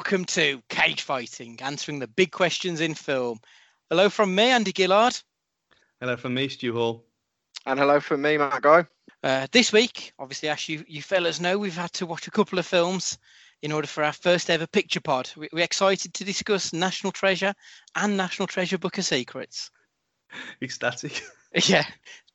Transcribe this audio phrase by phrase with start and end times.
[0.00, 3.38] welcome to Cage Fighting, answering the big questions in film.
[3.90, 5.14] Hello from me, Andy Gillard.
[6.00, 7.04] Hello from me, Stu Hall.
[7.66, 8.86] And hello from me, Matt Guy.
[9.22, 12.58] Uh, this week, obviously, as you, you fellas know, we've had to watch a couple
[12.58, 13.18] of films
[13.60, 15.30] in order for our first ever picture pod.
[15.36, 17.52] We, we're excited to discuss National Treasure
[17.94, 19.70] and National Treasure Book of Secrets.
[20.62, 21.22] Ecstatic.
[21.66, 21.84] Yeah,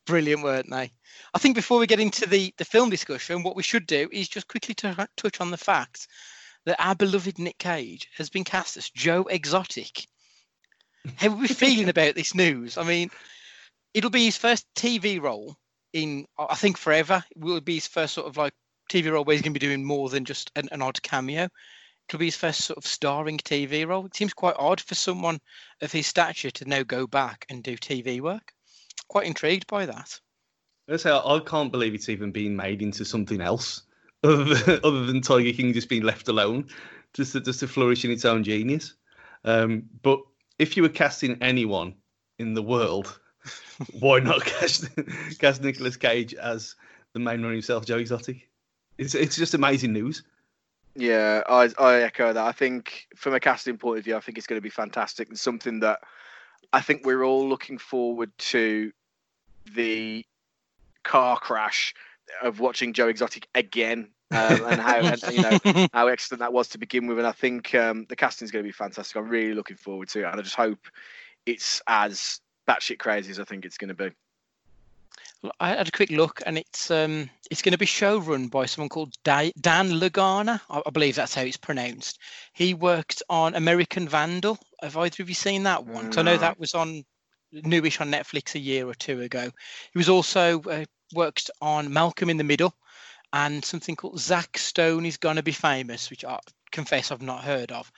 [0.05, 0.91] brilliant, weren't they?
[1.33, 4.29] I think before we get into the, the film discussion, what we should do is
[4.29, 6.07] just quickly t- touch on the fact
[6.65, 10.07] that our beloved Nick Cage has been cast as Joe Exotic.
[11.15, 12.77] How are we feeling about this news?
[12.77, 13.11] I mean,
[13.93, 15.55] it'll be his first TV role
[15.93, 17.23] in, I think, forever.
[17.31, 18.53] It will be his first sort of like
[18.91, 21.47] TV role where he's going to be doing more than just an, an odd cameo.
[22.07, 24.05] It'll be his first sort of starring TV role.
[24.05, 25.39] It seems quite odd for someone
[25.81, 28.51] of his stature to now go back and do TV work.
[29.07, 30.19] Quite intrigued by that.
[30.89, 33.81] I say I can't believe it's even being made into something else
[34.25, 36.67] other than, other than Tiger King just being left alone,
[37.13, 38.93] just to, just to flourish in its own genius.
[39.43, 40.21] Um, but
[40.59, 41.95] if you were casting anyone
[42.39, 43.19] in the world,
[43.99, 44.87] why not cast
[45.39, 46.75] cast Nicolas Cage as
[47.13, 48.49] the main one himself, Joe Exotic?
[48.97, 50.23] It's it's just amazing news.
[50.95, 52.43] Yeah, I I echo that.
[52.43, 55.27] I think from a casting point of view, I think it's going to be fantastic
[55.27, 55.99] and something that
[56.71, 58.91] I think we're all looking forward to
[59.75, 60.25] the
[61.03, 61.93] car crash
[62.41, 66.67] of watching Joe Exotic again um, and how and, you know how excellent that was
[66.69, 67.17] to begin with.
[67.17, 69.15] And I think um, the casting is going to be fantastic.
[69.15, 70.79] I'm really looking forward to it, and I just hope
[71.45, 74.11] it's as batshit crazy as I think it's going to be.
[75.59, 78.89] I had a quick look, and it's um, it's going to be showrun by someone
[78.89, 80.59] called Dan Lagana.
[80.69, 82.19] I, I believe that's how it's pronounced.
[82.53, 84.57] He worked on American Vandal.
[84.81, 86.05] Have either of you seen that one?
[86.05, 87.03] Because I know that was on
[87.51, 89.49] newish on Netflix a year or two ago.
[89.93, 92.75] He was also uh, worked on Malcolm in the Middle,
[93.35, 96.39] and something called Zach Stone is gonna be famous, which I
[96.71, 97.91] confess I've not heard of.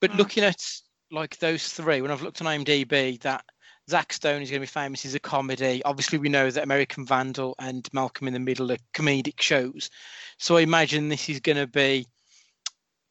[0.00, 0.18] But Hmm.
[0.18, 0.62] looking at
[1.10, 3.44] like those three, when I've looked on IMDb, that
[3.88, 5.82] Zach Stone is going to be famous as a comedy.
[5.84, 9.90] Obviously, we know that American Vandal and Malcolm in the Middle are comedic shows.
[10.38, 12.08] So I imagine this is going to be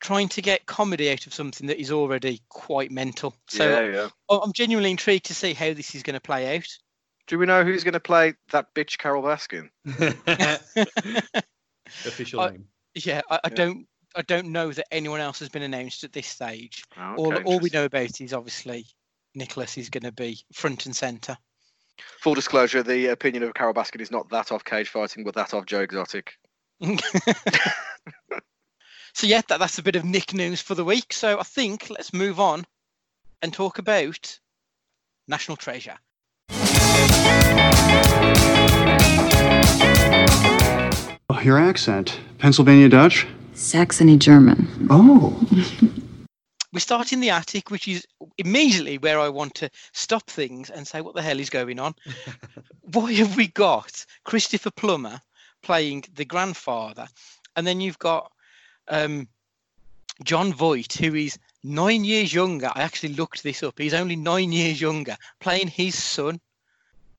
[0.01, 3.33] trying to get comedy out of something that is already quite mental.
[3.47, 4.07] So yeah, yeah.
[4.29, 6.67] I'm genuinely intrigued to see how this is going to play out.
[7.27, 9.69] Do we know who's going to play that bitch Carole Baskin?
[12.05, 12.67] Official I- name.
[12.95, 13.55] Yeah, I, I Yeah.
[13.55, 13.87] don't.
[14.17, 16.85] I don't know that anyone else has been announced at this stage.
[16.97, 18.85] Oh, all, okay, all we know about is obviously
[19.33, 21.37] Nicholas is going to be front and center.
[22.21, 25.53] Full disclosure: the opinion of Carole Baskin is not that of cage fighting, but that
[25.53, 26.33] of Joe Exotic.
[26.81, 26.97] so
[29.23, 31.11] yeah, that, that's a bit of Nick news for the week.
[31.11, 32.65] So I think let's move on
[33.41, 34.39] and talk about
[35.27, 35.97] National Treasure.
[41.45, 42.19] Your accent.
[42.39, 43.27] Pennsylvania Dutch?
[43.53, 44.87] Saxony German.
[44.89, 45.39] Oh.
[46.73, 48.05] We start in the attic, which is
[48.37, 51.93] immediately where I want to stop things and say, what the hell is going on?
[52.81, 55.21] Why have we got Christopher Plummer
[55.61, 57.07] playing the grandfather?
[57.55, 58.29] And then you've got
[58.89, 59.29] um,
[60.25, 62.71] Jon Voight, who is nine years younger.
[62.75, 63.79] I actually looked this up.
[63.79, 66.41] He's only nine years younger, playing his son.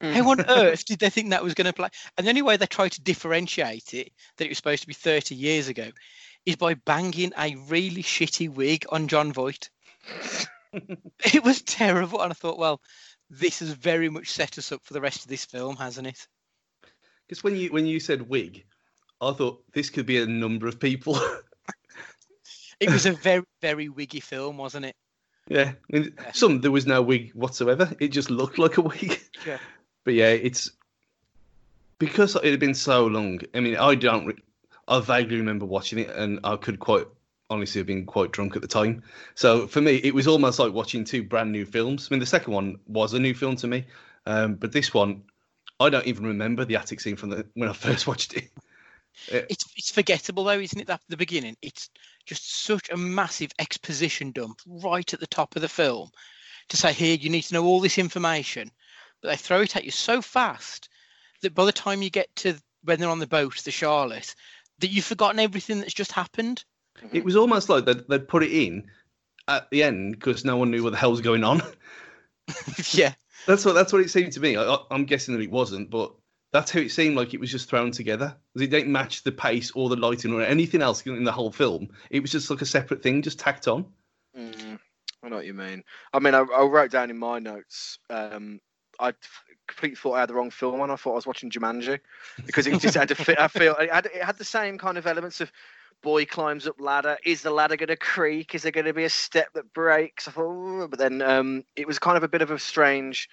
[0.01, 0.45] How on mm.
[0.49, 1.89] earth did they think that was going to play?
[2.17, 4.95] And the only way they tried to differentiate it, that it was supposed to be
[4.95, 5.91] 30 years ago,
[6.45, 9.71] is by banging a really shitty wig on Jon Voight.
[10.73, 12.21] it was terrible.
[12.21, 12.81] And I thought, well,
[13.31, 16.27] this has very much set us up for the rest of this film, hasn't it?
[17.27, 18.65] Because when you when you said wig,
[19.21, 21.19] I thought this could be a number of people.
[22.79, 24.97] It was a very, very wiggy film, wasn't it?
[25.49, 26.33] yeah, I mean, Yeah.
[26.33, 27.91] some there was no wig whatsoever.
[28.01, 29.19] It just looked like a wig.
[29.47, 29.59] Yeah.
[30.07, 30.71] But yeah, it's
[31.99, 33.41] because it had been so long.
[33.53, 34.25] I mean, I don't.
[34.27, 34.43] Re-
[34.87, 37.09] I vaguely remember watching it, and I could quite
[37.51, 39.03] honestly have been quite drunk at the time.
[39.35, 42.07] So for me, it was almost like watching two brand new films.
[42.09, 43.85] I mean, the second one was a new film to me,
[44.27, 45.25] um, but this one,
[45.81, 48.49] I don't even remember the attic scene from the when I first watched it.
[49.27, 50.87] It's it's forgettable though, isn't it?
[50.87, 51.91] That the beginning, it's
[52.27, 56.13] just such a massive exposition dump right at the top of the film
[56.69, 58.71] to say, here you need to know all this information,
[59.23, 60.89] but they throw it at you so fast
[61.43, 62.55] that by the time you get to
[62.85, 64.35] when they're on the boat, the Charlotte,
[64.79, 66.65] that you've forgotten everything that's just happened.
[67.13, 68.91] It was almost like they'd, they'd put it in
[69.49, 71.61] at the end because no one knew what the hell was going on.
[72.93, 73.15] yeah,
[73.47, 74.57] That's what that's what it seemed to me.
[74.57, 76.13] I, I- I'm guessing that it wasn't, but
[76.53, 78.37] that's how it seemed like it was just thrown together.
[78.55, 81.53] 'Cause It didn't match the pace or the lighting or anything else in the whole
[81.53, 81.89] film.
[82.11, 83.87] It was just like a separate thing, just tacked on.
[84.37, 84.79] Mm,
[85.23, 85.83] I know what you mean.
[86.13, 87.99] I mean, I, I wrote down in my notes.
[88.11, 88.61] Um,
[89.01, 89.13] I
[89.67, 90.91] completely thought I had the wrong film on.
[90.91, 92.01] I thought I was watching Jumanji
[92.45, 93.39] because it just had to fit.
[93.39, 95.51] I feel it had, it had the same kind of elements of
[96.03, 97.17] Boy climbs up ladder.
[97.25, 98.55] Is the ladder going to creak?
[98.55, 100.29] Is there going to be a step that breaks?
[100.29, 103.29] I thought, but then um, it was kind of a bit of a strange.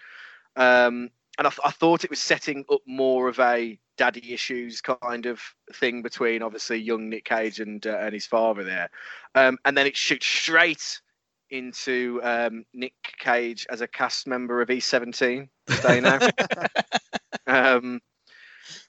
[0.56, 5.25] Um, and I, I thought it was setting up more of a daddy issues kind
[5.25, 5.42] of
[5.74, 8.89] thing between obviously young Nick Cage and uh, and his father there,
[9.36, 11.01] um, and then it shoots straight
[11.50, 16.19] into um, Nick Cage as a cast member of E17 Stay now,
[17.48, 18.01] um,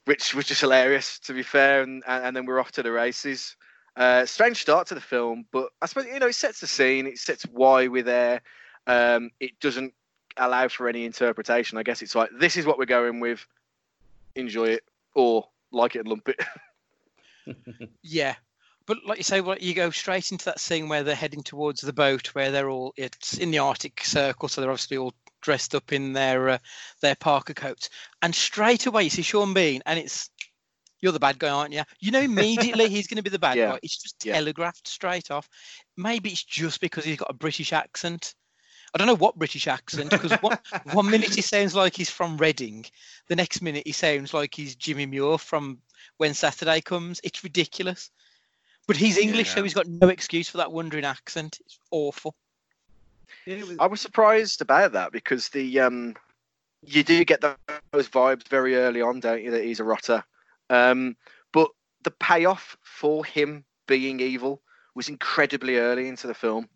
[0.06, 2.90] which was just hilarious to be fair, and and, and then we're off to the
[2.90, 3.56] races.
[3.96, 7.06] Uh, strange start to the film, but I suppose you know it sets the scene,
[7.06, 8.42] it sets why we're there.
[8.86, 9.94] Um, it doesn't
[10.36, 11.78] allow for any interpretation.
[11.78, 13.46] I guess it's like this is what we're going with.
[14.34, 14.82] Enjoy it
[15.14, 16.40] or like it and lump it.
[18.02, 18.36] Yeah,
[18.86, 21.80] but like you say, well, you go straight into that scene where they're heading towards
[21.80, 25.74] the boat, where they're all it's in the Arctic Circle, so they're obviously all dressed
[25.74, 26.58] up in their uh,
[27.00, 27.90] their parka coats,
[28.22, 30.30] and straight away you see Sean Bean, and it's
[31.00, 31.82] you're the bad guy, aren't you?
[32.00, 33.72] You know immediately he's going to be the bad Yeah.
[33.72, 33.78] guy.
[33.82, 34.34] It's just Yeah.
[34.34, 35.48] telegraphed straight off.
[35.96, 38.34] Maybe it's just because he's got a British accent.
[38.94, 40.56] I don't know what British accent, because one,
[40.92, 42.86] one minute he sounds like he's from Reading,
[43.28, 45.78] the next minute he sounds like he's Jimmy Muir from
[46.18, 47.20] When Saturday Comes.
[47.24, 48.10] It's ridiculous.
[48.86, 51.58] But he's English, so he's got no excuse for that wandering accent.
[51.64, 52.34] It's awful.
[53.46, 56.14] Yeah, it was- I was surprised about that because the um,
[56.82, 59.50] you do get those vibes very early on, don't you?
[59.50, 60.22] That he's a rotter,
[60.70, 61.16] um,
[61.52, 61.70] but
[62.02, 64.60] the payoff for him being evil
[64.94, 66.68] was incredibly early into the film.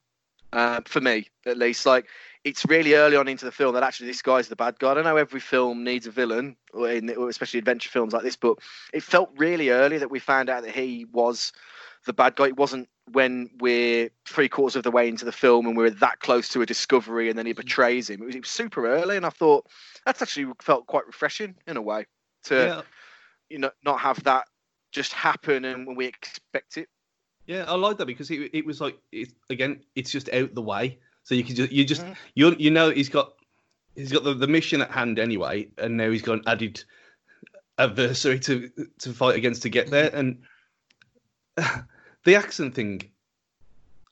[0.51, 2.07] Uh, for me, at least, like
[2.45, 4.93] it's really early on into the film that actually this guy's the bad guy.
[4.95, 8.37] I know every film needs a villain, or in, or especially adventure films like this,
[8.37, 8.57] but
[8.95, 11.53] it felt really early that we found out that he was
[12.09, 12.47] the bad guy.
[12.47, 16.19] It wasn't when we're three quarters of the way into the film and we're that
[16.21, 18.23] close to a discovery and then he betrays him.
[18.23, 19.67] It was, it was super early, and I thought
[20.05, 22.07] that's actually felt quite refreshing in a way
[22.45, 22.83] to yeah,
[23.49, 24.47] you know not have that
[24.91, 26.89] just happen and when we expect it.
[27.47, 30.63] yeah, I like that because it, it was like it, again, it's just out the
[30.63, 32.17] way, so you can just you just Mhm.
[32.35, 33.35] you you know he's got
[33.95, 36.83] he's got the, the mission at hand anyway, and now he's got an added
[37.79, 38.71] adversary to
[39.01, 40.39] to fight against to get there, and
[42.29, 43.03] the accent thing.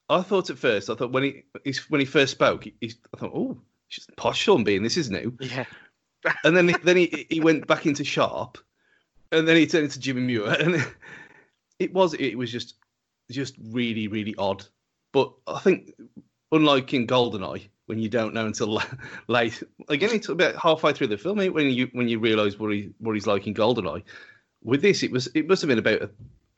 [0.09, 3.33] I thought at first, I thought when he when he first spoke, he, I thought,
[3.35, 3.59] oh,
[4.17, 5.37] posh Sean Bean, this is new.
[5.39, 5.67] Yeah.
[6.45, 8.59] and then then he he went back into sharp,
[9.33, 10.87] and then he turned into Jimmy Muir, and
[11.79, 12.77] it was it was just
[13.31, 14.65] just really really odd.
[15.13, 15.93] But I think
[16.53, 18.83] unlike in Goldeneye, when you don't know until
[19.29, 22.73] late, again it's about halfway through the film eh, when you when you realise what
[22.73, 24.05] he what he's like in Goldeneye.
[24.63, 26.11] With this, it was it must have been about a,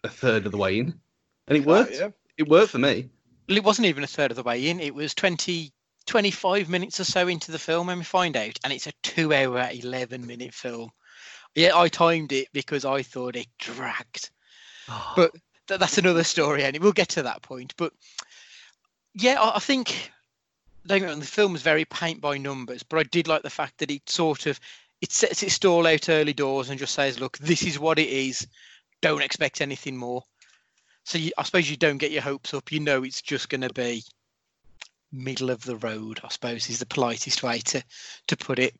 [0.04, 1.00] a third of the way in,
[1.48, 1.94] and it worked.
[1.94, 2.10] yeah.
[2.36, 3.08] It worked for me.
[3.48, 4.78] Well, it wasn't even a third of the way in.
[4.78, 5.72] It was 20,
[6.06, 9.34] 25 minutes or so into the film when we find out, and it's a two
[9.34, 10.90] hour, 11 minute film.
[11.54, 14.30] Yeah, I timed it because I thought it dragged.
[15.16, 15.32] But
[15.66, 17.74] th- that's another story, and we'll get to that point.
[17.76, 17.92] But
[19.14, 20.12] yeah, I, I think
[20.86, 23.42] don't get me wrong, the film was very paint by numbers, but I did like
[23.42, 24.58] the fact that it sort of
[25.00, 28.08] it sets its stall out early doors and just says, "Look, this is what it
[28.08, 28.46] is.
[29.02, 30.24] Don't expect anything more."
[31.08, 32.70] So you, I suppose you don't get your hopes up.
[32.70, 34.04] You know it's just going to be
[35.10, 36.20] middle of the road.
[36.22, 37.82] I suppose is the politest way to
[38.26, 38.74] to put it.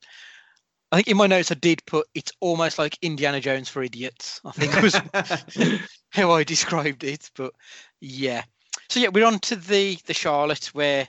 [0.93, 4.43] I think in my notes I did put it's almost like Indiana Jones for idiots.
[4.45, 7.31] I think was how I described it.
[7.35, 7.55] But
[8.03, 8.43] yeah.
[8.91, 11.09] So yeah, we're on to the the Charlotte where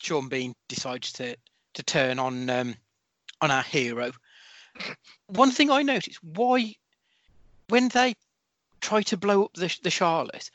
[0.00, 1.36] Sean Bean decides to
[1.74, 2.74] to turn on um
[3.40, 4.10] on our hero.
[5.28, 6.74] One thing I noticed, why
[7.68, 8.16] when they
[8.82, 10.50] try to blow up the the Charlotte,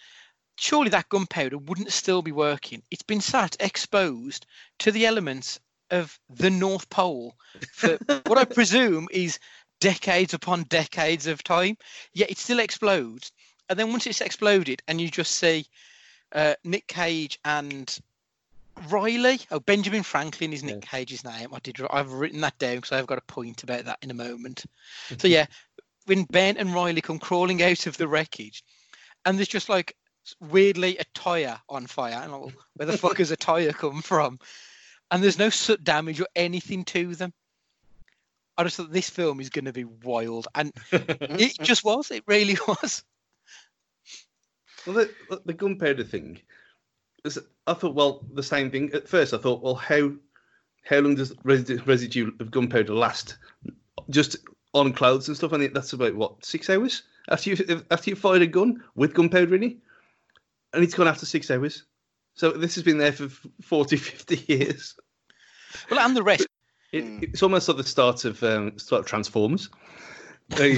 [0.58, 2.84] surely that gunpowder wouldn't still be working.
[2.92, 4.46] It's been sat exposed
[4.80, 7.36] to the elements of the North Pole
[7.72, 9.40] for what I presume is
[9.80, 11.78] decades upon decades of time.
[12.14, 13.32] Yet it still explodes,
[13.70, 15.66] and then once it's exploded, and you just see
[16.34, 17.98] uh, Nick Cage and
[18.90, 19.40] Riley.
[19.52, 21.50] Oh, Benjamin Franklin is Nick Cage's name.
[21.54, 21.80] I did.
[21.90, 24.66] I've written that down because I've got a point about that in a moment.
[25.18, 25.46] so yeah,
[26.08, 28.64] when Ben and Riley come crawling out of the wreckage,
[29.26, 29.96] and there's just like
[30.40, 32.20] weirdly a tire on fire.
[32.22, 34.40] And I'm where the fuck has a tire come from?
[35.12, 37.34] And there's no soot damage or anything to them.
[38.58, 42.10] I just thought this film is going to be wild, and it just was.
[42.10, 43.04] It really was.
[44.86, 46.40] Well, the, the gunpowder thing,
[47.68, 48.92] I thought, well, the same thing.
[48.94, 50.12] At first, I thought, well, how
[50.84, 53.38] how long does resi- residue of gunpowder last?
[54.10, 54.38] Just
[54.78, 58.42] on clothes and stuff, and that's about what six hours after you after you fired
[58.42, 59.78] a gun with gunpowder in it,
[60.74, 61.84] and it's gone after six hours.
[62.36, 63.30] So this has been there for
[63.62, 64.96] 40, 50 years.
[65.90, 66.48] Well, and the rest.
[66.92, 67.04] It.
[67.22, 69.70] It's almost like the start of um, start of Transformers.
[70.54, 70.74] Uh,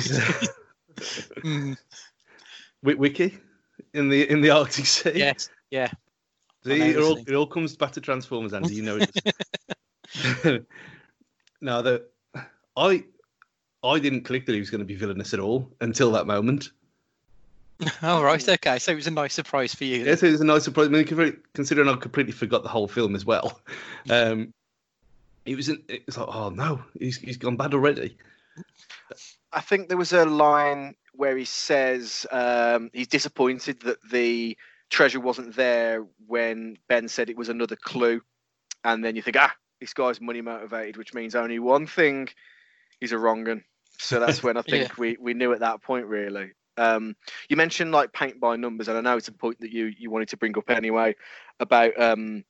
[1.46, 1.78] Mm,
[2.84, 3.38] Wiki,
[3.94, 5.14] in the in the Arctic Sea.
[5.16, 5.90] Yes, yeah.
[6.66, 8.76] See, it all, it all comes back to Transformers, Andy.
[8.76, 9.14] You know it.
[10.14, 10.60] does.
[11.62, 12.06] no, the
[12.76, 13.06] I
[13.84, 16.72] I didn't click that he was going to be villainous at all until that moment.
[18.04, 18.78] All right, okay.
[18.78, 20.00] So it was a nice surprise for you.
[20.00, 20.08] then.
[20.08, 20.88] Yes, it was a nice surprise.
[20.88, 23.62] I mean, considering- considering I completely forgot the whole film as well.
[24.10, 24.54] Um,
[25.46, 28.18] it was an, it was like, oh no, he's he's gone bad already.
[29.52, 34.58] I think there was a line where he says um, he's disappointed that the
[34.90, 38.22] treasure wasn't there when Ben said it was another clue,
[38.84, 42.30] and then you think, ah, this guy's money motivated, which means only one thing:
[43.00, 43.64] he's a wrong un.
[44.00, 46.52] So that's when I think we, we knew at that point really.
[46.78, 47.16] Um,
[47.50, 50.10] you mentioned like paint by numbers, and I know it's a point that you you
[50.10, 51.14] wanted to bring up anyway
[51.60, 52.46] about um,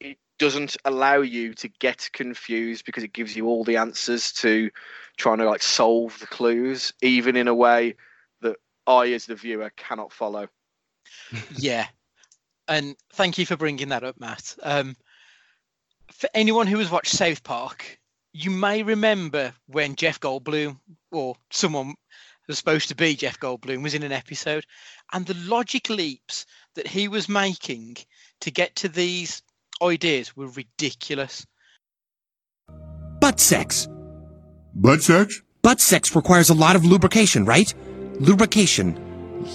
[0.00, 4.70] it doesn't allow you to get confused because it gives you all the answers to
[5.16, 7.94] trying to like solve the clues, even in a way
[8.40, 8.56] that
[8.88, 10.48] I, as the viewer, cannot follow.
[11.56, 11.86] yeah.
[12.66, 14.56] And thank you for bringing that up, Matt.
[14.62, 14.96] Um,
[16.12, 17.99] for anyone who has watched South Park,
[18.32, 20.78] you may remember when Jeff Goldblum
[21.10, 21.94] or someone
[22.46, 24.64] was supposed to be Jeff Goldblum was in an episode,
[25.12, 27.96] and the logic leaps that he was making
[28.40, 29.42] to get to these
[29.82, 31.46] ideas were ridiculous.
[33.20, 33.88] Butt sex.
[34.74, 35.42] Butt sex?
[35.62, 37.72] Butt sex requires a lot of lubrication, right?
[38.18, 38.94] Lubrication.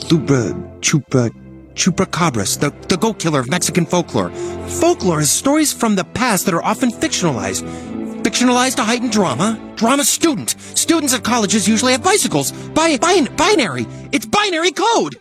[0.10, 1.30] Lubra, Chupa.
[1.74, 4.30] chupacabras, the, the goat killer of Mexican folklore.
[4.80, 7.64] Folklore is stories from the past that are often fictionalized.
[8.26, 9.56] Fictionalized to heighten drama.
[9.76, 10.56] Drama student.
[10.60, 12.52] Students at colleges usually have bicycles.
[12.70, 13.86] Bi- bin- binary.
[14.12, 15.18] It's binary code.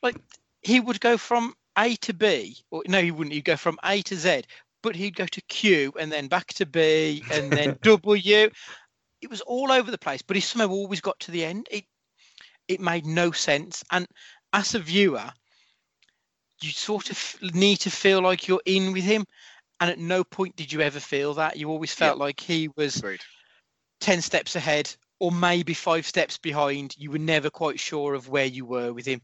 [0.00, 0.14] like
[0.62, 3.34] he would go from A to B, or no, he wouldn't.
[3.34, 4.42] He'd go from A to Z,
[4.84, 8.50] but he'd go to Q and then back to B and then W.
[9.20, 11.66] It was all over the place, but he somehow always got to the end.
[11.72, 11.86] It
[12.68, 14.06] it made no sense, and
[14.52, 15.28] as a viewer,
[16.62, 19.24] you sort of need to feel like you're in with him.
[19.84, 21.58] And at no point did you ever feel that.
[21.58, 23.20] You always felt like he was Agreed.
[24.00, 26.94] 10 steps ahead or maybe five steps behind.
[26.96, 29.20] You were never quite sure of where you were with him.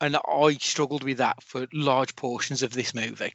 [0.00, 3.34] And I struggled with that for large portions of this movie.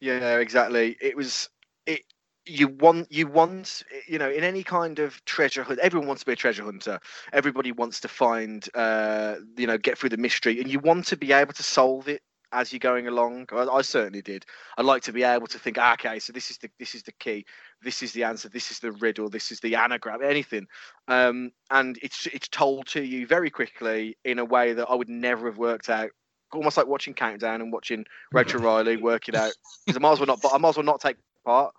[0.00, 0.98] Yeah, exactly.
[1.00, 1.48] It was
[1.86, 2.02] it.
[2.44, 5.78] You want you want you know in any kind of treasure hunt.
[5.78, 7.00] Everyone wants to be a treasure hunter.
[7.32, 11.16] Everybody wants to find uh you know get through the mystery, and you want to
[11.16, 12.20] be able to solve it
[12.52, 13.46] as you're going along.
[13.52, 14.44] I, I certainly did.
[14.76, 17.02] I'd like to be able to think, "Ah, okay, so this is the this is
[17.02, 17.44] the key,
[17.82, 20.66] this is the answer, this is the riddle, this is the anagram, anything.
[21.08, 25.08] Um, and it's it's told to you very quickly in a way that I would
[25.08, 26.10] never have worked out.
[26.52, 29.52] Almost like watching Countdown and watching Rachel Riley work it out.
[29.86, 30.42] Because I might as well not.
[30.42, 31.16] but I might as well not take
[31.46, 31.74] part.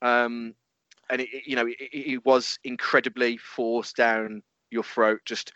[0.00, 0.54] Um,
[1.10, 5.20] and it, it- you know, it, it was incredibly forced down your throat.
[5.26, 5.52] Just,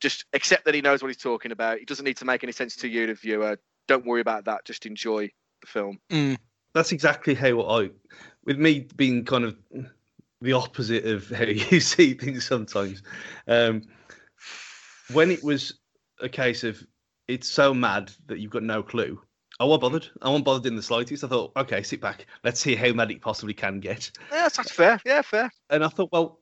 [0.00, 1.78] just accept that he knows what he's talking about.
[1.78, 3.58] It doesn't need to make any sense to you, the viewer.
[3.88, 4.64] Don't worry about that.
[4.64, 5.98] Just enjoy the film.
[6.10, 6.38] Mm.
[6.72, 7.90] That's exactly how I,
[8.44, 9.56] with me being kind of
[10.40, 13.02] the opposite of how you see things sometimes.
[13.48, 13.82] Um,
[15.12, 15.74] when it was
[16.20, 16.84] a case of
[17.28, 19.20] it's so mad that you've got no clue,
[19.58, 20.08] I wasn't bothered.
[20.22, 21.22] I wasn't bothered in the slightest.
[21.22, 22.26] I thought, okay, sit back.
[22.44, 24.10] Let's see how mad it possibly can get.
[24.30, 25.00] Yeah, that's, that's fair.
[25.04, 25.50] Yeah, fair.
[25.68, 26.38] And I thought, well,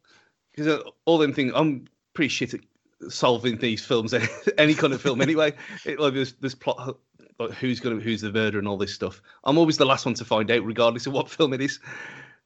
[0.54, 2.60] because all them things, I'm pretty shit at
[3.08, 4.14] solving these films,
[4.58, 5.52] any kind of film anyway.
[5.84, 6.96] It, like there's this plot,
[7.38, 9.22] like who's gonna, who's the murderer, and all this stuff.
[9.44, 11.80] I'm always the last one to find out, regardless of what film it is.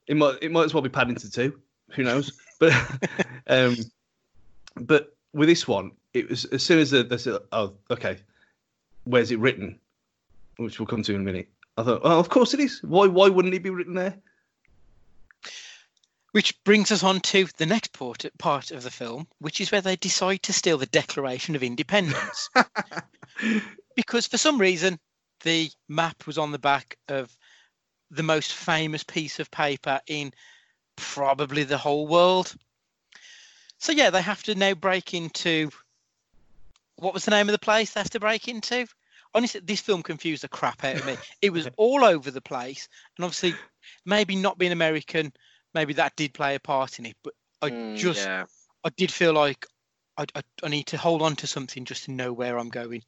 [0.07, 1.61] It might, it might as well be Paddington two.
[1.91, 2.33] Who knows?
[2.63, 2.73] But,
[3.49, 3.77] um,
[4.77, 8.19] but with this one, it was as soon as the, they said, oh, okay,
[9.03, 9.81] where's it written?
[10.59, 11.49] Which we'll come to in a minute.
[11.77, 12.81] I thought, oh, of course it is.
[12.85, 14.15] Why, why wouldn't it be written there?
[16.33, 19.81] Which brings us on to the next part, part of the film, which is where
[19.81, 22.49] they decide to steal the Declaration of Independence.
[23.95, 24.99] because for some reason,
[25.45, 27.37] the map was on the back of
[28.11, 30.33] the most famous piece of paper in
[30.97, 32.55] probably the whole world.
[33.79, 35.71] So, yeah, they have to now break into
[36.97, 38.87] what was the name of the place they have to break into?
[39.35, 41.19] Honestly, this film confused the crap out of me.
[41.43, 42.89] It was all over the place.
[43.17, 43.61] And obviously,
[44.05, 45.33] maybe not being American,
[45.75, 47.17] maybe that did play a part in it.
[47.25, 48.45] But I Mm, just, yeah.
[48.85, 49.67] I did feel like
[50.17, 53.03] I, I, I need to hold on to something just to know where I'm going.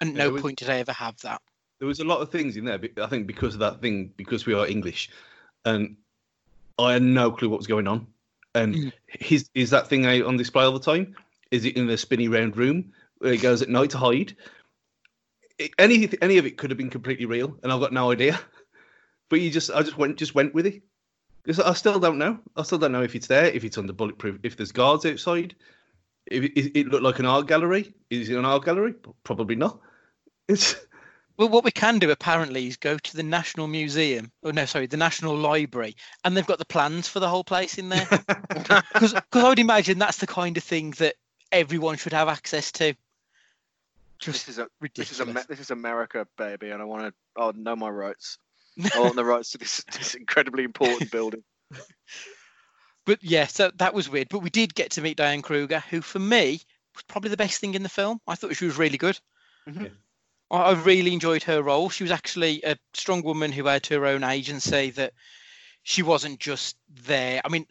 [0.00, 1.40] And Yeah, no was- point did I ever have that.
[1.78, 2.80] there was a lot of things in there.
[3.02, 5.10] I think because of that thing, because we are English,
[5.64, 5.96] and
[6.78, 8.06] I had no clue what was going on.
[8.54, 8.92] And Mm.
[9.08, 11.14] his is that thing on display all the time?
[11.50, 14.34] Is it in the spinny round room where he goes at night to hide?
[15.58, 18.38] It, any any of it could have been completely real, and I've got no idea.
[19.28, 20.82] But you just, I just went, just went with it.
[21.64, 22.38] I still don't know.
[22.54, 25.56] I still don't know if it's there, if it's under bulletproof, if there's guards outside.
[26.26, 27.92] It, it, it looked like an art gallery.
[28.08, 28.94] Is it an art gallery?
[29.24, 29.80] Probably not.
[30.48, 30.76] It's
[31.36, 34.32] Well, what we can do apparently is go to the National Museum.
[34.42, 37.78] Oh no, sorry, the National Library, and they've got the plans for the whole place
[37.78, 38.08] in there.
[38.48, 41.14] Because I would imagine that's the kind of thing that
[41.52, 42.94] everyone should have access to.
[44.18, 47.14] Just This is a this is a this is America, baby, and I want to
[47.36, 48.38] oh know my rights.
[48.94, 51.44] I want the rights to this this incredibly important building.
[53.04, 54.28] But yeah, so that was weird.
[54.30, 56.60] But we did get to meet Diane Kruger, who for me
[56.92, 58.20] was probably the best thing in the film.
[58.26, 59.16] I thought she was really good.
[59.68, 59.84] Mhm.
[59.84, 59.88] Yeah.
[60.50, 61.90] I, really enjoyed her role.
[61.90, 64.90] She was actually a strong woman who had her own agency.
[64.90, 65.12] That
[65.82, 67.40] she wasn't just there.
[67.44, 67.66] I mean,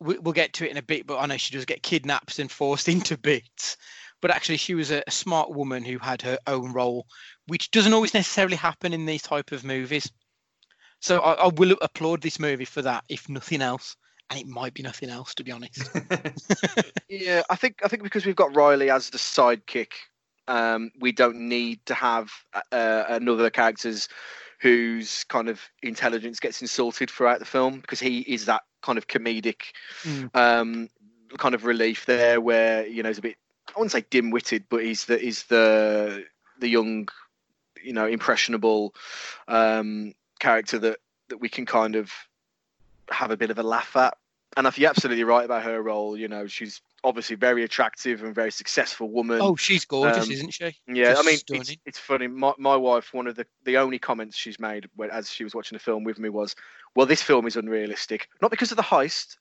[0.00, 2.38] we, we'll get to it in a bit, but I know she does get kidnapped
[2.38, 3.76] and forced into bits.
[4.20, 7.06] But actually, she was a, a smart woman who had her own role,
[7.46, 10.10] which doesn't always necessarily happen in these type of movies.
[11.00, 13.96] So I, I will applaud this movie for that, if nothing else.
[14.30, 15.88] And it might be nothing else, to be honest.
[17.08, 19.92] Yeah, I think I think because we've got Riley as the sidekick,
[20.48, 22.30] um, we don't need to have
[22.72, 24.08] uh, another characters
[24.60, 29.06] whose kind of intelligence gets insulted throughout the film because he is that kind of
[29.06, 29.72] comedic
[30.04, 30.30] Mm.
[30.34, 30.88] um,
[31.36, 33.36] kind of relief there, where you know he's a bit
[33.68, 36.24] I wouldn't say dim-witted, but he's the he's the
[36.58, 37.08] the young,
[37.82, 38.94] you know, impressionable
[39.46, 42.10] um, character that that we can kind of
[43.10, 44.16] have a bit of a laugh at.
[44.56, 46.16] And I think you're absolutely right about her role.
[46.16, 49.40] You know, she's obviously very attractive and very successful woman.
[49.40, 50.76] Oh, she's gorgeous, Um, isn't she?
[50.88, 52.26] yeah, I mean, it's, it's funny.
[52.26, 55.54] My, my wife, one of the, the only comments she's made when, as she was
[55.54, 56.54] watching the film with me was,
[56.94, 59.36] "Well, this film is unrealistic, not because of the heist,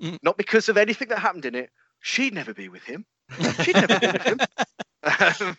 [0.00, 0.18] Mm.
[0.22, 1.70] not because of anything that happened in it.
[2.00, 3.04] She'd never be with him.
[3.62, 4.38] She'd never be with him."
[5.02, 5.56] Um,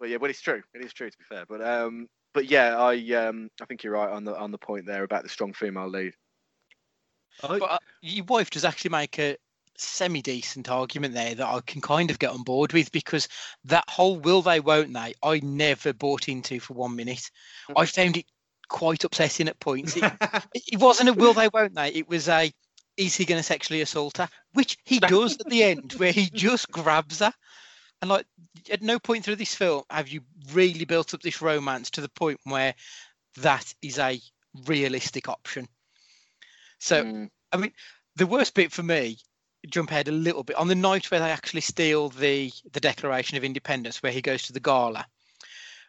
[0.00, 0.62] but yeah, but it's true.
[0.74, 1.44] It is true to be fair.
[1.48, 4.84] But um, but yeah, I um, I think you're right on the on the point
[4.86, 6.14] there about the strong female lead.
[7.42, 9.36] I, But uh, your wife does actually make a
[9.80, 13.28] semi decent argument there that I can kind of get on board with because
[13.64, 17.30] that whole will they, won't they, I never bought into for one minute.
[17.76, 18.26] I found it
[18.68, 19.96] quite upsetting at points.
[19.96, 20.04] It,
[20.54, 22.52] it wasn't a will they, won't they, it was a
[22.96, 24.28] is he going to sexually assault her?
[24.52, 27.32] Which he does at the end, where he just grabs her.
[28.02, 28.26] And like,
[28.70, 30.20] at no point through this film have you
[30.52, 32.74] really built up this romance to the point where
[33.38, 34.20] that is a
[34.66, 35.68] realistic option.
[36.78, 37.30] So Mm.
[37.52, 37.72] I mean,
[38.16, 39.18] the worst bit for me
[39.68, 40.56] jump ahead a little bit.
[40.56, 44.42] On the night where they actually steal the the declaration of independence where he goes
[44.44, 45.06] to the gala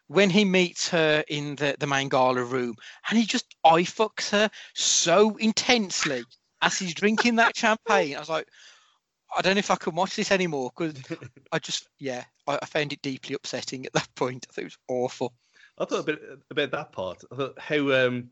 [0.07, 2.75] when he meets her in the the main gala room
[3.09, 6.23] and he just eye fucks her so intensely
[6.61, 8.45] as he's drinking that champagne i was like
[9.37, 11.01] i don't know if i can watch this anymore because
[11.53, 14.45] i just yeah I, I found it deeply upsetting at that point.
[14.49, 15.33] I think it was awful.
[15.77, 17.23] I thought a bit about that part.
[17.31, 18.29] I thought how um,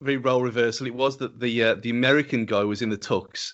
[0.00, 3.52] very role reversal it was that the uh, the American guy was in the tux,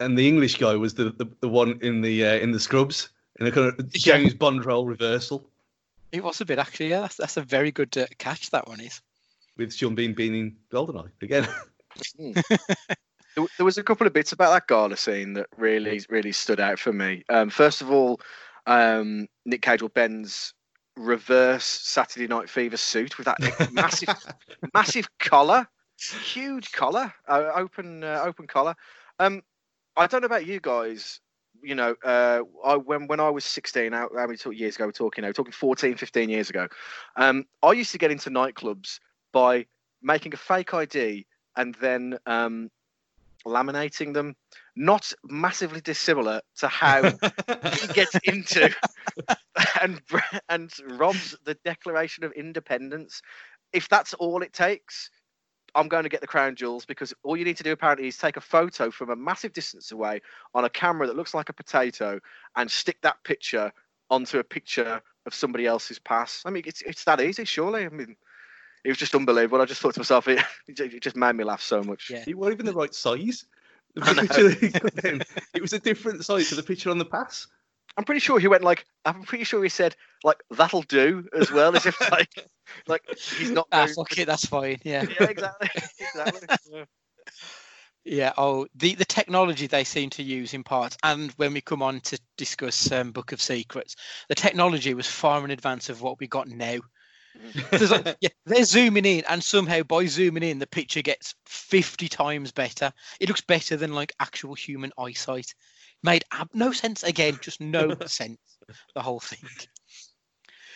[0.00, 3.08] and the English guy was the, the, the one in the uh, in the scrubs,
[3.40, 4.16] in a kind of Yeah.
[4.18, 5.48] James Bond role reversal
[6.12, 8.80] it was a bit actually yeah that's, that's a very good uh, catch that one
[8.80, 9.00] is
[9.56, 11.46] with Sean Bean being in Goldeneye again.
[13.36, 16.60] There, there was a couple of bits about that gala scene that really, really stood
[16.60, 17.24] out for me.
[17.28, 18.20] Um, first of all,
[18.66, 20.54] um, Nick Cage or Ben's
[20.96, 24.14] reverse Saturday Night Fever suit with that massive,
[24.72, 25.66] massive collar,
[25.98, 28.76] huge collar, uh, open, uh, open collar.
[29.18, 29.42] Um,
[29.96, 31.20] I don't know about you guys.
[31.62, 34.86] You know, uh, I when when I was 16, how, how many talk- years ago
[34.86, 35.28] we're talking now?
[35.28, 36.66] We're talking 14, 15 years ago.
[37.16, 38.98] Um, I used to get into nightclubs
[39.32, 39.66] by
[40.02, 41.26] making a fake ID
[41.56, 42.70] and then um,
[43.46, 44.34] laminating them.
[44.76, 47.02] Not massively dissimilar to how
[47.72, 48.74] he gets into
[49.80, 50.00] and
[50.48, 53.22] and robs the Declaration of Independence.
[53.72, 55.10] If that's all it takes,
[55.74, 58.16] I'm going to get the crown jewels because all you need to do apparently is
[58.16, 60.20] take a photo from a massive distance away
[60.54, 62.20] on a camera that looks like a potato
[62.56, 63.72] and stick that picture
[64.10, 66.42] onto a picture of somebody else's pass.
[66.44, 67.84] I mean, it's it's that easy, surely.
[67.86, 68.16] I mean,
[68.84, 69.60] it was just unbelievable.
[69.60, 72.10] I just thought to myself, it, it just made me laugh so much.
[72.10, 72.24] Yeah.
[72.26, 73.44] it wasn't even the right size.
[73.94, 75.22] The picture that he got then,
[75.54, 77.46] it was a different size to the picture on the pass.
[77.96, 81.50] I'm pretty sure he went like I'm pretty sure he said like that'll do as
[81.52, 82.46] well as if like
[82.88, 83.02] like
[83.36, 86.84] he's not ah fuck it that's fine yeah yeah exactly exactly yeah.
[88.06, 88.34] Yeah.
[88.36, 92.00] Oh, the the technology they seem to use in parts, and when we come on
[92.00, 93.96] to discuss um, Book of Secrets,
[94.28, 96.80] the technology was far in advance of what we got now.
[97.72, 102.52] Like, yeah, they're zooming in, and somehow by zooming in, the picture gets fifty times
[102.52, 102.92] better.
[103.20, 105.54] It looks better than like actual human eyesight.
[106.04, 108.38] Made ab- no sense again, just no sense.
[108.94, 109.40] The whole thing.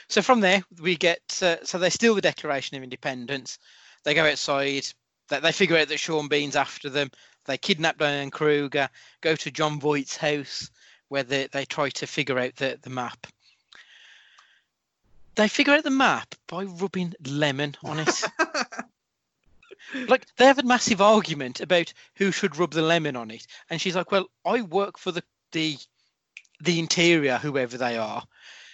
[0.09, 3.59] So from there, we get uh, so they steal the Declaration of Independence.
[4.05, 4.87] They go outside.
[5.29, 7.11] They, they figure out that Sean Bean's after them.
[7.45, 8.89] They kidnap Diane Kruger,
[9.21, 10.71] go to Jon Voight's house,
[11.09, 13.27] where they, they try to figure out the, the map.
[15.35, 18.25] They figure out the map by rubbing lemon on it.
[20.09, 23.81] like they have a massive argument about who should rub the lemon on it, and
[23.81, 25.23] she's like, "Well, I work for the
[25.53, 25.77] the
[26.61, 28.25] the interior, whoever they are,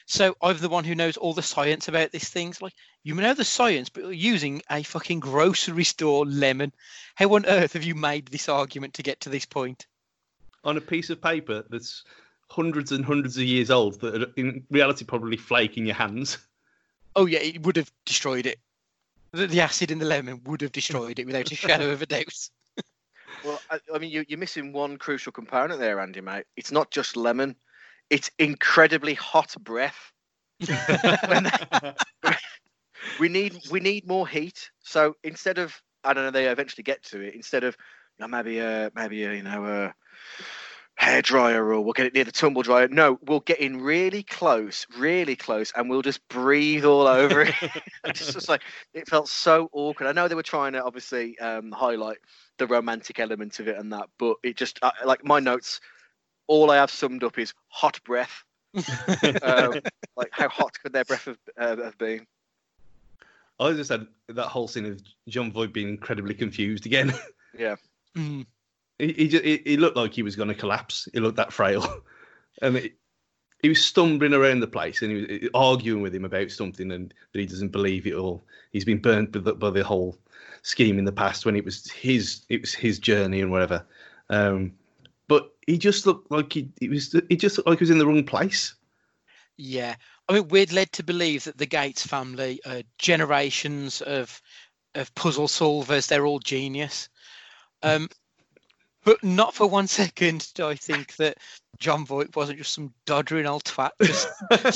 [0.06, 2.60] so I'm the one who knows all the science about these things.
[2.60, 6.72] Like you know the science, but you're using a fucking grocery store lemon.
[7.14, 9.86] How on earth have you made this argument to get to this point?
[10.64, 12.04] On a piece of paper that's
[12.48, 16.38] hundreds and hundreds of years old, that are in reality probably flake in your hands.
[17.16, 18.58] Oh yeah, it would have destroyed it.
[19.34, 22.06] The, the acid in the lemon would have destroyed it without a shadow of a
[22.06, 22.48] doubt.
[23.42, 26.44] Well, I, I mean, you, you're missing one crucial component there, Andy, mate.
[26.56, 27.56] It's not just lemon;
[28.10, 30.12] it's incredibly hot breath.
[32.22, 32.36] They-
[33.18, 34.70] we need we need more heat.
[34.80, 37.34] So instead of I don't know, they eventually get to it.
[37.34, 37.76] Instead of
[38.20, 39.94] uh, uh, you know, maybe a maybe a you know a
[40.96, 42.88] hair dryer or we'll get it near the tumble dryer.
[42.88, 47.54] No, we'll get in really close, really close, and we'll just breathe all over it.
[48.14, 50.06] just, just like it felt so awkward.
[50.06, 52.18] I know they were trying to obviously um, highlight
[52.58, 55.80] the romantic element of it and that, but it just uh, like my notes.
[56.46, 58.44] All I have summed up is hot breath.
[59.42, 59.74] Um,
[60.16, 62.26] like how hot could their breath have, uh, have been?
[63.60, 67.14] I just had that whole scene of Jon Voight being incredibly confused again.
[68.16, 68.46] Mm.
[69.06, 71.08] He, he, ju- he, he looked like he was going to collapse.
[71.12, 72.02] He looked that frail,
[72.62, 72.94] and it,
[73.62, 77.14] he was stumbling around the place and he was arguing with him about something, and
[77.32, 78.44] that he doesn't believe it all.
[78.72, 80.18] He's been burnt by the, by the whole
[80.62, 83.86] scheme in the past when it was his it was his journey and whatever.
[84.28, 84.72] Um,
[85.28, 87.98] but he just looked like he, he was he just looked like he was in
[87.98, 88.74] the wrong place.
[89.56, 89.94] Yeah,
[90.28, 94.42] I mean, we're led to believe that the Gates family are generations of
[94.94, 96.08] of puzzle solvers.
[96.08, 97.08] They're all genius,
[97.82, 98.08] um,
[99.04, 101.38] but not for one second do I think that
[101.78, 104.28] Jon Voight wasn't just some doddering old twat just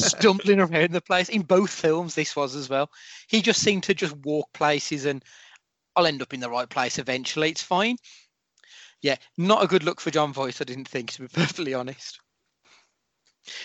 [0.16, 1.28] stumbling around the place.
[1.28, 2.90] In both films, this was as well.
[3.28, 5.24] He just seemed to just walk places, and
[5.96, 7.50] I'll end up in the right place eventually.
[7.50, 7.96] It's fine.
[9.00, 10.60] Yeah, not a good look for Jon Voight.
[10.60, 12.20] I didn't think, to be perfectly honest.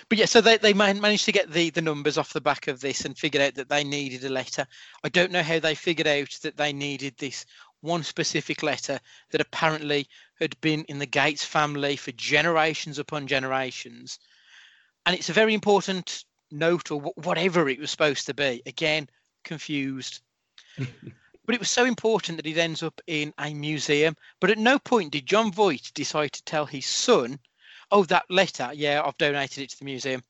[0.07, 2.79] But yeah, so they, they managed to get the, the numbers off the back of
[2.79, 4.65] this and figured out that they needed a letter.
[5.03, 7.45] I don't know how they figured out that they needed this
[7.81, 8.99] one specific letter
[9.31, 10.07] that apparently
[10.43, 14.19] had been in the Gates family for generations upon generations.
[15.05, 18.61] And it's a very important note or whatever it was supposed to be.
[18.65, 19.09] Again,
[19.43, 20.21] confused.
[20.77, 24.15] but it was so important that it ends up in a museum.
[24.39, 27.39] But at no point did Jon Voight decide to tell his son
[27.91, 30.23] oh, that letter, yeah, I've donated it to the museum.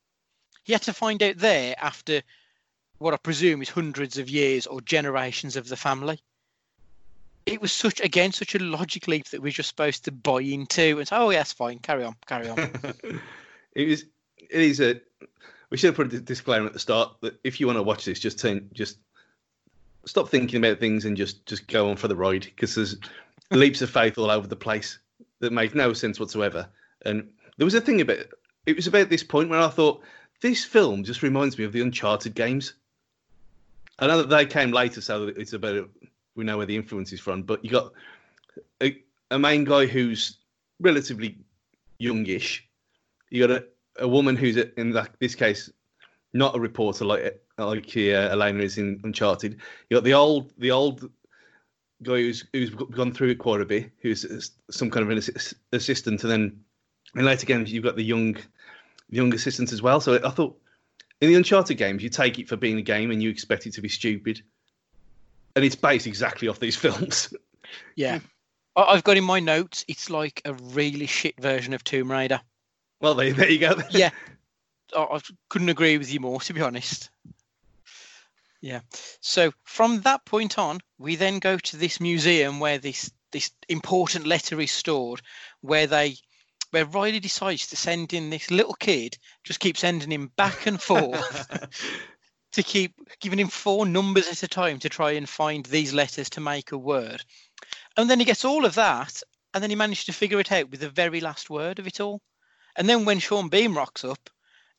[0.63, 2.21] He had to find out there after
[2.97, 6.21] what I presume is hundreds of years or generations of the family.
[7.45, 10.99] It was such, again, such a logic leap that we're just supposed to buy into
[10.99, 12.57] and say, oh, yes, fine, carry on, carry on.
[13.75, 14.05] it was
[14.49, 15.01] it is a
[15.69, 18.05] we should have put a disclaimer at the start that if you want to watch
[18.05, 18.97] this just turn just
[20.05, 22.97] stop thinking about things and just just go on for the ride because there's
[23.51, 24.99] leaps of faith all over the place
[25.39, 26.67] that make no sense whatsoever.
[27.05, 28.19] And there was a thing about
[28.65, 30.01] it was about this point where i thought
[30.41, 32.73] this film just reminds me of the uncharted games.
[33.99, 35.89] I know that they came later so it's about
[36.35, 37.91] we know where the influence is from but you got
[38.81, 40.37] a, a main guy who's
[40.79, 41.37] relatively
[41.99, 42.67] youngish
[43.29, 43.65] you got a,
[43.99, 45.69] a woman who's in that, this case
[46.33, 49.59] not a reporter like like uh, Elena is in Uncharted.
[49.89, 51.09] You got the old the old
[52.01, 55.53] guy who's who's gone through it quite a bit, who's some kind of an assi-
[55.71, 56.59] assistant, and then
[57.15, 58.35] in later games you've got the young
[59.09, 59.99] young assistant as well.
[59.99, 60.57] So I thought
[61.21, 63.73] in the Uncharted games you take it for being a game and you expect it
[63.73, 64.41] to be stupid,
[65.55, 67.33] and it's based exactly off these films.
[67.95, 68.19] Yeah.
[68.19, 68.25] Hmm.
[68.75, 72.41] I- I've got in my notes, it's like a really shit version of Tomb Raider.
[73.01, 73.75] well, there, there you go.
[73.91, 74.09] Yeah.
[74.95, 77.09] I I couldn't agree with you more, to be honest.
[78.61, 78.79] Yeah.
[79.19, 84.27] So from that point on, we then go to this museum where this this important
[84.27, 85.21] letter is stored,
[85.61, 86.15] where they
[86.71, 90.81] where Riley decides to send in this little kid, just keep sending him back and
[90.89, 91.67] forth
[92.53, 96.29] to keep giving him four numbers at a time to try and find these letters
[96.31, 97.23] to make a word.
[97.97, 99.21] And then he gets all of that,
[99.53, 101.99] and then he managed to figure it out with the very last word of it
[101.99, 102.21] all.
[102.75, 104.29] And then when Sean Bean rocks up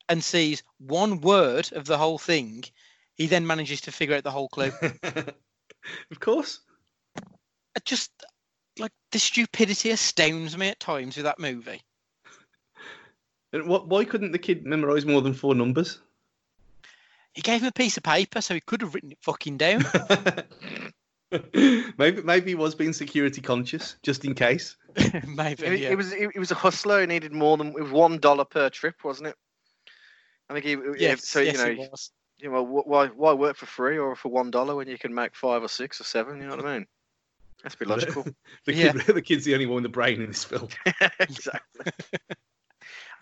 [0.09, 2.65] and sees one word of the whole thing,
[3.15, 4.73] he then manages to figure out the whole clue.
[5.03, 6.61] of course.
[7.77, 8.11] I just
[8.79, 11.83] like the stupidity astounds me at times with that movie.
[13.53, 16.01] And what, why couldn't the kid memorize more than four numbers?
[17.35, 19.85] He gave him a piece of paper, so he could have written it fucking down.
[21.99, 24.77] maybe maybe he was being security conscious, just in case.
[25.27, 25.64] Maybe.
[25.66, 25.90] It, yeah.
[25.90, 27.01] it was it, it was a hustler.
[27.01, 29.37] He needed more than it was one dollar per trip, wasn't it?
[30.49, 30.77] I think he.
[31.03, 32.12] yes, so yes, you know, it was.
[32.38, 35.35] you know, why why work for free or for one dollar when you can make
[35.35, 36.40] five or six or seven?
[36.40, 36.87] You know what I mean?
[37.64, 38.25] That's a bit logical.
[38.66, 38.92] The, Yeah.
[38.92, 40.68] the kid's the only one with the brain in this film.
[41.18, 41.92] exactly.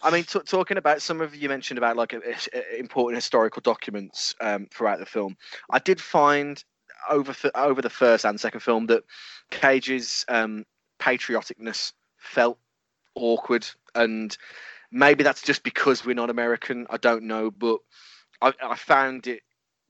[0.03, 2.21] I mean, t- talking about some of you mentioned about like a,
[2.53, 5.37] a- important historical documents um, throughout the film.
[5.71, 6.63] I did find
[7.09, 9.05] over over the first and second film that
[9.51, 10.65] Cage's um,
[11.01, 12.59] patrioticness felt
[13.15, 14.37] awkward, and
[14.91, 16.87] maybe that's just because we're not American.
[16.91, 17.79] I don't know, but
[18.41, 19.43] I, I found it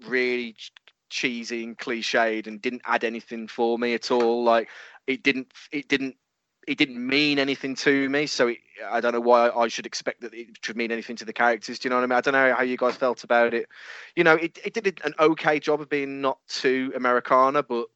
[0.06, 0.72] really ch-
[1.10, 4.44] cheesy and cliched, and didn't add anything for me at all.
[4.44, 4.68] Like
[5.06, 6.16] it didn't it didn't
[6.66, 8.26] it didn't mean anything to me.
[8.26, 11.24] So it, I don't know why I should expect that it should mean anything to
[11.24, 11.78] the characters.
[11.78, 12.16] Do you know what I mean?
[12.16, 13.68] I don't know how you guys felt about it.
[14.16, 17.86] You know, it, it did an okay job of being not too Americana, but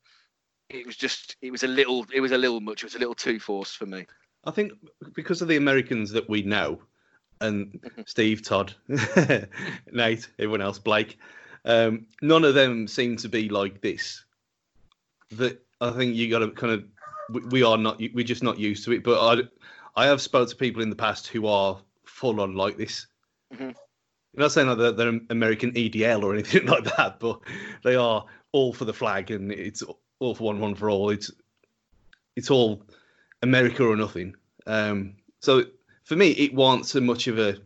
[0.68, 2.83] it was just it was a little it was a little much.
[2.83, 4.07] It was a little too forced for me.
[4.44, 4.72] I think
[5.14, 6.81] because of the Americans that we know,
[7.40, 8.09] and Mhm.
[8.09, 8.74] Steve, Todd,
[9.92, 11.18] Nate, everyone else, Blake,
[11.64, 14.24] um, none of them seem to be like this.
[15.33, 16.85] That I think you got to kind of
[17.30, 19.02] we, we are not we're just not used to it.
[19.04, 19.42] But I
[20.02, 23.06] I have spoke to people in the past who are full on like this.
[23.54, 23.74] Mhm.
[24.36, 27.40] I'm not saying that they're, they're American EDL or anything like that, but
[27.82, 29.82] they are all for the flag and it's
[30.18, 31.10] all for one, one for all.
[31.10, 31.30] It's
[32.36, 32.82] it's all
[33.42, 34.34] America or nothing.
[34.66, 35.64] Um, so
[36.04, 37.56] for me, it wasn't so much of a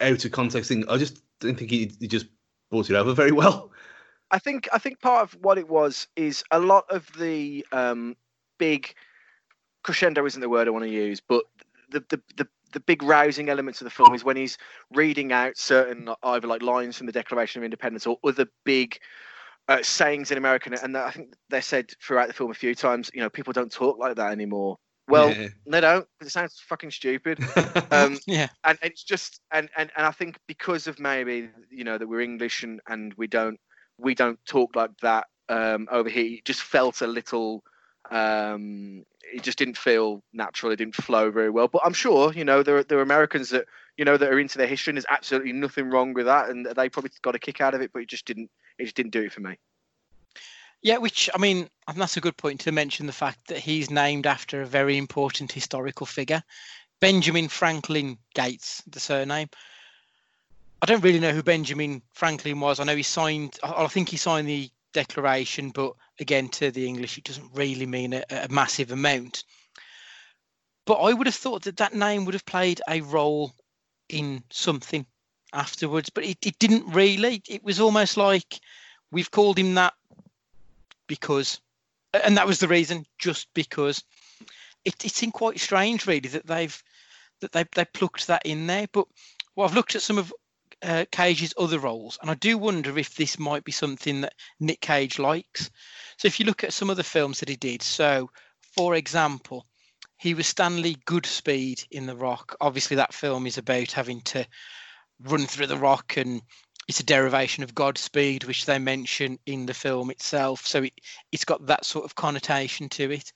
[0.00, 0.84] out of context thing.
[0.88, 2.26] I just didn't think he, he just
[2.70, 3.70] brought it over very well.
[4.34, 8.16] I think I think part of what it was is a lot of the um,
[8.58, 8.92] big
[9.84, 11.44] crescendo isn't the word I want to use, but
[11.90, 14.58] the, the the the big rousing elements of the film is when he's
[14.92, 18.98] reading out certain either like lines from the Declaration of Independence or other big
[19.68, 23.12] uh, sayings in American, and I think they said throughout the film a few times,
[23.14, 24.78] you know, people don't talk like that anymore.
[25.06, 25.48] Well, Yeah.
[25.66, 26.08] they don't.
[26.20, 27.38] It sounds fucking stupid.
[27.92, 28.48] Um, Yeah.
[28.64, 32.08] and and it's just and, and and I think because of maybe you know that
[32.08, 33.60] we're English and and we don't
[33.98, 36.38] we don't talk like that um, over here.
[36.38, 37.62] It just felt a little.
[38.10, 40.72] Um, it just didn't feel natural.
[40.72, 41.68] It didn't flow very well.
[41.68, 44.38] But I'm sure you know there are, there are Americans that you know that are
[44.38, 44.90] into their history.
[44.90, 47.80] and There's absolutely nothing wrong with that, and they probably got a kick out of
[47.80, 47.92] it.
[47.92, 48.50] But it just didn't.
[48.78, 49.56] It just didn't do it for me.
[50.82, 53.90] Yeah, which I mean, and that's a good point to mention the fact that he's
[53.90, 56.42] named after a very important historical figure,
[57.00, 59.48] Benjamin Franklin Gates, the surname.
[60.82, 62.78] I don't really know who Benjamin Franklin was.
[62.78, 63.58] I know he signed.
[63.62, 68.12] I think he signed the Declaration, but again, to the English, it doesn't really mean
[68.12, 69.42] a, a massive amount.
[70.86, 73.52] But I would have thought that that name would have played a role
[74.08, 75.04] in something
[75.52, 77.42] afterwards, but it, it didn't really.
[77.48, 78.60] It was almost like
[79.10, 79.94] we've called him that
[81.06, 81.60] because
[82.22, 84.02] and that was the reason just because
[84.84, 86.82] it, it seemed quite strange really that they've
[87.40, 89.06] that they they plucked that in there but
[89.54, 90.32] well i've looked at some of
[90.84, 94.80] uh, cage's other roles and i do wonder if this might be something that nick
[94.80, 95.70] cage likes
[96.16, 98.28] so if you look at some of the films that he did so
[98.60, 99.66] for example
[100.18, 104.46] he was stanley goodspeed in the rock obviously that film is about having to
[105.20, 106.42] run through the rock and
[106.88, 110.66] it's a derivation of Godspeed, which they mention in the film itself.
[110.66, 110.92] So it,
[111.32, 113.32] it's got that sort of connotation to it.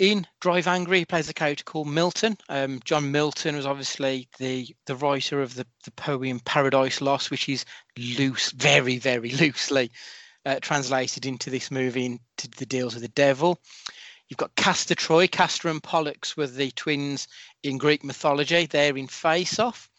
[0.00, 2.38] In Drive Angry, he plays a character called Milton.
[2.48, 7.50] Um, John Milton was obviously the the writer of the, the poem Paradise Lost, which
[7.50, 7.66] is
[7.98, 9.90] loose, very, very loosely
[10.46, 13.60] uh, translated into this movie into the deals with the devil.
[14.30, 15.26] You've got Castor Troy.
[15.26, 17.28] Castor and Pollux were the twins
[17.62, 18.64] in Greek mythology.
[18.64, 19.90] They're in Face Off.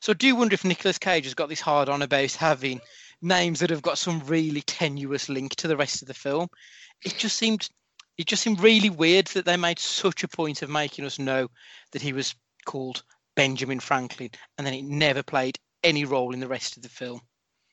[0.00, 2.80] So I do wonder if Nicolas Cage has got this hard on about having
[3.22, 6.48] names that have got some really tenuous link to the rest of the film.
[7.04, 7.68] It just seemed
[8.18, 11.48] it just seemed really weird that they made such a point of making us know
[11.92, 13.02] that he was called
[13.34, 17.20] Benjamin Franklin and then it never played any role in the rest of the film.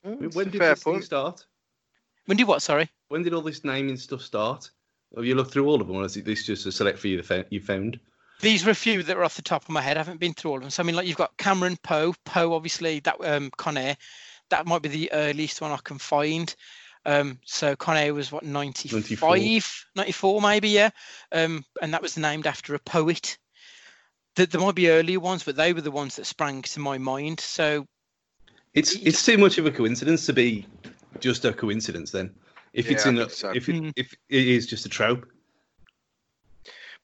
[0.06, 1.04] Mm, when did this thing point.
[1.04, 1.46] start?
[2.26, 2.90] When did what, sorry?
[3.08, 4.70] When did all this naming stuff start?
[5.16, 7.20] Have you looked through all of them, or is it this just a select few
[7.20, 8.00] that you found?
[8.40, 9.96] These were a few that were off the top of my head.
[9.96, 10.70] I haven't been through all of them.
[10.70, 13.96] So I mean like you've got Cameron Poe, Poe obviously that um Con Air,
[14.50, 16.54] that might be the earliest one I can find.
[17.06, 19.60] Um, so Con Air was what 95, 94.
[19.96, 20.90] 94 maybe, yeah.
[21.32, 23.36] Um, and that was named after a poet.
[24.36, 26.98] There, there might be earlier ones, but they were the ones that sprang to my
[26.98, 27.40] mind.
[27.40, 27.86] So
[28.72, 30.66] It's it's too much of a coincidence to be
[31.20, 32.10] just a coincidence.
[32.10, 32.34] Then,
[32.72, 33.52] if it's Yeah, I in a, so.
[33.54, 33.92] if it, Mm.
[33.96, 35.26] if it is just a trope,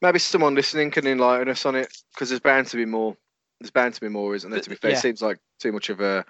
[0.03, 3.17] Maybe someone listening can enlighten us on it because there's bound to be more.
[3.61, 4.61] There's bound to be more, isn't there?
[4.61, 4.97] To be fair, yeah.
[4.97, 6.25] it seems like too much of a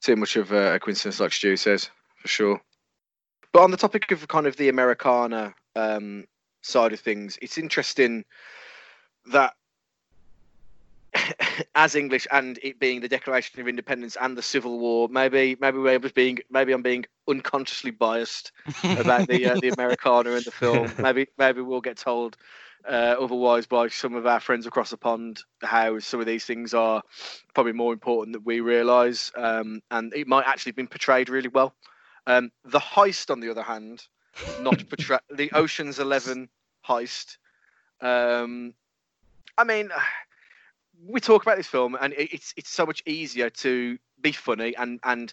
[0.00, 2.60] too much of a, a coincidence, like Stu says, for sure.
[3.52, 6.26] But on the topic of kind of the Americana um,
[6.62, 8.24] side of things, it's interesting
[9.32, 9.54] that
[11.74, 15.78] as English and it being the Declaration of Independence and the Civil War, maybe maybe
[15.78, 18.52] we're just being maybe I'm being unconsciously biased
[18.84, 20.92] about the uh, the Americana in the film.
[20.98, 22.36] Maybe maybe we'll get told
[22.88, 26.74] uh, otherwise by some of our friends across the pond how some of these things
[26.74, 27.02] are
[27.54, 31.48] probably more important than we realise, um, and it might actually have been portrayed really
[31.48, 31.74] well.
[32.28, 34.04] Um, the heist, on the other hand,
[34.60, 36.50] not portray the Ocean's Eleven
[36.86, 37.38] heist.
[38.02, 38.74] Um,
[39.56, 39.88] I mean,
[41.06, 44.76] we talk about this film, and it, it's it's so much easier to be funny
[44.76, 45.32] and and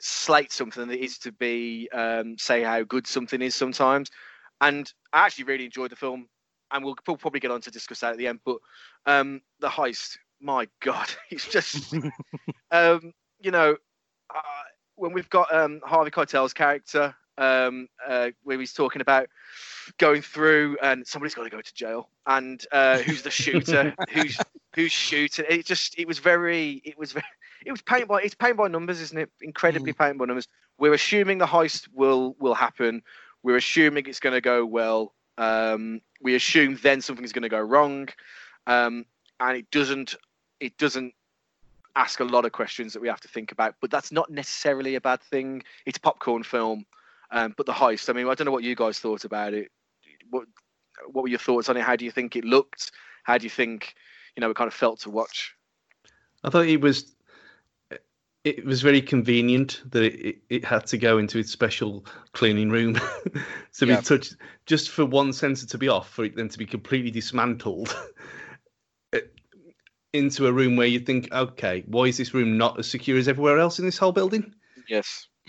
[0.00, 4.10] slate something than it is to be um, say how good something is sometimes.
[4.60, 6.28] And I actually really enjoyed the film,
[6.72, 8.40] and we'll, we'll probably get on to discuss that at the end.
[8.44, 8.58] But
[9.06, 11.94] um, the heist, my god, it's just
[12.72, 13.76] um, you know
[14.34, 14.64] uh,
[14.96, 19.28] when we've got um, Harvey Keitel's character um, uh, where he's talking about
[19.98, 24.38] going through and somebody's got to go to jail and uh, who's the shooter who's
[24.74, 25.44] who's shooting.
[25.48, 27.24] It just it was very it was very,
[27.64, 29.30] it was paint by it's paint by numbers isn't it?
[29.40, 29.98] Incredibly mm.
[29.98, 30.48] paint by numbers.
[30.78, 33.02] We're assuming the heist will will happen.
[33.42, 35.14] We're assuming it's going to go well.
[35.38, 38.08] Um, we assume then something's going to go wrong.
[38.66, 39.04] Um,
[39.38, 40.16] and it doesn't
[40.60, 41.12] it doesn't
[41.96, 44.94] ask a lot of questions that we have to think about but that's not necessarily
[44.94, 46.84] a bad thing it's popcorn film
[47.30, 49.70] um, but the heist, I mean, I don't know what you guys thought about it.
[50.30, 50.46] What
[51.10, 51.82] what were your thoughts on it?
[51.82, 52.92] How do you think it looked?
[53.24, 53.94] How do you think
[54.36, 55.54] you know it kind of felt to watch?
[56.44, 57.14] I thought it was
[58.44, 62.94] it was very convenient that it, it had to go into its special cleaning room
[63.74, 63.96] to yeah.
[63.96, 67.10] be touched just for one sensor to be off for it then to be completely
[67.10, 67.96] dismantled
[70.16, 73.28] into a room where you think okay why is this room not as secure as
[73.28, 74.54] everywhere else in this whole building
[74.88, 75.28] yes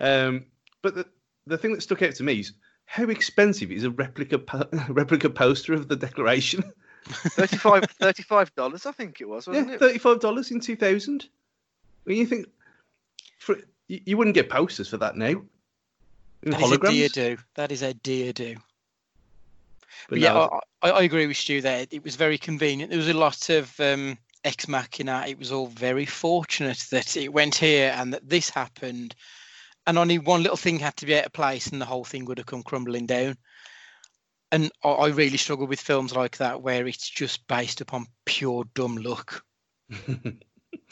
[0.00, 0.44] um,
[0.82, 1.06] but the,
[1.46, 2.52] the thing that stuck out to me is
[2.92, 6.62] how expensive is a replica po- replica poster of the Declaration?
[7.06, 9.80] 35 dollars, I think it was, wasn't yeah, it?
[9.80, 11.26] Thirty-five dollars in two thousand.
[12.04, 12.46] When you think,
[13.38, 13.56] for
[13.88, 15.42] you, you, wouldn't get posters for that now.
[16.42, 16.72] In that holograms.
[16.72, 17.42] Is a dear do.
[17.56, 18.56] That is a dear do.
[20.08, 21.86] But, but yeah, no, I, I, agree with Stu there.
[21.90, 22.90] It was very convenient.
[22.90, 25.24] There was a lot of um, ex machina.
[25.26, 29.14] It was all very fortunate that it went here and that this happened
[29.86, 32.24] and only one little thing had to be out of place and the whole thing
[32.24, 33.36] would have come crumbling down
[34.50, 38.96] and I, really struggle with films like that where it's just based upon pure dumb
[38.96, 39.42] luck
[40.06, 40.42] and,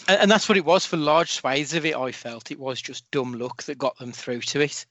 [0.08, 3.10] and, that's what it was for large swathes of it i felt it was just
[3.10, 4.86] dumb luck that got them through to it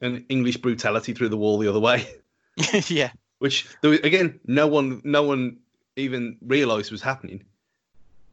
[0.00, 2.06] and english brutality through the wall the other way
[2.88, 5.58] yeah which again no one no one
[5.96, 7.44] even realized was happening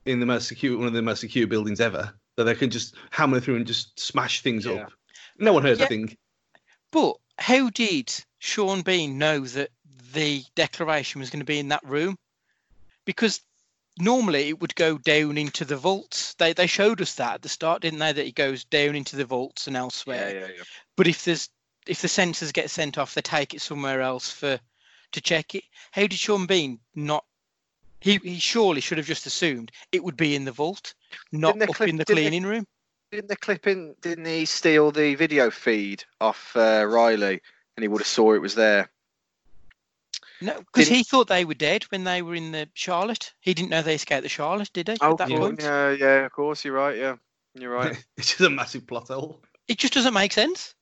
[0.06, 2.96] in the most secure one of the most secure buildings ever that they can just
[3.10, 4.74] hammer through and just smash things yeah.
[4.74, 4.92] up.
[5.38, 5.86] No one heard yeah.
[5.86, 6.18] the thing.
[6.92, 9.70] But how did Sean Bean know that
[10.14, 12.18] the declaration was going to be in that room?
[13.06, 13.42] Because
[14.00, 16.34] normally it would go down into the vaults.
[16.36, 18.12] They they showed us that at the start, didn't they?
[18.12, 20.34] That it goes down into the vaults and elsewhere.
[20.34, 20.64] Yeah, yeah, yeah.
[20.96, 21.50] But if there's
[21.88, 24.60] if the sensors get sent off, they take it somewhere else for
[25.12, 25.64] to check it.
[25.92, 27.26] How did Sean Bean not
[28.02, 30.96] he, he surely should have just assumed it would be in the vault,
[31.32, 32.68] not up clip, in the cleaning they, room.
[33.12, 33.96] Didn't the clipping?
[34.02, 37.42] Didn't he steal the video feed off uh, Riley,
[37.78, 38.90] and he would have saw it was there?
[40.42, 43.32] No, because he thought they were dead when they were in the Charlotte.
[43.42, 44.98] He didn't know they escaped the Charlotte, did he?
[45.00, 45.16] Oh,
[45.60, 46.98] yeah, yeah, of course, you're right.
[46.98, 47.18] Yeah,
[47.54, 48.04] you're right.
[48.18, 49.44] it's just a massive plot hole.
[49.68, 50.74] It just doesn't make sense.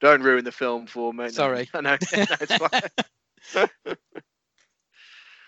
[0.00, 1.28] Don't ruin the film for me.
[1.30, 1.68] Sorry.
[1.74, 3.68] No, no, no it's fine.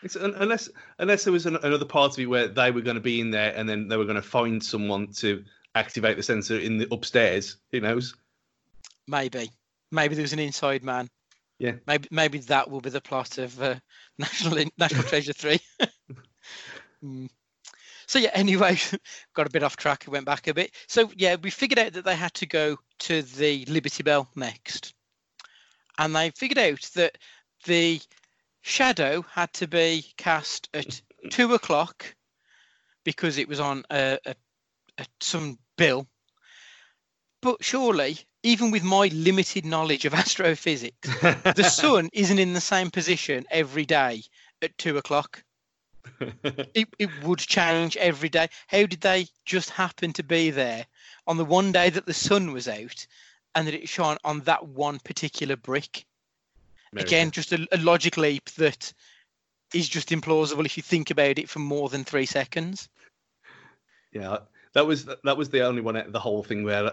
[0.03, 3.01] It's, unless unless there was an, another part of it where they were going to
[3.01, 6.59] be in there and then they were going to find someone to activate the sensor
[6.59, 7.57] in the upstairs.
[7.73, 8.15] Who knows?
[9.09, 9.51] Maybe,
[9.91, 11.09] maybe there was an inside man.
[11.59, 11.73] Yeah.
[11.87, 13.75] Maybe maybe that will be the plot of uh,
[14.19, 15.61] National National Treasure Three.
[17.05, 17.29] mm.
[18.09, 18.31] So yeah.
[18.33, 18.79] Anyway,
[19.35, 20.05] got a bit off track.
[20.05, 20.75] And went back a bit.
[20.89, 24.95] So yeah, we figured out that they had to go to the Liberty Bell next,
[25.99, 27.19] and they figured out that
[27.67, 28.01] the
[28.63, 31.01] Shadow had to be cast at
[31.31, 32.15] two o'clock
[33.05, 34.35] because it was on a, a,
[34.99, 36.07] a, some bill.
[37.41, 42.91] But surely, even with my limited knowledge of astrophysics, the sun isn't in the same
[42.91, 44.23] position every day
[44.63, 45.43] at two o'clock.
[46.75, 48.49] It, it would change every day.
[48.67, 50.87] How did they just happen to be there
[51.27, 53.07] on the one day that the sun was out
[53.55, 56.05] and that it shone on that one particular brick?
[56.97, 58.93] Again, just a, a logic leap that
[59.75, 62.89] is just implausible if you think about it for more than three seconds.
[64.13, 64.39] Yeah,
[64.73, 66.93] that was that was the only one the whole thing where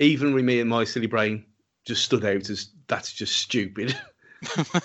[0.00, 1.44] even with me and my silly brain
[1.84, 3.96] just stood out as that's just stupid.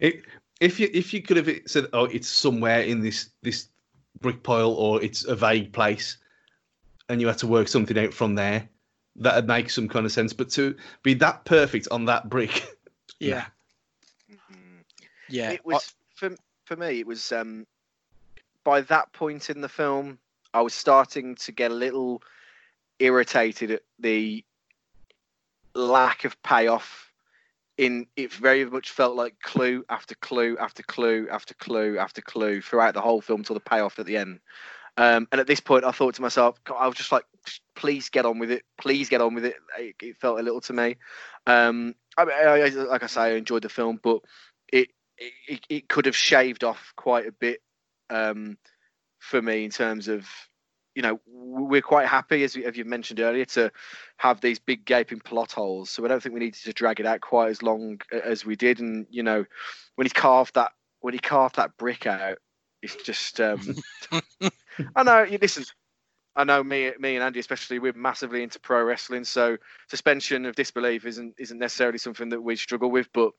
[0.00, 0.24] It,
[0.62, 3.68] if you if you could have said, "Oh, it's somewhere in this this
[4.20, 6.18] brick pile," or it's a vague place,
[7.08, 8.68] and you had to work something out from there,
[9.16, 10.32] that'd make some kind of sense.
[10.32, 12.64] But to be that perfect on that brick,
[13.18, 13.46] Yeah.
[15.28, 15.50] Yeah.
[15.50, 16.30] it was for
[16.64, 17.00] for me.
[17.00, 17.66] It was um,
[18.64, 20.18] by that point in the film,
[20.54, 22.22] I was starting to get a little
[23.00, 24.44] irritated at the
[25.74, 27.11] lack of payoff.
[27.78, 32.60] In it very much felt like clue after clue after clue after clue after clue
[32.60, 34.40] throughout the whole film till the payoff at the end.
[34.98, 37.24] Um, and at this point, I thought to myself, I was just like,
[37.74, 38.62] please get on with it.
[38.76, 39.54] Please get on with it.
[39.78, 40.96] It, it felt a little to me.
[41.46, 44.20] Um, I, I, I, like I say, I enjoyed the film, but
[44.70, 44.88] it,
[45.48, 47.60] it it could have shaved off quite a bit
[48.10, 48.58] um,
[49.18, 50.26] for me in terms of,
[50.94, 53.70] you know, we're quite happy as, we, as you mentioned earlier to
[54.18, 55.90] have these big gaping plot holes.
[55.90, 58.56] So I don't think we needed to drag it out quite as long as we
[58.56, 58.80] did.
[58.80, 59.44] And you know,
[59.96, 62.38] when he carved that when he carved that brick out,
[62.82, 63.40] it's just.
[63.40, 63.76] Um,
[64.96, 65.22] I know.
[65.22, 65.64] You listen.
[66.34, 67.78] I know me, me and Andy especially.
[67.78, 72.56] We're massively into pro wrestling, so suspension of disbelief isn't isn't necessarily something that we
[72.56, 73.08] struggle with.
[73.12, 73.32] But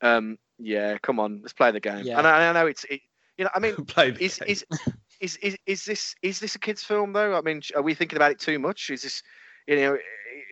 [0.00, 2.04] um, yeah, come on, let's play the game.
[2.04, 2.18] Yeah.
[2.18, 3.00] And I, I know it's, it,
[3.36, 4.48] you know, I mean, play the is game.
[4.48, 4.64] is
[5.20, 7.36] is is is this is this a kids film though?
[7.36, 8.90] I mean, are we thinking about it too much?
[8.90, 9.22] Is this,
[9.66, 9.98] you know,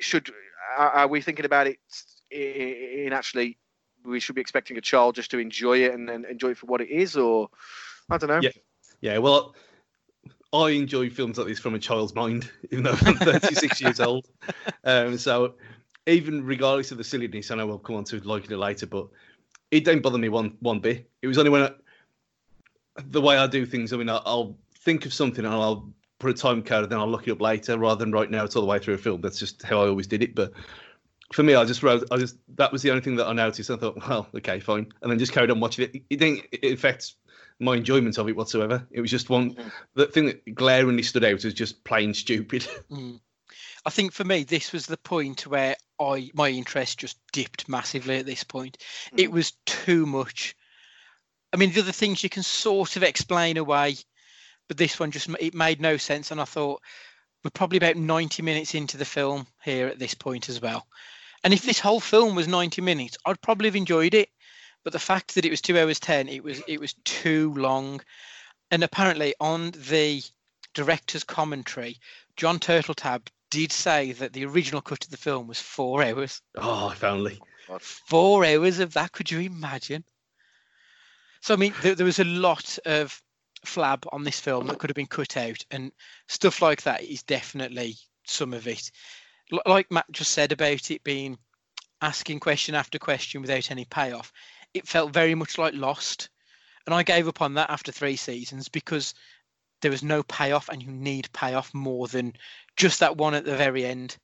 [0.01, 0.31] should
[0.77, 1.79] are, we thinking about it
[2.31, 3.59] in actually?
[4.05, 6.67] We should be expecting a child just to enjoy it and, and enjoy it for
[6.67, 7.49] what it is, or
[8.11, 8.41] I don't know.
[8.41, 8.51] Yeah.
[9.01, 9.55] Yeah, well,
[10.53, 14.27] I enjoy films like this from a child's mind, even though I'm 36 years old.
[14.85, 15.55] Um, so
[16.07, 19.09] even regardless of the silliness, I know we'll come on to liking it later, but
[19.71, 21.11] it don't bother me one one bit.
[21.23, 21.71] It was only when I,
[23.03, 23.93] the way I do things.
[23.93, 26.99] I mean, I'll, I'll think of something and I'll put a time code, and then
[26.99, 28.99] I'll look it up later, rather than right now it's all the way through a
[28.99, 29.21] film.
[29.21, 30.35] That's just how I always did it.
[30.35, 30.53] But
[31.33, 33.71] for me, I just wrote, I just that was the only thing that I noticed.
[33.71, 36.03] I thought, well, okay, fine, and then just carried on watching it.
[36.09, 37.15] It didn't it affect
[37.61, 38.87] my enjoyment of it whatsoever.
[38.91, 39.73] It was just one Mhm.
[39.95, 42.67] the thing that glaringly stood out was just plain stupid.
[42.91, 43.21] Mm.
[43.87, 48.17] I think for me, this was the point where I my interest just dipped massively
[48.17, 48.79] at this point.
[49.17, 50.57] It was too much.
[51.55, 53.95] I mean, the other things you can sort of explain away,
[54.67, 56.33] but this one just it made no sense.
[56.33, 56.83] And I thought
[57.45, 60.85] we're probably about ninety minutes into the film here at this point as well.
[61.45, 64.31] And if this whole film was ninety minutes, I'd probably have enjoyed it.
[64.83, 68.01] But the fact that it was two hours ten, it was it was too long.
[68.73, 70.25] And apparently, on the
[70.75, 72.01] director's commentary,
[72.37, 76.43] Jon Turteltaub did say that the original cut of the film was four hours.
[76.57, 77.41] Oh, if only.
[77.79, 80.03] Four hours of that, could you imagine?
[81.45, 83.21] So, I mean, there, there was a lot of
[83.67, 85.93] flab on this film that could have been cut out, and
[86.27, 88.91] stuff like that is definitely some of it.
[89.53, 91.37] L- Like Matt just said about it being
[92.01, 94.33] asking question after question without any payoff,
[94.73, 96.31] it felt very much like Lost.
[96.87, 99.13] And I gave up on that after three seasons because
[99.83, 102.33] there was no payoff, and you need payoff more than
[102.79, 104.17] just that one at the very end.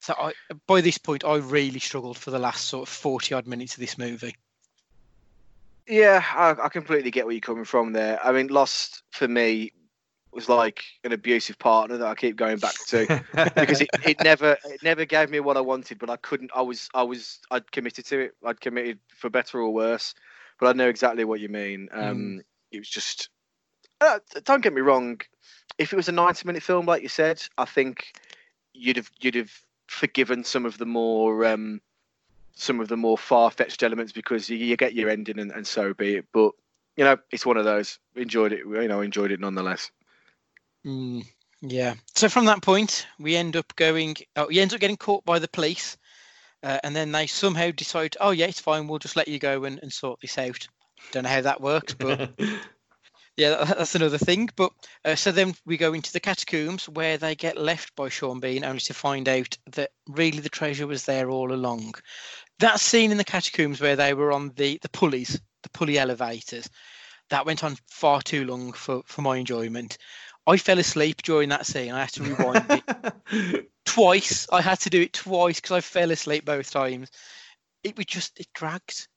[0.00, 0.32] So I,
[0.66, 3.80] by this point, I really struggled for the last sort of forty odd minutes of
[3.80, 4.34] this movie.
[5.88, 8.18] Yeah, I, I completely get where you're coming from there.
[8.24, 9.72] I mean, Lost for me
[10.32, 13.22] was like an abusive partner that I keep going back to
[13.56, 16.50] because it, it never it never gave me what I wanted, but I couldn't.
[16.54, 18.32] I was I was I'd committed to it.
[18.44, 20.14] I'd committed for better or worse,
[20.60, 21.88] but I know exactly what you mean.
[21.92, 23.30] Um, It was just
[24.00, 25.20] uh, don't get me wrong.
[25.78, 28.12] If it was a 90 minute film, like you said, I think
[28.72, 29.52] you'd have you'd have
[29.88, 31.80] forgiven some of the more um,
[32.56, 35.66] some of the more far fetched elements because you, you get your ending and, and
[35.66, 36.24] so be it.
[36.32, 36.52] But
[36.96, 37.98] you know, it's one of those.
[38.16, 38.60] Enjoyed it.
[38.60, 39.90] You know, enjoyed it nonetheless.
[40.84, 41.24] Mm,
[41.60, 41.94] yeah.
[42.14, 44.16] So from that point, we end up going.
[44.34, 45.98] Oh, he ends up getting caught by the police,
[46.62, 48.88] uh, and then they somehow decide, "Oh yeah, it's fine.
[48.88, 50.66] We'll just let you go and, and sort this out."
[51.12, 52.30] Don't know how that works, but
[53.36, 54.48] yeah, that- that's another thing.
[54.56, 54.72] But
[55.04, 58.64] uh, so then we go into the catacombs where they get left by Sean Bean,
[58.64, 61.94] only to find out that really the treasure was there all along.
[62.60, 66.68] That scene in the catacombs where they were on the the pulleys, the pulley elevators,
[67.30, 69.98] that went on far too long for for my enjoyment.
[70.46, 71.92] I fell asleep during that scene.
[71.92, 72.82] I had to rewind
[73.30, 74.46] it twice.
[74.52, 77.10] I had to do it twice because I fell asleep both times.
[77.82, 79.08] It was just it dragged.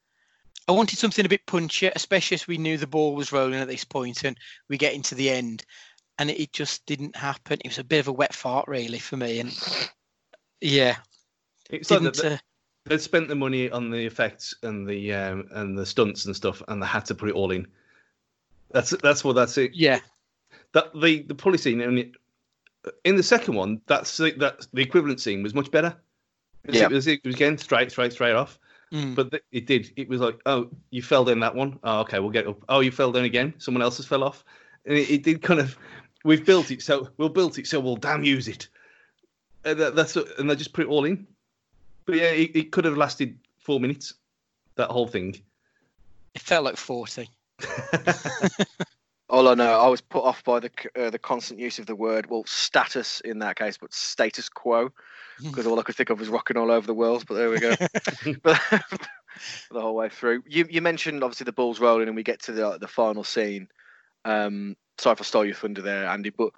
[0.68, 3.68] I wanted something a bit punchier, especially as we knew the ball was rolling at
[3.68, 4.38] this point and
[4.70, 5.66] we get into the end,
[6.20, 7.60] and it, just didn't happen.
[7.64, 9.40] It was a bit of a wet fart, really, for me.
[9.40, 9.52] And
[10.62, 10.98] yeah,
[11.72, 12.18] it's like didn't.
[12.18, 12.38] that- Uh,
[12.90, 16.62] they spent the money on the effects and the um, and the stunts and stuff,
[16.68, 17.68] and they had to put it all in.
[18.72, 19.72] That's that's what that's it.
[19.74, 20.00] yeah,
[20.74, 22.14] That the the pulley scene only
[23.06, 23.82] in the second one.
[23.88, 25.96] That's the, that the equivalent scene was much better.
[26.68, 26.86] Yeah.
[26.86, 28.60] it was, it was again straight straight straight off.
[28.94, 29.16] Mm.
[29.16, 29.92] But th- it did.
[29.96, 31.80] It was like, oh, you fell down that one.
[31.84, 32.58] Oh, okay, we'll get up.
[32.70, 33.54] Oh, you fell down again.
[33.60, 34.44] Someone else has fell off.
[34.86, 35.78] And it, it did kind of.
[36.26, 38.68] We've built it, so we'll build it, so we'll damn use it.
[39.64, 41.28] And that, that's and they just put it all in.
[42.10, 44.16] But yeah, it, it could have lasted four minutes.
[44.78, 45.40] That whole thing.
[46.34, 47.30] It felt like 40.
[49.30, 51.96] All I know, I was put off by the uh, the constant use of the
[51.96, 54.90] word, well, status in that case, but status quo,
[55.40, 57.26] because all I could think of was rocking all over the world.
[57.28, 57.76] But there we go.
[58.42, 58.60] but
[59.72, 62.54] the whole way through, you you mentioned obviously the ball's rolling, and we get to
[62.54, 63.68] the the final scene.
[64.26, 66.50] Um, sorry if I stole your thunder there, Andy, but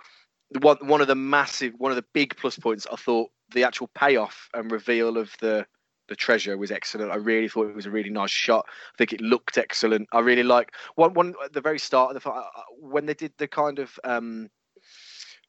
[0.51, 3.63] the one one of the massive, one of the big plus points, I thought the
[3.63, 5.65] actual payoff and reveal of the
[6.07, 7.11] the treasure was excellent.
[7.11, 8.65] I really thought it was a really nice shot.
[8.67, 10.09] I think it looked excellent.
[10.11, 13.13] I really like one one at the very start of the fi- uh, when they
[13.13, 14.49] did the kind of um,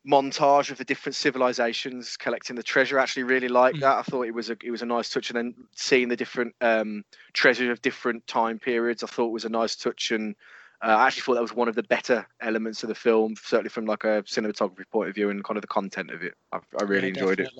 [0.06, 2.98] montage of the different civilizations collecting the treasure.
[2.98, 3.80] I actually really liked Mm.
[3.80, 3.98] that.
[3.98, 6.54] I thought it was a it was a nice touch, and then seeing the different
[6.60, 10.10] um, treasure of different time periods, I thought was a nice touch.
[10.10, 10.34] And
[10.82, 13.68] uh, I actually thought that was one of the better elements of the film, certainly
[13.70, 16.34] from like a cinematography point of view and kind of the content of it.
[16.52, 17.52] I, I really Yeah, enjoyed it.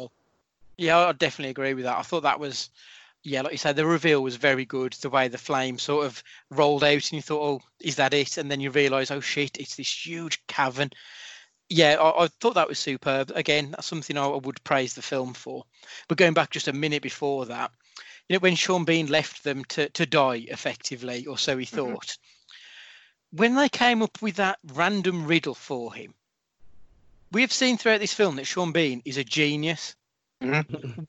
[0.82, 1.96] Yeah, I definitely agree with that.
[1.96, 2.68] I thought that was,
[3.22, 4.94] yeah, like you said, the reveal was very good.
[4.94, 6.20] The way the flame sort of
[6.50, 8.36] rolled out, and you thought, oh, is that it?
[8.36, 10.90] And then you realise, oh shit, it's this huge cavern.
[11.68, 13.30] Yeah, I, I thought that was superb.
[13.32, 15.62] Again, that's something I would praise the film for.
[16.08, 17.70] But going back just a minute before that,
[18.28, 21.68] you know, when Sean Bean left them to, to die effectively, or so he Mhm.
[21.68, 22.16] thought,
[23.30, 26.12] when they came up with that random riddle for him,
[27.30, 29.94] we have seen throughout this film that Sean Bean is a genius.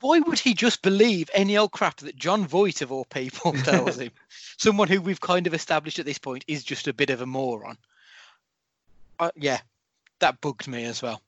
[0.02, 3.98] Why would he just believe any old crap that Jon Voight, of all people, tells
[4.00, 4.12] him?
[4.58, 7.26] Someone who we've kind of established at this point is just a bit of a
[7.26, 7.78] moron.
[9.20, 9.60] Uh, yeah,
[10.20, 11.22] that bugged me as well.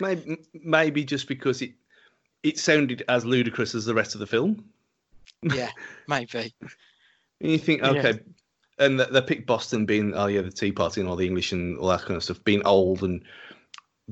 [0.00, 1.72] maybe, maybe just because it
[2.42, 4.64] it sounded as ludicrous as the rest of the film.
[5.42, 5.70] Yeah,
[6.08, 6.52] maybe.
[7.40, 7.90] And you think, Yeah.
[7.90, 8.20] okay,
[8.78, 11.52] and they, they picked Boston being, oh yeah, the Tea Party and all the English
[11.52, 13.22] and all that kind of stuff, being old, and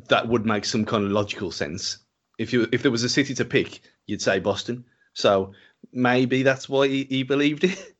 [0.09, 1.99] that would make some kind of logical sense.
[2.39, 4.85] If you if there was a city to pick, you'd say Boston.
[5.15, 5.53] So
[5.93, 7.95] maybe that's why he, he believed it.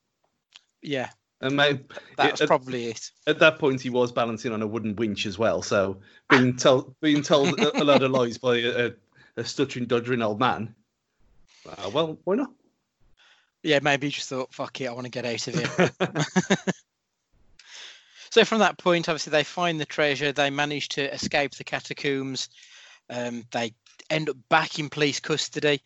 [0.81, 1.11] Yeah,
[1.41, 1.85] And maybe
[2.17, 3.11] that's at, probably it.
[3.27, 5.63] at that point he was balancing on a wooden winch as well.
[5.63, 8.93] So being told being told a, a lot of lies by a, a,
[9.37, 10.75] a stuttering, doddering old man.
[11.69, 12.51] Uh, well, why not?
[13.63, 16.57] Yeah, maybe he just thought, fuck it, I want to get out of here.
[18.33, 20.33] So from that point, obviously, they find the treasure.
[20.33, 22.49] They manage to escape the catacombs.
[23.11, 23.75] Um, they
[24.11, 25.83] end up back in police custody.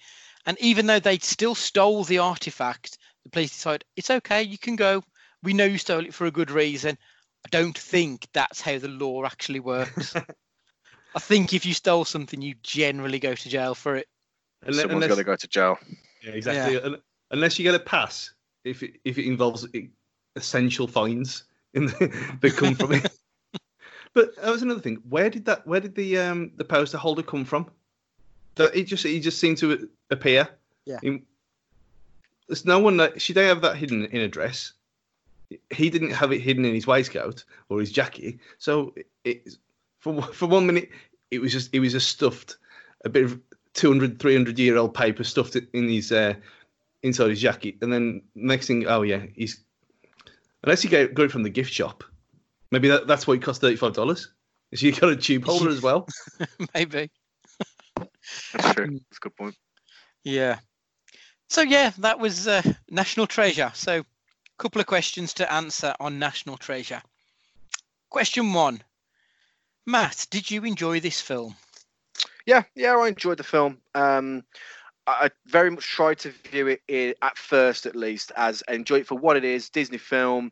[0.46, 4.76] And even though they still stole the artifact, the police decide it's okay, you can
[4.76, 5.02] go.
[5.42, 6.96] We know you stole it for a good reason.
[7.44, 10.14] I don't think that's how the law actually works.
[11.14, 14.06] I think if you stole something, you generally go to jail for it.
[14.66, 15.78] Unle- Someone's got to go to jail.
[16.22, 16.80] Yeah, exactly.
[16.80, 17.00] Un-
[17.30, 18.32] Unless you get a pass,
[18.64, 19.66] if it, if it involves
[20.36, 21.44] essential fines
[21.74, 23.10] in the, that come from it.
[24.14, 25.02] But that was another thing.
[25.08, 25.66] Where did that?
[25.66, 27.70] Where did the um the poster holder come from?
[28.56, 30.48] That it just he just seemed to appear.
[30.84, 30.98] Yeah.
[31.02, 31.22] In,
[32.48, 34.72] there's no one that should they have that hidden in a dress.
[35.70, 38.38] He didn't have it hidden in his waistcoat or his jacket.
[38.58, 39.56] So it, it
[40.00, 40.90] for for one minute
[41.30, 42.56] it was just it was just stuffed
[43.04, 43.40] a bit of
[43.74, 46.34] 200 300 year old paper stuffed in his uh,
[47.02, 49.60] inside his jacket and then next thing oh yeah he's
[50.62, 52.04] unless you get, got it from the gift shop
[52.70, 54.28] maybe that, that's why it cost $35
[54.72, 56.06] is you got a tube holder as well
[56.74, 57.10] Maybe.
[58.52, 58.86] That's true.
[58.86, 59.54] That's a good point.
[60.24, 60.58] Yeah.
[61.48, 63.70] So yeah, that was uh, National Treasure.
[63.74, 64.04] So, a
[64.58, 67.02] couple of questions to answer on National Treasure.
[68.10, 68.82] Question one,
[69.86, 71.54] Matt, did you enjoy this film?
[72.46, 73.78] Yeah, yeah, I enjoyed the film.
[73.94, 74.42] Um,
[75.06, 78.96] I I very much tried to view it i- at first, at least, as enjoy
[79.00, 80.50] it for what it is, Disney film.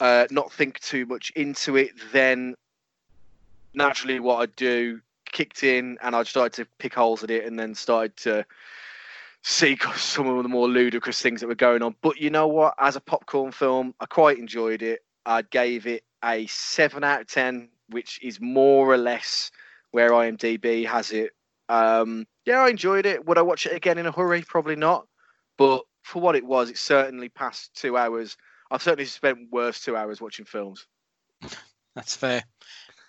[0.00, 1.90] Uh, not think too much into it.
[2.12, 2.54] Then,
[3.74, 5.00] naturally, what I do
[5.32, 8.44] kicked in, and I started to pick holes at it, and then started to
[9.42, 11.94] see some of the more ludicrous things that were going on.
[12.02, 12.74] But you know what?
[12.78, 15.00] As a popcorn film, I quite enjoyed it.
[15.26, 19.50] I gave it a seven out of ten, which is more or less
[19.90, 21.32] where IMDb has it.
[21.68, 23.26] Um, yeah, I enjoyed it.
[23.26, 24.42] Would I watch it again in a hurry?
[24.42, 25.06] Probably not.
[25.56, 28.36] But for what it was, it certainly passed two hours.
[28.70, 30.86] I've certainly spent worse two hours watching films.
[31.94, 32.44] That's fair.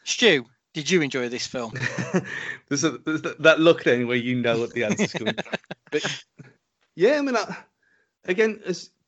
[0.03, 1.73] Stu, did you enjoy this film?
[2.69, 5.35] there's, a, there's that- look then where you know what the answer's going
[5.91, 6.23] but
[6.95, 7.57] yeah i mean I,
[8.25, 8.61] again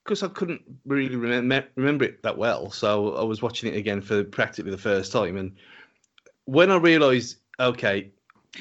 [0.03, 4.01] because i couldn't really remember, remember it that well so i was watching it again
[4.01, 5.55] for practically the first time and
[6.45, 8.11] when i realized okay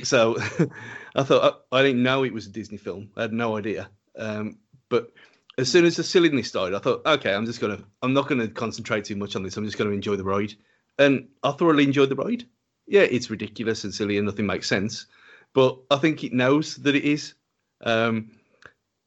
[0.03, 0.37] so
[1.17, 3.91] i thought I, I didn't know it was a disney film i had no idea
[4.19, 5.13] um, but
[5.59, 8.49] as soon as the silliness started, I thought, okay, I'm just gonna, I'm not gonna
[8.49, 9.57] concentrate too much on this.
[9.57, 10.55] I'm just gonna enjoy the ride,
[10.99, 12.45] and I thoroughly enjoyed the ride.
[12.91, 15.07] Yeah, it's ridiculous and silly and nothing makes sense,
[15.55, 17.35] but I think it knows that it is.
[17.83, 18.33] Um,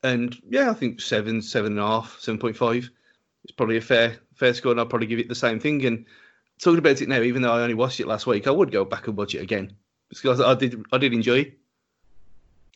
[0.03, 2.89] and yeah, I think seven, seven and a half, seven point five.
[3.43, 5.85] It's probably a fair, fair score, and I'll probably give it the same thing.
[5.85, 6.05] And
[6.61, 8.85] talking about it now, even though I only watched it last week, I would go
[8.85, 9.75] back and watch it again
[10.07, 11.57] because I did, I did enjoy it.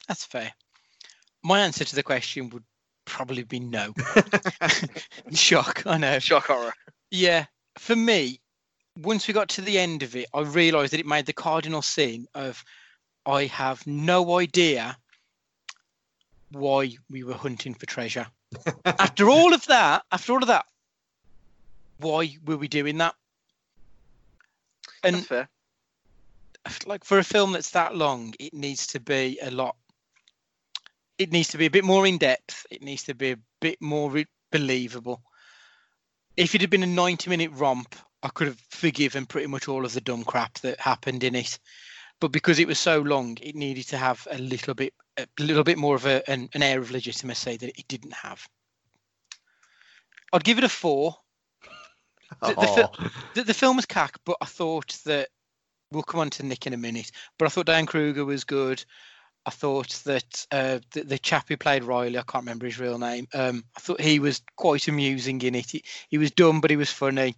[0.09, 0.51] That's fair.
[1.41, 2.65] My answer to the question would
[3.05, 3.93] probably be no.
[5.31, 6.19] Shock, I know.
[6.19, 6.73] Shock horror.
[7.11, 7.45] Yeah,
[7.77, 8.41] for me,
[8.97, 11.81] once we got to the end of it, I realised that it made the cardinal
[11.81, 12.63] sin of
[13.25, 14.97] I have no idea
[16.51, 18.27] why we were hunting for treasure.
[18.85, 20.65] after all of that, after all of that,
[21.99, 23.15] why were we doing that?
[25.03, 25.49] And That's fair.
[26.85, 29.75] like for a film that's that long, it needs to be a lot.
[31.17, 32.65] It needs to be a bit more in depth.
[32.69, 35.21] It needs to be a bit more re- believable.
[36.35, 37.95] If it had been a ninety-minute romp,
[38.27, 41.57] I could have forgiven pretty much all of the dumb crap that happened in it.
[42.19, 45.63] But because it was so long, it needed to have a little bit, a little
[45.63, 48.45] bit more of a, an, an air of legitimacy that it didn't have.
[50.33, 51.15] I'd give it a four.
[52.41, 55.29] The- the fi- the, the film was cack, but I thought that
[55.93, 57.11] we'll come on to Nick in a minute.
[57.39, 58.83] But I thought Diane Kruger was good.
[59.45, 62.99] I thought that uh, the, the chap who played Riley, I can't remember his real
[62.99, 63.29] name.
[63.33, 65.71] Um, I thought he was quite amusing in it.
[65.71, 67.33] He, he was dumb, but he was funny.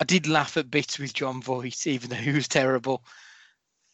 [0.00, 3.02] I did laugh at bits with Jon Voight, even though he was terrible.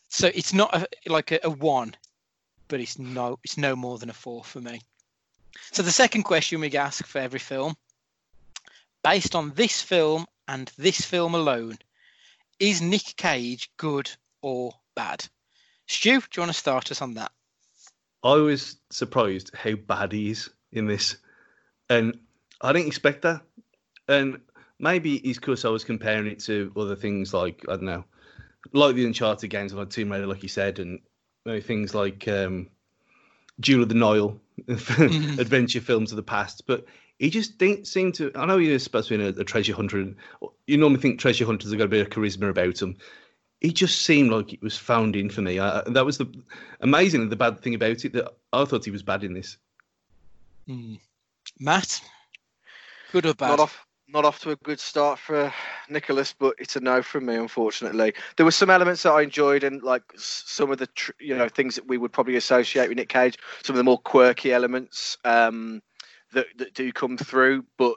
[0.08, 1.94] So it's not a, like a, a one,
[2.68, 4.80] but it's no, it's no more than a four for me.
[5.70, 7.76] So the second question we ask for every film
[9.02, 11.78] based on this film and this film alone,
[12.58, 15.24] is Nick Cage good or bad?
[15.86, 17.32] Stu, do you want to start us on that?
[18.24, 21.16] I was surprised how bad he is in this,
[21.88, 22.18] and
[22.60, 23.42] I didn't expect that.
[24.08, 24.40] And
[24.82, 28.04] maybe it's because I was comparing it to other things like I don't know,
[28.74, 31.00] like the Uncharted games, like Tomb Raider, like you said, and
[31.46, 32.68] maybe things like um,
[33.60, 36.66] Jewel of the Nile, adventure films of the past.
[36.66, 36.84] But
[37.18, 38.30] he just didn't seem to.
[38.34, 40.16] I know he is supposed to be a, a treasure hunter, and
[40.66, 42.96] you normally think treasure hunters have got a bit of charisma about them.
[43.60, 45.60] He just seemed like it was found in for me.
[45.60, 46.28] I, that was the
[46.80, 47.28] amazing.
[47.28, 49.56] The bad thing about it that I thought he was bad in this.
[50.66, 50.94] Hmm.
[51.60, 52.00] Matt,
[53.12, 53.50] good or bad?
[53.50, 55.52] Not off, not off to a good start for
[55.88, 58.12] Nicholas, but it's a no from me, unfortunately.
[58.36, 61.48] There were some elements that I enjoyed, and like some of the tr- you know
[61.48, 65.16] things that we would probably associate with Nick Cage, some of the more quirky elements
[65.24, 65.82] um,
[66.32, 67.64] that that do come through.
[67.78, 67.94] But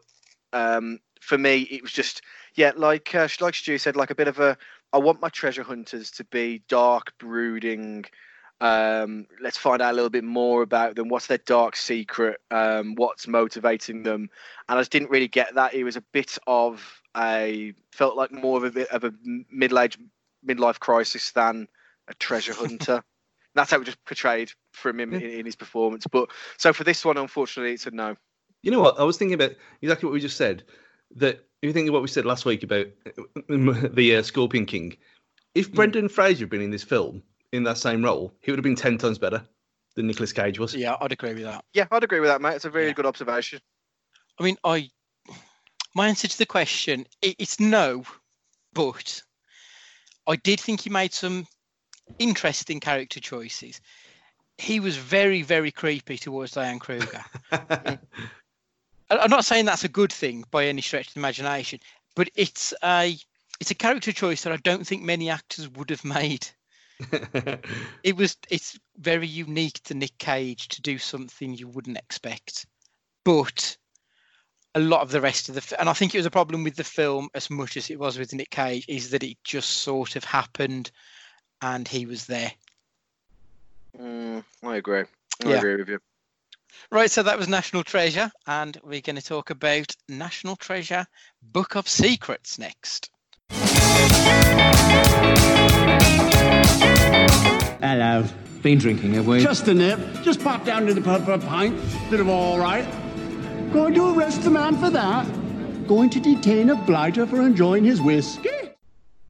[0.54, 2.22] um, for me, it was just
[2.56, 4.58] yeah, like uh, like Stu said, like a bit of a.
[4.94, 8.06] I want my treasure hunters to be dark, brooding.
[8.62, 11.10] Um, let's find out a little bit more about them.
[11.10, 12.40] What's their dark secret?
[12.52, 14.30] Um, what's motivating them?
[14.68, 15.74] and I just didn't really get that.
[15.74, 19.14] It was a bit of a felt like more of a bit of a
[19.52, 20.00] middle-aged
[20.46, 21.68] midlife crisis than
[22.08, 23.04] a treasure hunter.
[23.56, 26.06] That's how it was just portrayed from him in, in his performance.
[26.12, 28.16] But so for this one, unfortunately, it's a no.
[28.64, 29.00] You know what?
[29.00, 30.64] I was thinking about exactly what we just said.
[31.16, 32.88] That if you think of what we said last week about
[33.48, 34.98] the uh, Scorpion King,
[35.54, 37.24] if Brendan Fraser had been in this film
[37.56, 39.44] in that same role, he would have been ten times better
[39.96, 40.76] than Nicolas Cage was.
[40.76, 41.64] Yeah, I'd agree with that.
[41.74, 42.56] Yeah, I'd agree with that, mate.
[42.56, 42.94] It's a really Yeah.
[42.94, 43.60] good observation.
[44.40, 44.90] I mean, I
[45.96, 48.04] my answer to the question it, it's no,
[48.74, 49.22] but
[50.28, 51.48] I did think he made some
[52.20, 53.80] interesting character choices.
[54.58, 57.24] He was very, very creepy towards Diane Kruger.
[57.52, 58.00] I-
[59.10, 61.80] I'm not saying that's a good thing by any stretch of the imagination,
[62.16, 63.16] but it's a
[63.62, 66.46] it's a character choice that I don't think many actors would have made.
[68.04, 72.66] It was it's very unique to Nick Cage to do something you wouldn't expect,
[73.24, 73.78] but
[74.76, 76.64] a lot of the rest of the f- and I think it was a problem
[76.64, 79.70] with the film as much as it was with Nick Cage is that it just
[79.70, 80.92] sort of happened,
[81.62, 82.52] and he was there.
[83.98, 85.04] Mm, I agree.
[85.44, 85.58] I Yeah.
[85.58, 86.00] agree with you.
[86.92, 91.08] Right, so that was National Treasure, and we're going to talk about National Treasure
[91.42, 93.10] Book of Secrets next.
[97.86, 98.26] Hello.
[98.64, 99.44] Been drinking, have we?
[99.44, 100.00] Just a nip.
[100.24, 101.80] Just pop down to the pub for a pint.
[102.10, 102.84] Bit of all right.
[103.72, 105.28] Going to arrest the man for that?
[105.88, 108.50] Going to detain a blighter for enjoying his whiskey?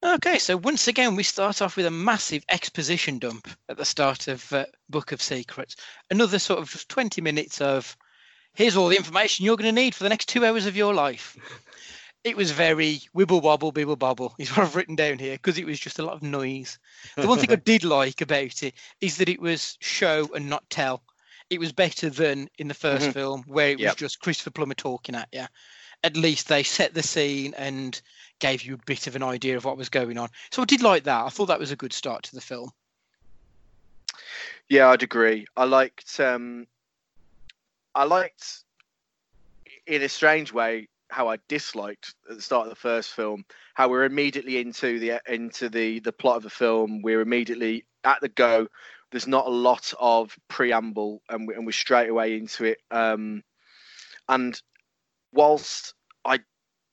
[0.02, 4.30] Okay, so once again, we start off with a massive exposition dump at the start
[4.30, 5.76] of uh, Book of Secrets.
[6.10, 7.98] Another sort of 20 minutes of
[8.54, 10.94] here's all the information you're going to need for the next two hours of your
[10.94, 11.36] life.
[12.26, 15.66] It was very wibble wobble, bibble bobble, is what I've written down here, because it
[15.66, 16.80] was just a lot of noise.
[17.16, 20.68] The one thing I did like about it is that it was show and not
[20.72, 21.04] tell.
[21.52, 23.14] it was better than in the 1st Mhm.
[23.14, 25.46] film where it was just Christopher Plummer talking at you.
[26.04, 28.02] At least they set the scene and
[28.40, 30.30] gave you a bit of an idea of what was going on.
[30.50, 31.24] So I did like that.
[31.24, 32.72] I thought that was a good start to the film.
[34.68, 35.46] Yeah, I'd agree.
[35.56, 36.66] I liked um
[37.94, 38.64] I liked
[39.86, 43.46] in a strange way how I disliked at the start of the first film
[43.76, 47.02] how we're immediately into the into the the plot of the film.
[47.02, 48.68] We're immediately at the go.
[49.12, 52.80] There's not a lot of preamble, and, we, and we're straight away into it.
[52.90, 53.44] Um,
[54.28, 54.60] and
[55.32, 55.94] whilst
[56.26, 56.40] I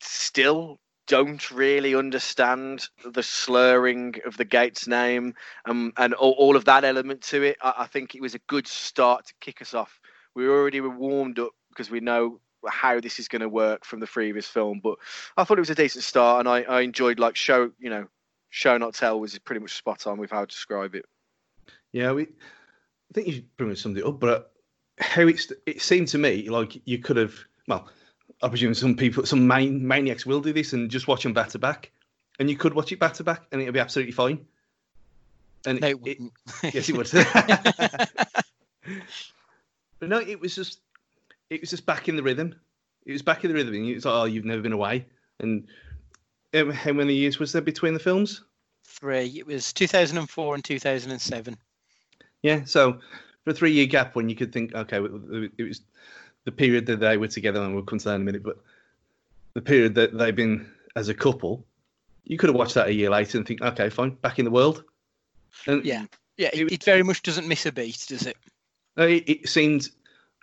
[0.00, 5.34] still don't really understand the slurring of the Gates name
[5.64, 8.40] um, and all, all of that element to it, I, I think it was a
[8.48, 9.98] good start to kick us off.
[10.34, 14.00] We already were warmed up because we know how this is going to work from
[14.00, 14.96] the previous film, but
[15.36, 18.06] I thought it was a decent start, and I, I enjoyed like show, you know,
[18.50, 21.06] show not tell was pretty much spot on with how to describe it.
[21.92, 22.22] Yeah, we.
[22.22, 24.52] I think you pretty much summed it up, but
[24.98, 27.34] how it's it seemed to me like you could have.
[27.68, 27.88] Well,
[28.42, 31.48] I presume some people, some man, maniacs will do this and just watch them back
[31.50, 31.92] to back,
[32.38, 34.46] and you could watch it back to back, and it'll be absolutely fine.
[35.66, 36.32] And No, it, it wouldn't.
[36.74, 37.10] yes, it would.
[39.98, 40.80] but no, it was just,
[41.52, 42.54] it was just back in the rhythm.
[43.04, 43.74] It was back in the rhythm.
[43.74, 45.06] And it was like, oh, you've never been away.
[45.40, 45.66] And
[46.54, 48.42] um, how many years was there between the films?
[48.84, 49.26] Three.
[49.36, 51.56] It was 2004 and 2007.
[52.42, 52.98] Yeah, so
[53.44, 55.82] for a three-year gap, when you could think, okay, it was
[56.44, 58.58] the period that they were together, and we'll come to that in a minute, but
[59.54, 61.64] the period that they've been as a couple,
[62.24, 64.50] you could have watched that a year later and think, okay, fine, back in the
[64.50, 64.84] world.
[65.66, 66.06] And Yeah.
[66.36, 68.36] Yeah, It it, it very much doesn't miss a beat, does it?
[68.96, 69.90] It, it seemed.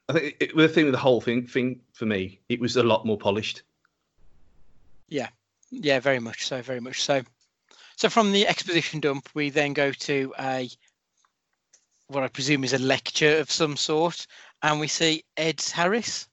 [0.10, 2.84] I think it, the thing with the whole thing, thing for me, it was a
[2.84, 3.62] lot more polished.
[5.08, 5.30] Yeah,
[5.70, 7.22] yeah, very much so, very much so.
[7.96, 10.70] So from the exposition dump, we then go to a
[12.08, 14.26] what I presume is a lecture of some sort,
[14.64, 16.28] and we see Ed Harris.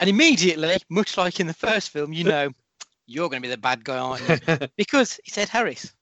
[0.00, 2.50] And immediately, much like in the first film, you know
[3.06, 4.68] you're going to be the bad guy, aren't you?
[4.76, 5.92] because it's Ed Harris,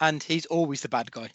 [0.00, 1.28] and he's always the bad guy.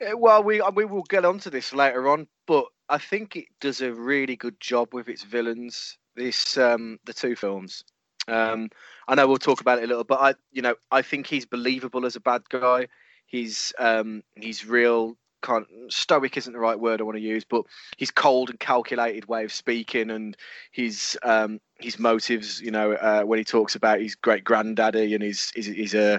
[0.00, 3.80] Uh, Well, we we will get onto this later on, but I think it does
[3.80, 5.98] a really good job with its villains.
[6.16, 7.84] This um, the two films.
[8.28, 8.68] Um,
[9.08, 11.46] I know we'll talk about it a little, but I you know I think he's
[11.46, 12.88] believable as a bad guy.
[13.26, 15.16] He's um, he's real.
[15.42, 17.64] Kind stoic isn't the right word I want to use, but
[17.96, 20.36] his cold and calculated way of speaking and
[20.72, 22.60] his um, his motives.
[22.60, 26.18] You know, uh, when he talks about his great granddaddy and his his, his uh,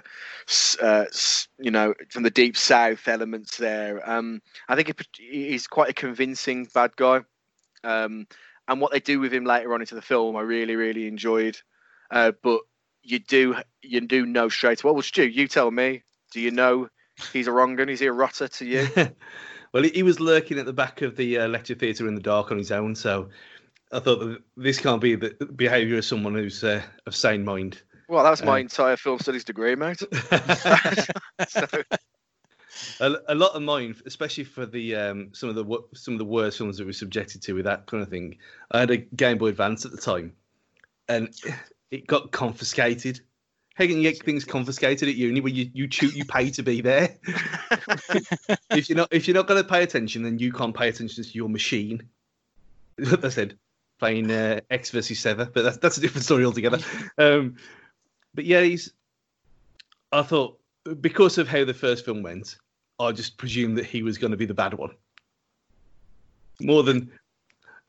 [0.81, 1.05] uh,
[1.59, 4.07] you know, from the deep south elements there.
[4.09, 7.21] Um, I think he- he's quite a convincing bad guy.
[7.83, 8.27] Um,
[8.67, 11.57] and what they do with him later on into the film, I really, really enjoyed.
[12.09, 12.61] Uh, but
[13.03, 14.83] you do, you do know straight.
[14.83, 16.03] Well, Stu, you tell me.
[16.31, 16.87] Do you know
[17.33, 17.89] he's a wrong un?
[17.89, 18.87] Is he a rotter to you?
[19.73, 22.21] well, he, he was lurking at the back of the uh, lecture theatre in the
[22.21, 23.29] dark on his own, so
[23.91, 27.81] I thought that this can't be the behaviour of someone who's uh, of sane mind.
[28.07, 29.99] Well, that's my Uh, entire film studies degree, mate.
[31.47, 31.67] so,
[32.99, 36.25] a, a lot of mine, especially for the um, some of the some of the
[36.25, 38.37] worst films that we were subjected to with that kind of thing.
[38.71, 40.33] I had a Game Boy Advance at the time,
[41.07, 41.33] and
[41.89, 43.21] it got confiscated.
[43.75, 46.63] How can you get things confiscated at uni where you you choose, you pay to
[46.63, 47.17] be there?
[48.71, 51.23] if you're not if you're not going to pay attention, then you can't pay attention
[51.23, 52.03] to your machine.
[53.23, 53.57] I said
[54.01, 56.79] playing uh, Ecks versus Sever, but that's that's a different story altogether.
[57.17, 57.55] Um,
[58.33, 58.93] but yeah, he's.
[60.11, 60.59] I thought
[60.99, 62.57] because of how the first film went,
[62.99, 64.91] I just presumed that he was going to be the bad one.
[66.61, 67.11] More than,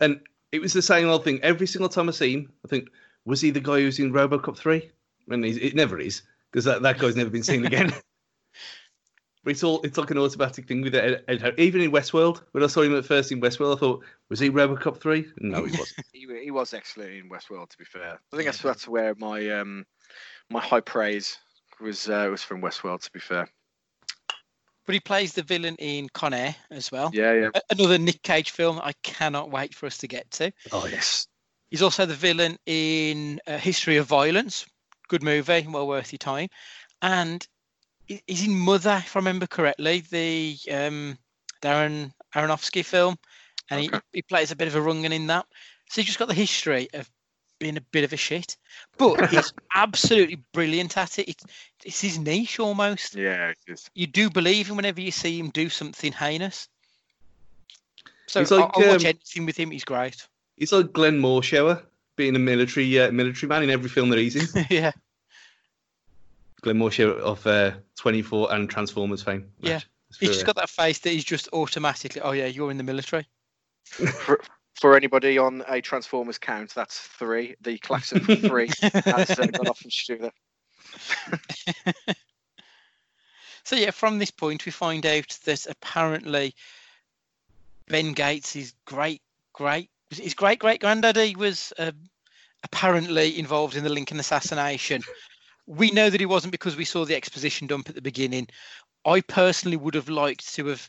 [0.00, 0.20] and
[0.52, 2.52] it was the same old thing every single time I see him.
[2.64, 2.88] I think
[3.24, 4.90] was he the guy who's in RoboCop three?
[5.32, 7.92] And he's, it never is because that, that guy's never been seen again.
[9.44, 11.58] but it's all it's like an automatic thing with Ed, Ed Harris.
[11.58, 14.50] Even in Westworld, when I saw him at first in Westworld, I thought was he
[14.50, 15.26] RoboCop three?
[15.38, 16.06] No, he wasn't.
[16.12, 17.70] he, he was excellent in Westworld.
[17.70, 19.84] To be fair, I think that's that's where my um
[20.50, 21.38] my high praise
[21.80, 23.02] was uh, was from Westworld.
[23.02, 23.48] To be fair,
[24.86, 27.10] But he plays the villain in Con Air as well.
[27.12, 27.50] yeah, yeah.
[27.70, 30.52] Another Nick Cage film I cannot wait for us to get to.
[30.70, 31.26] oh yes.
[31.70, 34.66] He's also the villain in uh, History of Violence.
[35.12, 36.48] Good movie, well worth your time.
[37.02, 37.46] And
[38.06, 41.18] he- he's in Mother, if I remember correctly, the um,
[41.60, 43.16] Darren Aronofsky film.
[43.70, 44.00] And he, Okay.
[44.14, 45.44] he plays a bit of a rungan in that.
[45.90, 47.10] So he's just got the history of
[47.58, 48.56] being a bit of a shit.
[48.96, 51.28] But he's absolutely brilliant at it.
[51.28, 51.44] It's,
[51.84, 53.14] it's his niche almost.
[53.14, 53.52] Yeah,
[53.94, 56.70] You do believe him whenever you see him do something heinous.
[58.28, 59.72] So He's I- like, I'll watch um, anything with him.
[59.72, 60.26] He's great.
[60.56, 61.82] He's like Glenn Morshower,
[62.16, 64.66] being a military uh, military man in every film that he's in.
[64.70, 64.92] yeah.
[66.60, 69.50] Glenn Morshower of uh, 24 and Transformers fame.
[69.58, 69.74] Yeah.
[69.74, 69.86] Match.
[70.20, 72.20] He's just got that face that he's just automatically.
[72.20, 73.26] Oh yeah, you're in the military.
[73.84, 74.40] for,
[74.78, 77.56] for anybody on a Transformers count, that's three.
[77.62, 80.30] The klaxon for three has uh, gone off from Stu.
[83.64, 86.54] So yeah, from this point we find out that apparently
[87.88, 89.88] Ben Gates' is great, great,
[90.18, 91.92] his great great granddaddy was uh,
[92.64, 95.02] apparently involved in the Lincoln assassination.
[95.66, 98.48] We know that he wasn't because we saw the exposition dump at the beginning.
[99.04, 100.88] I personally would have liked to have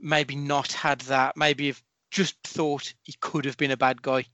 [0.00, 1.36] maybe not had that.
[1.36, 4.24] Maybe have just thought he could have been a bad guy.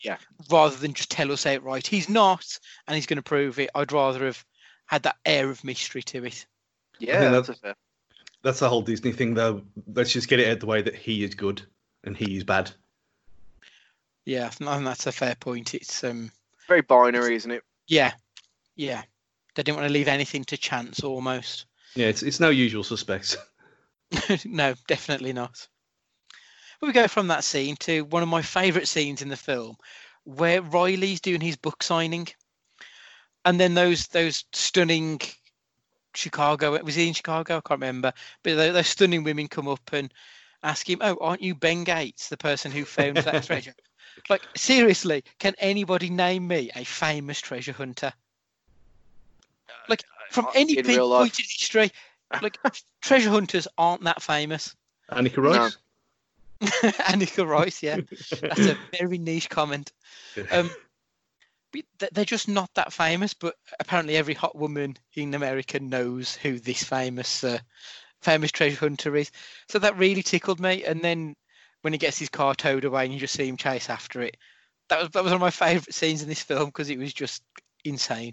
[0.00, 0.18] Yeah.
[0.50, 3.70] Rather than just tell us outright he's not, and he's going to prove it.
[3.74, 4.44] I'd rather have
[4.86, 6.46] had that air of mystery to it.
[6.98, 7.74] Yeah, think that's a fair.
[8.42, 9.62] That's the whole Disney thing, though.
[9.94, 11.62] Let's just get it out the way that he is good
[12.04, 12.70] and he is bad.
[14.26, 15.74] Yeah, I think that's a fair point.
[15.74, 16.30] It's um,
[16.68, 17.62] Very binary, isn't it?
[17.86, 18.12] yeah,
[18.76, 19.02] yeah.
[19.54, 21.66] They didn't want to leave anything to chance almost.
[21.94, 23.36] Yeah, it's it's no usual suspects.
[24.44, 25.68] no, definitely not.
[26.80, 29.76] But we go from that scene to one of my favourite scenes in the film,
[30.24, 32.28] where Riley's doing his book signing,
[33.44, 35.20] and then those those stunning
[36.14, 37.58] Chicago was he in Chicago?
[37.58, 38.12] I can't remember,
[38.42, 40.12] but those, those stunning women come up and
[40.62, 43.74] ask him, "Oh, aren't you Ben Gates, the person who found that treasure?"
[44.28, 48.12] Like seriously, can anybody name me a famous treasure hunter?
[49.88, 51.18] Like from Uh, any in life.
[51.18, 51.90] point in history,
[52.40, 52.58] like
[53.02, 54.74] treasure hunters aren't that famous.
[55.10, 55.76] Anneka Rice.
[56.62, 57.98] Anneka Rice, yeah,
[58.42, 59.92] that's a very niche comment.
[60.50, 60.70] Um,
[62.12, 63.34] they're just not that famous.
[63.34, 67.58] But apparently, every hot woman in America knows who this famous, uh,
[68.22, 69.30] famous treasure hunter is.
[69.68, 70.84] So that really tickled me.
[70.84, 71.34] And then
[71.84, 74.38] when he gets his car towed away and you just see him chase after it,
[74.88, 77.12] that was that was one of my favourite scenes in this film because it was
[77.12, 77.42] just
[77.84, 78.32] insane.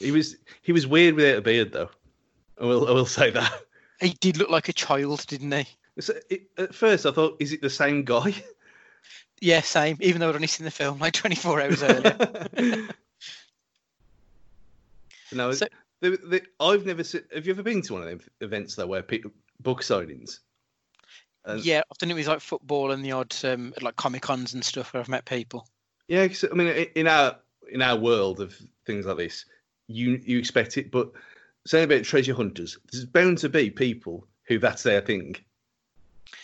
[0.00, 1.88] He was he was weird without a beard, though.
[2.60, 3.52] I will I will say that.
[4.00, 5.64] He did look like a child, didn't he?
[6.00, 8.34] So it, at first, I thought, is it the same guy?
[9.40, 9.96] Yeah, same.
[10.00, 12.16] Even though I'd only seen the film like 24 hours earlier.
[15.32, 15.66] no, So-
[16.00, 17.04] the, the, I've never.
[17.04, 20.38] se- Have you ever been to one of them events though, where people book signings?
[21.44, 24.54] And- yeah, I've done it with like football and the odd um, like comic cons
[24.54, 25.66] and stuff where I've met people.
[26.08, 27.36] Yeah, 'cause, I mean, in our
[27.70, 28.54] in our world of
[28.86, 29.44] things like this,
[29.88, 31.10] you you expect it, but
[31.66, 35.36] saying about treasure hunters, there's bound to be people who that's their thing.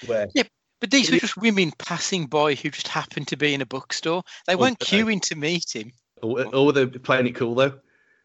[0.06, 0.44] Where yeah,
[0.80, 4.22] But these were just women passing by who just happened to be in a bookstore.
[4.46, 5.00] They weren't okay.
[5.02, 5.92] queuing to meet him.
[6.22, 7.78] or, or they're playing it cool though.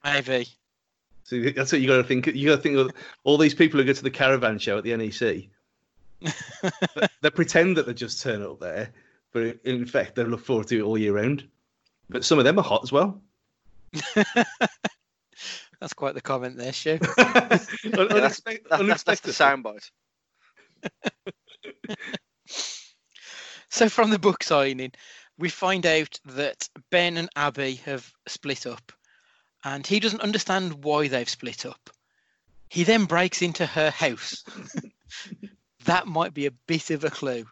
[0.03, 0.47] Maybe.
[1.23, 2.27] So that's what you got to think.
[2.27, 2.91] You got to think of
[3.23, 5.49] all these people who go to the caravan show at the NEC.
[6.95, 8.89] They- they pretend that they just turn up there,
[9.31, 11.47] but in fact they look forward to it all year round.
[12.09, 13.21] But some of them are hot as well.
[15.79, 16.99] That's quite the comment there, Stu.
[17.17, 19.89] Yeah, that's, Unexpect- that, that's, that's the soundbite.
[23.69, 24.91] So from the book signing,
[25.39, 28.91] we find out that Ben and Abby have split up,
[29.63, 31.89] and he doesn't understand why they've split up.
[32.69, 34.43] He then breaks into her house.
[35.85, 37.45] That might be a bit of a clue.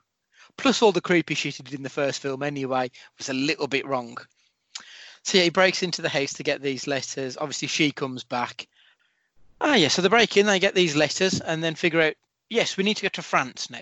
[0.57, 3.67] Plus, all the creepy shit he did in the first film anyway was a little
[3.67, 4.17] bit wrong.
[5.23, 7.37] So yeah, he breaks into the house to get these letters.
[7.37, 8.67] Obviously, she comes back.
[9.59, 9.87] Ah, yeah.
[9.87, 12.13] So they break in, they get these letters, and then figure out,
[12.49, 13.81] yes, we need to go to France now.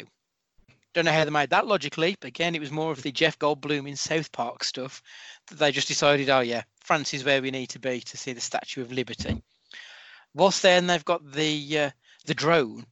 [0.94, 2.24] Don't know how they made that logic leap.
[2.24, 5.02] Again, it was more of the Jeff Goldblum in South Park stuff
[5.48, 8.34] that they just decided, oh yeah, France is where we need to be to see
[8.34, 9.42] the Statue of Liberty.
[10.34, 11.90] Whilst then, they've got the uh,
[12.26, 12.86] the drone,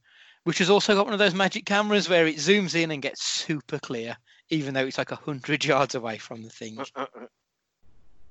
[0.48, 3.22] which has also got one of those magic cameras where it zooms in and gets
[3.22, 4.16] super clear,
[4.48, 6.78] even though it's like a hundred yards away from the thing.
[6.78, 7.26] Uh, uh, uh.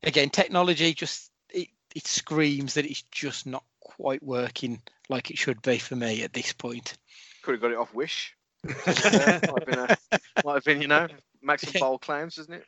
[0.02, 5.62] Again, technology just it, it screams that it's just not quite working like it should
[5.62, 6.96] be for me at this point.
[7.44, 8.36] Could have got it off Wish.
[8.64, 9.98] Might, have been a,
[10.44, 11.08] might have been, you know,
[11.44, 12.66] make some bold claims, isn't it?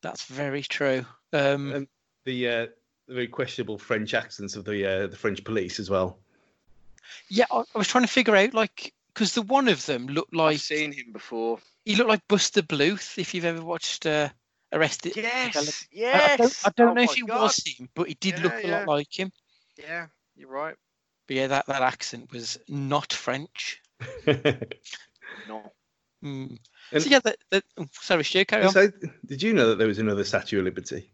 [0.00, 1.04] That's very true.
[1.34, 1.88] Um, Um,
[2.24, 2.66] the uh,
[3.06, 6.18] the very questionable French accents of the uh, the French police as well.
[7.28, 10.34] Yeah, I, I was trying to figure out like because the one of them looked
[10.34, 11.58] like I've seen him before.
[11.84, 13.18] he looked like Buster Bluth.
[13.18, 14.28] If you've ever watched uh,
[14.72, 16.38] Arrested, Yes, I- I yes.
[16.38, 17.42] don't, I don't Oh know if he God.
[17.42, 19.32] was him, but he did look Yeah, a lot like him.
[19.78, 20.76] Yeah, you're right.
[21.26, 23.80] But yeah, that, that accent was not French.
[25.46, 25.72] No.
[26.24, 26.56] Mm.
[26.92, 28.72] And- so yeah, that, that, oh, sorry, Stu, carry on.
[28.72, 28.88] so,
[29.26, 31.10] did you know that there was another Statue of Liberty?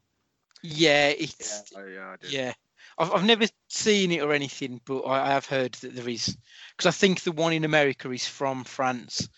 [0.62, 2.30] Yeah, Yeah, it's oh, yeah, I did.
[2.32, 2.53] yeah.
[2.99, 6.36] I've I've never seen it or anything, but I, I have heard that there is
[6.76, 9.28] because I think the one in America is from France,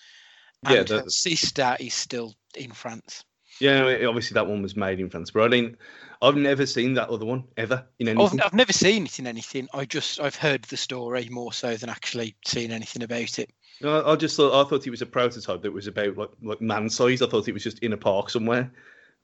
[0.64, 3.24] and Yeah, her sister is still in France.
[3.61, 5.76] Yeah, obviously that one was made in France, but I mean,
[6.22, 8.40] I've never seen that other one ever in I've, anything.
[8.40, 9.68] I've never seen it in anything.
[9.74, 13.50] I just I've heard the story more so than actually seen anything about it.
[13.84, 16.61] I I just thought I thought it was a prototype that was about like like
[16.61, 17.20] man size.
[17.20, 18.72] I thought it was just in a park somewhere,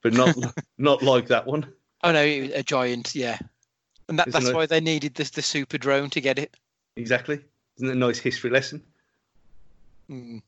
[0.02, 0.36] but not
[0.78, 1.72] not like that one.
[2.02, 3.38] Oh no, a giant, yeah.
[4.08, 6.56] And that, that's why they needed the the super drone to get it.
[6.96, 7.40] Exactly.
[7.76, 8.82] Isn't it a nice history lesson?
[10.10, 10.42] Mm.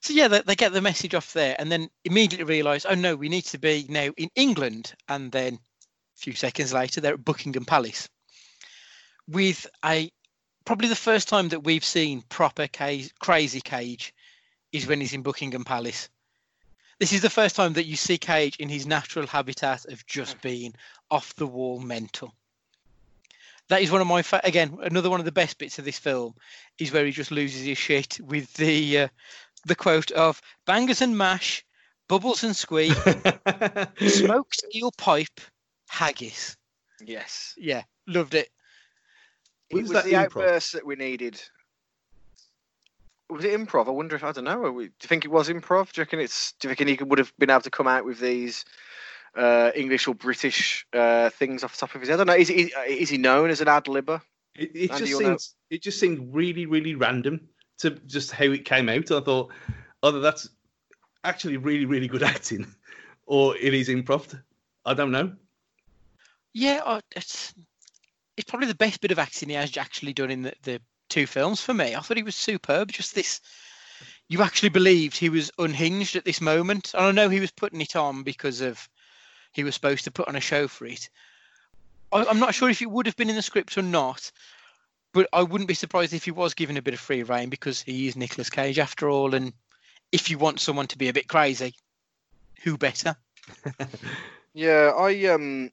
[0.00, 3.14] So yeah, they, they get the message off there, and then immediately realise, oh no,
[3.16, 4.94] we need to be now in England.
[5.08, 5.58] And then a
[6.16, 8.08] few seconds later, they're at Buckingham Palace
[9.28, 10.10] with a
[10.64, 14.14] probably the first time that we've seen proper cage, crazy Cage
[14.72, 16.08] is when he's in Buckingham Palace.
[16.98, 20.40] This is the first time that you see Cage in his natural habitat of just
[20.42, 20.74] being
[21.10, 22.34] off the wall mental.
[23.70, 25.98] That is one of my fa- again another one of the best bits of this
[25.98, 26.34] film
[26.78, 29.08] is where he just loses his shit with the uh,
[29.64, 31.64] the quote of bangers and mash,
[32.08, 32.92] bubbles and squeak,
[34.08, 35.40] smoked steel pipe,
[35.88, 36.56] haggis.
[37.00, 37.54] Yes.
[37.56, 38.48] Yeah, loved it.
[39.68, 40.24] It Was was, that the improv?
[40.24, 41.40] outburst that we needed.
[43.28, 43.86] Was it improv?
[43.86, 44.64] I wonder if I don't know.
[44.64, 45.92] Are we, do you think it was improv?
[45.92, 46.54] Do you reckon it's?
[46.58, 48.64] Do you reckon he would have been able to come out with these
[49.36, 52.16] uh, English or British uh, things off the top of his head?
[52.20, 52.40] I don't know.
[52.40, 54.20] Is he is he known as an ad libber?
[54.54, 55.38] It, it Andy, just you'll know-
[55.70, 59.10] it just seemed really really random to just how it came out.
[59.10, 59.52] I thought
[60.02, 60.48] either that's
[61.24, 62.66] actually really really good acting,
[63.26, 64.40] or it is improv.
[64.84, 65.32] I don't know.
[66.52, 67.54] Yeah, it's
[68.36, 71.26] it's probably the best bit of acting he has actually done in the, the two
[71.26, 71.94] films for me.
[71.94, 72.90] I thought he was superb.
[72.90, 73.40] Just this,
[74.28, 76.92] you actually believed he was unhinged at this moment.
[76.94, 78.88] And I know he was putting it on because of
[79.52, 81.08] he was supposed to put on a show for it.
[82.12, 84.30] I, I'm not sure if it would have been in the script or not,
[85.12, 87.80] but I wouldn't be surprised if he was given a bit of free reign because
[87.80, 89.34] he is Nicolas Cage after all.
[89.34, 89.52] And
[90.12, 91.74] if you want someone to be a bit crazy,
[92.62, 93.16] who better?
[94.52, 95.70] Yeah, I um,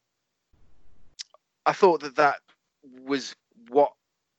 [1.66, 2.38] I thought that that
[3.06, 3.36] was
[3.70, 3.94] what,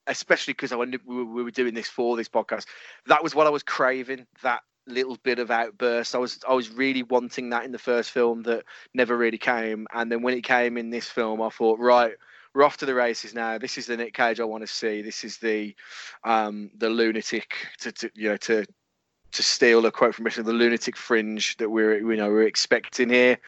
[0.07, 2.67] especially because I we were doing this for this podcast.
[3.07, 4.27] That was what I was craving.
[4.43, 6.15] That little bit of outburst.
[6.15, 8.65] I was I was really wanting that in the first film that
[8.95, 12.15] never really came, and then when it came in this film, I thought, right,
[12.55, 13.59] we're off to the races now.
[13.59, 15.03] This is the Nick Cage I want to see.
[15.03, 15.75] This is the
[16.25, 18.65] um the lunatic to, to you know to
[19.33, 23.11] to steal a quote from Richard, the lunatic fringe that we're you know we're expecting
[23.11, 23.39] here.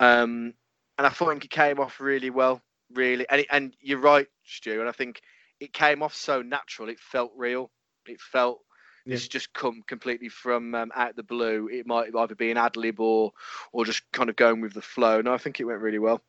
[0.00, 0.54] Um,
[0.98, 3.26] and I thought it came off really well, really.
[3.28, 4.80] And it, and you're right, Stu.
[4.80, 5.20] And I think
[5.60, 6.88] it came off so natural.
[6.88, 7.70] It felt real.
[8.06, 8.60] It felt
[9.06, 9.14] Yeah.
[9.14, 11.68] it's just come completely from um, out the blue.
[11.68, 13.32] It might either be an ad lib or
[13.72, 15.20] or just kind of going with the flow.
[15.20, 16.22] No, I think it went really well.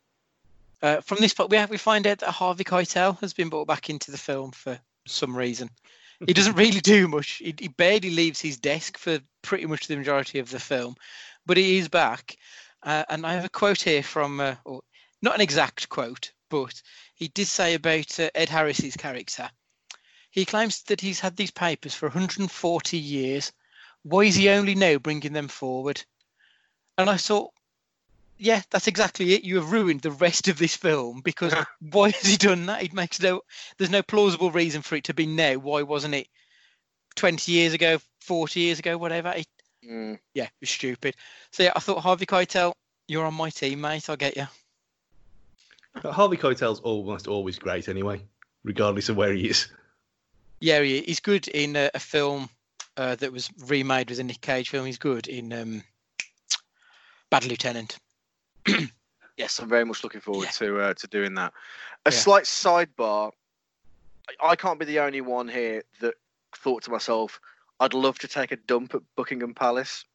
[0.82, 3.68] Uh, from this point, we have, we find out that Harvey Keitel has been brought
[3.68, 5.70] back into the film for some reason.
[6.26, 7.38] He doesn't really do much.
[7.38, 10.96] He, he barely leaves his desk for pretty much the majority of the film,
[11.46, 12.38] but he is back.
[12.84, 14.82] Uh, and I have a quote here from, uh, or
[15.22, 16.82] not an exact quote, but
[17.16, 19.50] he did say about uh, Ed Harris's character.
[20.36, 23.54] He claims that he's had these papers for 140 years.
[24.04, 26.04] Why is he only now bringing them forward?
[26.98, 27.52] And I thought,
[28.38, 29.46] yeah, that's exactly it.
[29.46, 32.84] You have ruined the rest of this film because why has he done that?
[32.84, 33.44] It makes no.
[33.78, 35.54] There's no plausible reason for it to be now.
[35.56, 36.28] Why wasn't it
[37.16, 39.30] 20 years ago, 40 years ago, whatever?
[39.30, 39.48] It,
[39.88, 40.18] Mm.
[40.34, 41.16] yeah, it was stupid.
[41.52, 42.74] So yeah, I thought Harvey Keitel,
[43.08, 44.10] you're on my team, mate.
[44.10, 44.48] I'll get you.
[46.04, 48.26] Harvey Keitel's almost always great anyway,
[48.64, 49.68] regardless of where he is.
[50.66, 52.49] Yeah, he, he's good in a, a film
[52.97, 54.88] uh, that was remade with a Nick Cage film.
[54.88, 55.84] He's good in um,
[57.30, 57.97] Bad Lieutenant.
[59.38, 60.51] Yes, I'm very much looking forward Yeah.
[60.51, 61.51] to uh, to doing that.
[62.05, 62.18] A Yeah.
[62.18, 63.34] slight sidebar.
[64.41, 66.13] I- I can't be the only one here that
[66.55, 67.41] thought to myself,
[67.82, 70.05] "I'd love to take a dump at Buckingham Palace."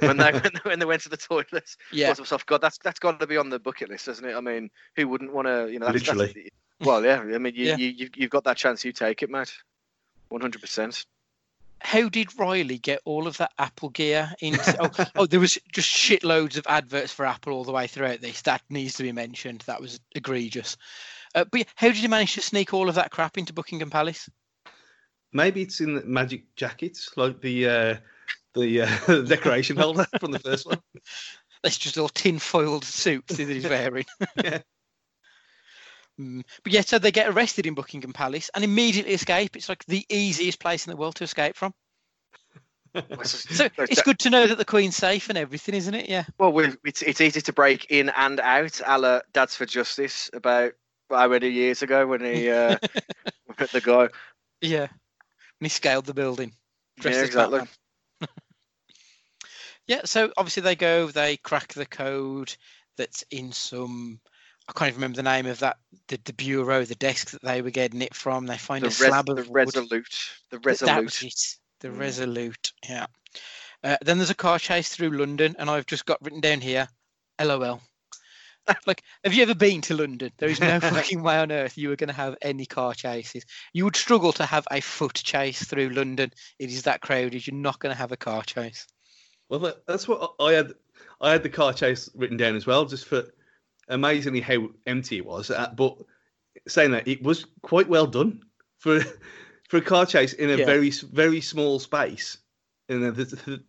[0.00, 1.78] when they when they, when they went to the toilets.
[1.90, 4.24] Yeah, Thought to myself, God, that's that's got to be on the bucket list, isn't
[4.28, 4.36] it?
[4.36, 5.72] I mean, who wouldn't want to?
[5.72, 6.50] You know, that's, that's- Literally.
[6.80, 7.20] well, yeah.
[7.34, 7.76] I mean, you, Yeah.
[7.76, 8.84] you you've, you've got that chance.
[8.84, 9.54] You take it, mate.
[10.28, 11.04] One hundred percent.
[11.80, 14.76] how did Riley get all of that Apple gear into?
[14.80, 18.42] oh, oh, there was just shitloads of adverts for Apple all the way throughout this.
[18.42, 19.62] That needs to be mentioned.
[19.66, 20.76] That was egregious.
[21.34, 24.28] Uh, but how did you manage to sneak all of that crap into Buckingham Palace?
[25.32, 27.96] Maybe it's in the magic jackets, like the uh,
[28.54, 30.80] the uh, decoration holder from the first one.
[31.62, 34.04] That's just all tin-foiled suits that he's wearing.
[34.42, 34.60] Yeah.
[36.18, 39.56] Mm, But yeah, so they get arrested in Buckingham Palace and immediately escape.
[39.56, 41.74] It's like the easiest place in the world to escape from.
[43.22, 46.08] So it's good to know that the Queen's safe and everything, isn't it?
[46.08, 46.24] Yeah.
[46.38, 48.80] Well, it's it's easy to break in and out.
[48.84, 50.72] A la Dad's for Justice about
[51.10, 52.78] how many years ago when he uh,
[53.60, 54.08] met the guy.
[54.62, 54.88] Yeah.
[54.88, 54.90] And
[55.60, 56.52] he scaled the building.
[57.04, 57.60] Yeah, exactly.
[59.86, 62.54] Yeah, so obviously they go, they crack the code
[62.96, 64.20] that's in some.
[64.68, 65.78] I can't even remember the name of that.
[66.08, 68.46] The, the bureau, the desk that they were getting it from.
[68.46, 69.54] They find The, a res- slab the of wood.
[69.54, 71.22] resolute, the That was resolute.
[71.22, 71.56] it.
[71.80, 71.98] The Mm.
[71.98, 72.72] Resolute.
[72.88, 73.06] Yeah.
[73.84, 76.88] Uh, then there's a car chase through London, and I've just got written down here,
[77.40, 77.80] LOL.
[78.86, 80.30] like, have you ever been to London?
[80.36, 83.46] There is no fucking way on earth you are going to have any car chases.
[83.72, 86.32] You would struggle to have a foot chase through London.
[86.58, 87.46] It is that crowded.
[87.46, 88.86] You're not going to have a car chase.
[89.48, 90.72] Well, that's what I had.
[91.20, 93.24] I had the car chase written down as well, just for
[93.88, 95.50] amazingly how empty it was.
[95.50, 95.96] Uh, But
[96.66, 98.42] saying that, it was quite well done
[98.78, 99.00] for
[99.68, 100.66] for a car chase in a Yeah.
[100.66, 102.38] very very small space,
[102.88, 103.62] and the, the,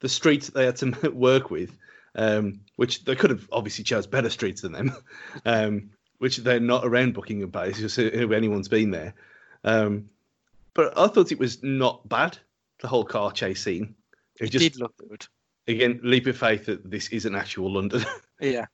[0.00, 1.76] the streets they had to work with,
[2.14, 4.96] um, which they could have obviously chose better streets than them,
[5.44, 9.14] um, which they're not around Buckingham Palace, just if anyone's been there.
[9.64, 10.10] Um,
[10.74, 12.38] but I thought it was not bad.
[12.80, 13.94] The whole car chase scene.
[14.38, 15.26] It It just did look good.
[15.66, 18.04] again leap of faith that this isn't actual London.
[18.40, 18.66] Yeah.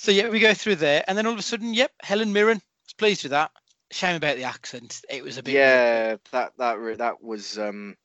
[0.00, 2.56] So yeah, we go through there, and then all of a sudden, yep, Helen Mirren.
[2.86, 3.50] Was pleased with that.
[3.90, 5.02] Shame about the accent.
[5.10, 5.52] It was a bit.
[5.52, 5.62] weird.
[5.62, 7.96] Yeah, that that that was um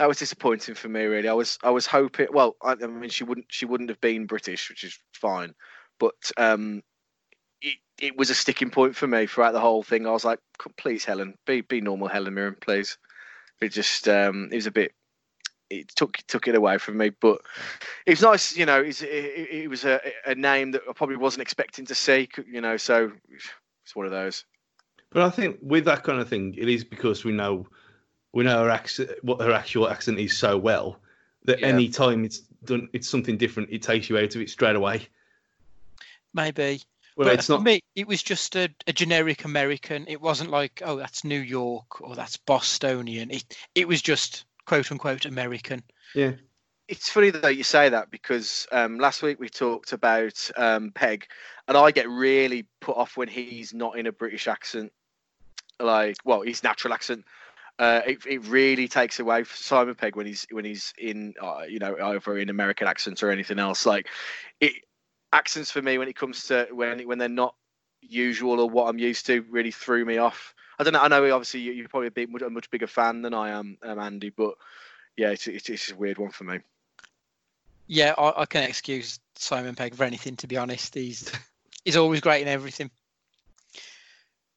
[0.00, 1.04] that was disappointing for me.
[1.04, 2.26] Really, I was I was hoping.
[2.32, 5.54] Well, I, I mean, she wouldn't she wouldn't have been British, which is fine,
[6.00, 6.82] but um.
[7.62, 10.06] It, it was a sticking point for me throughout the whole thing.
[10.06, 10.40] I was like,
[10.76, 12.98] "Please, Helen, be be normal, Helen Mirren, please."
[13.62, 14.92] It just um, it was a bit.
[15.70, 17.40] It took took it away from me, but
[18.06, 18.56] it was nice.
[18.56, 21.86] You know, it's, it, it, it was a, a name that I probably wasn't expecting
[21.86, 22.28] to see.
[22.46, 23.12] You know, so
[23.84, 24.44] it's one of those.
[25.10, 27.66] but I think with that kind of thing, it is because we know
[28.32, 30.98] we know her accent, what her actual accent is so well
[31.44, 31.68] that Yeah.
[31.68, 33.68] any time it's done, it's something different.
[33.70, 35.08] It takes you out of it straight away.
[36.32, 36.82] Maybe.
[37.16, 37.62] Well, but it's for not.
[37.62, 40.04] me, it was just a, a generic American.
[40.08, 43.30] It wasn't like, oh, that's New York or that's Bostonian.
[43.30, 43.44] It
[43.76, 45.82] it was just quote unquote American.
[46.14, 46.32] Yeah,
[46.88, 51.26] It's funny that you say that because um, last week we talked about um, Pegg,
[51.68, 54.92] and I get really put off when he's not in a British accent,
[55.80, 57.24] like well, his natural accent.
[57.76, 61.62] Uh, it, it really takes away from Simon Pegg when he's when he's in uh,
[61.68, 63.84] you know either in American accents or anything else.
[63.84, 64.08] Like
[64.60, 64.72] it
[65.32, 67.56] accents for me when it comes to when when they're not
[68.00, 70.53] usual or what I'm used to really threw me off.
[70.78, 71.00] I don't know.
[71.00, 73.78] I know obviously you- you're probably a, big, a much bigger fan than I am,
[73.82, 74.54] um, Andy, but
[75.16, 76.58] yeah, it's, it's, it's a weird one for me.
[77.86, 80.36] Yeah, I, I can excuse Simon Pegg for anything.
[80.36, 81.30] To be honest, he's
[81.84, 82.90] he's always great in everything.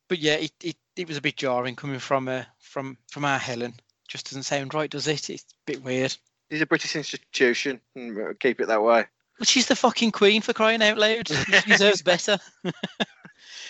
[0.07, 3.37] But yeah, it, it, it was a bit jarring coming from uh, from from our
[3.37, 3.73] Helen.
[4.07, 5.29] Just doesn't sound right, does it?
[5.29, 6.15] It's a bit weird.
[6.49, 9.05] He's a British institution, and we'll keep it that way.
[9.37, 11.27] But she's the fucking queen for crying out loud.
[11.27, 12.39] She deserves better.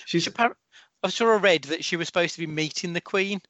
[0.05, 0.53] she's She appar-
[1.07, 3.41] I saw a read that she was supposed to be meeting the Queen,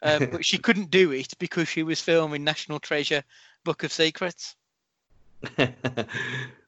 [0.00, 3.22] um, but she couldn't do it because she was filming National Treasure
[3.62, 4.56] Book of Secrets.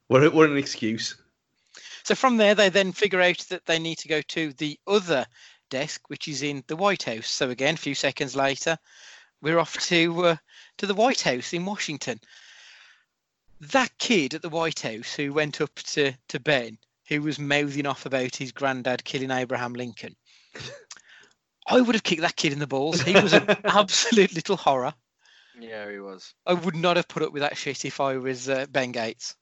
[0.08, 1.16] what, a- what an excuse.
[2.02, 5.24] So from there, they then figure out that they need to go to the other
[5.70, 7.28] desk, which is in the White House.
[7.28, 8.76] So again, a few seconds later,
[9.40, 10.36] we're off to uh,
[10.76, 12.20] to the White House in Washington.
[13.60, 16.76] That kid at the White House who went up to to Ben,
[17.08, 20.14] who was mouthing off about his granddad killing Abraham Lincoln.
[21.68, 23.00] I would have kicked that kid in the balls.
[23.00, 24.94] He was an absolute little horror.
[25.58, 26.34] Yeah, he was.
[26.46, 29.34] I would not have put up with that shit if I was uh, Ben Gates.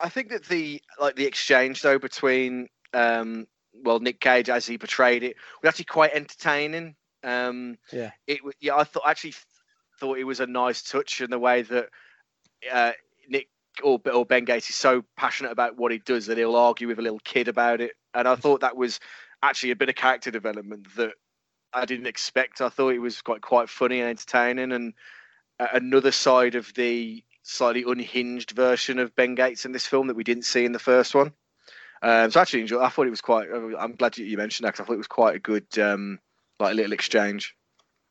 [0.00, 3.46] I think that the like the exchange though between um,
[3.84, 6.96] well Nick Cage as he portrayed it was actually quite entertaining.
[7.24, 8.10] Um, Yeah.
[8.26, 9.34] It w- yeah I thought actually
[9.98, 11.88] thought it was a nice touch in the way that
[12.72, 12.92] uh,
[13.28, 13.48] Nick
[13.82, 16.98] or or Ben Gates is so passionate about what he does that he'll argue with
[16.98, 19.00] a little kid about it, and I thought that was
[19.42, 21.12] actually a bit of character development that
[21.72, 22.60] I didn't expect.
[22.60, 24.94] I thought it was quite quite funny and entertaining, and
[25.60, 30.16] uh, another side of the slightly unhinged version of Ben Gates in this film that
[30.16, 31.32] we didn't see in the first one.
[32.02, 33.48] Um, so I actually, enjoyed, I thought it was quite.
[33.52, 36.18] I'm glad you, you mentioned that because I thought it was quite a good, um,
[36.60, 37.54] like little exchange.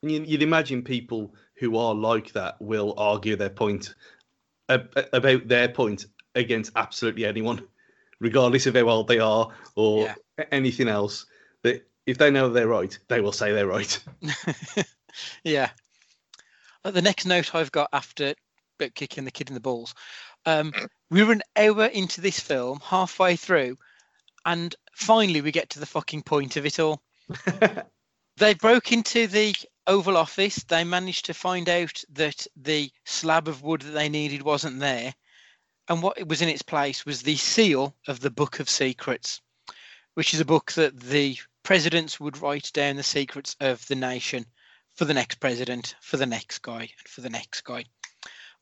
[0.01, 3.93] And you- You'd imagine people who are like that will argue their point
[4.69, 7.67] about their point against absolutely anyone,
[8.19, 10.15] regardless of how old they are or Yeah.
[10.51, 11.25] Anything else.
[11.63, 13.99] That if they know they're right, they will say they're right.
[15.43, 15.69] yeah.
[16.83, 18.35] The next note I've got after
[18.93, 19.95] kicking the kid in the balls,
[20.45, 20.71] um,
[21.09, 23.77] we were an hour into this film, halfway through,
[24.45, 27.01] and finally we get to the fucking point of it all.
[28.37, 29.55] they broke into the
[29.87, 30.63] Oval Office.
[30.63, 35.13] They managed to find out that the slab of wood that they needed wasn't there,
[35.87, 39.41] and what was in its place was the seal of the Book of Secrets,
[40.15, 44.45] which is a book that the presidents would write down the secrets of the nation
[44.95, 47.85] for the next president, for the next guy, and for the next guy.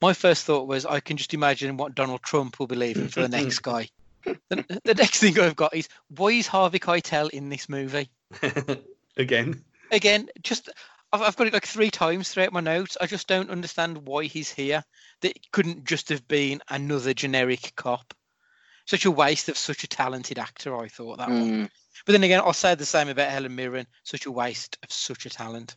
[0.01, 3.21] My first thought was I can just imagine what Donald Trump will be leaving for
[3.21, 3.87] the next guy.
[4.25, 8.09] The, the next thing I've got is why is Harvey Keitel in this movie?
[9.17, 9.63] Again.
[9.91, 10.69] Again, just
[11.11, 12.97] I've, I've got it like three times throughout my notes.
[12.99, 14.83] I just don't understand why he's here.
[15.21, 18.13] That couldn't just have been another generic cop.
[18.85, 20.75] Such a waste of such a talented actor.
[20.75, 21.65] I thought that one.
[21.65, 21.69] Mm.
[22.05, 23.87] But then again, I'll say the same about Helen Mirren.
[24.03, 25.75] Such a waste of such a talent.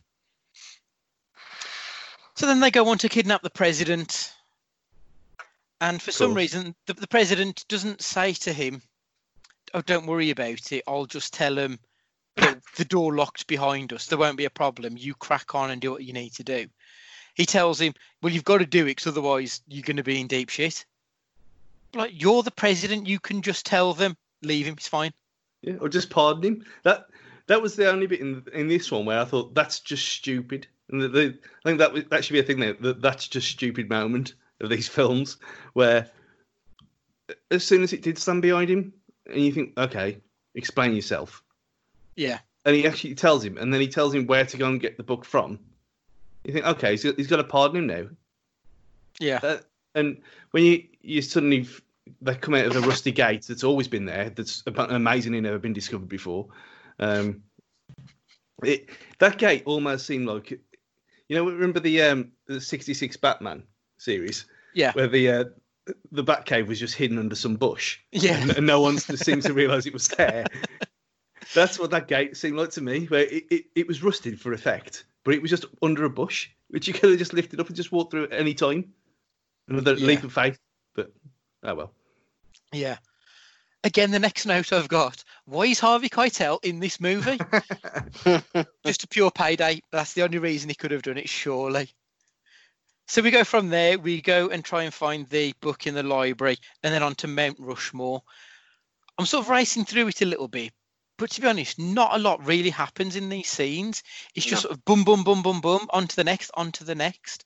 [2.35, 4.33] So then they go on to kidnap the president.
[5.79, 8.81] And for some reason, the, the president doesn't say to him,
[9.73, 10.83] Oh, don't worry about it.
[10.87, 11.79] I'll just tell him
[12.35, 14.05] the door locked behind us.
[14.05, 14.97] There won't be a problem.
[14.97, 16.67] You crack on and do what you need to do.
[17.35, 20.19] He tells him, Well, you've got to do it because otherwise you're going to be
[20.19, 20.85] in deep shit.
[21.93, 23.07] Like, you're the president.
[23.07, 24.73] You can just tell them, leave him.
[24.73, 25.11] It's fine.
[25.61, 26.65] Yeah, or just pardon him.
[26.83, 27.07] That
[27.47, 30.67] that was the only bit in in this one where I thought that's just stupid.
[30.89, 32.73] And the, the, I think that that should be a thing there.
[32.73, 35.37] That that's just stupid moment of these films
[35.73, 36.09] where
[37.51, 38.93] as soon as it did stand behind him,
[39.25, 40.17] and you think, okay,
[40.55, 41.43] explain yourself,
[42.15, 42.39] Yeah.
[42.65, 44.95] and he actually tells him, and then he tells him where to go and get
[44.95, 45.59] the book from.
[46.45, 48.07] You think, okay, he's, he's got to pardon him now.
[49.19, 49.39] Yeah.
[49.39, 51.67] That, and when you you suddenly
[52.21, 55.73] they come out of the rusty gate that's always been there, that's amazingly never been
[55.73, 56.47] discovered before.
[56.99, 57.43] Um,
[58.63, 58.89] it
[59.19, 63.63] that gate almost seemed like, you know, remember the um the '66 Batman
[63.97, 64.91] series Yeah.
[64.93, 65.43] where the uh,
[66.11, 68.41] the Batcave was just hidden under some bush, Yeah.
[68.41, 70.47] and, and no one seemed to realise it was there.
[71.53, 73.05] That's what that gate seemed like to me.
[73.05, 76.49] Where it, it, it was rusted for effect, but it was just under a bush,
[76.69, 78.93] which you could have just lifted up and just walked through at any time.
[79.69, 80.07] Another Yeah.
[80.07, 80.57] leap of faith,
[80.97, 81.13] but
[81.63, 81.93] oh well.
[82.73, 82.97] Yeah.
[83.85, 87.39] Again, the next note I've got: Why is Harvey Keitel in this movie?
[88.85, 89.81] Just a pure payday.
[89.91, 91.89] That's the only reason he could have done it, surely.
[93.07, 93.97] So we go from there.
[93.97, 97.27] We go and try and find the book in the library, and then on to
[97.27, 98.21] Mount Rushmore.
[99.17, 100.73] I'm sort of racing through it a little bit,
[101.17, 104.03] but to be honest, not a lot really happens in these scenes.
[104.35, 106.83] It's just sort of boom, boom, boom, boom, boom, on to the next, on to
[106.83, 107.45] the next.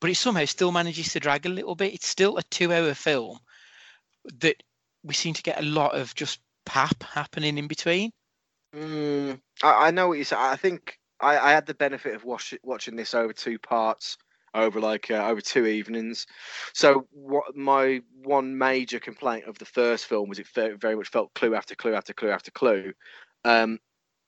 [0.00, 1.94] But it somehow still manages to drag a little bit.
[1.94, 3.38] It's still a two-hour film
[4.40, 4.56] that
[5.02, 8.12] we seem to get a lot of just pap happening in between.
[8.74, 10.36] Mm, I, I know what you say.
[10.38, 14.16] I think I, I had the benefit of watch, watching this over two parts,
[14.54, 16.26] over like uh, over two evenings.
[16.72, 21.34] So what my one major complaint of the first film was it very much felt
[21.34, 22.92] clue after clue after clue after clue.
[23.44, 23.78] Um,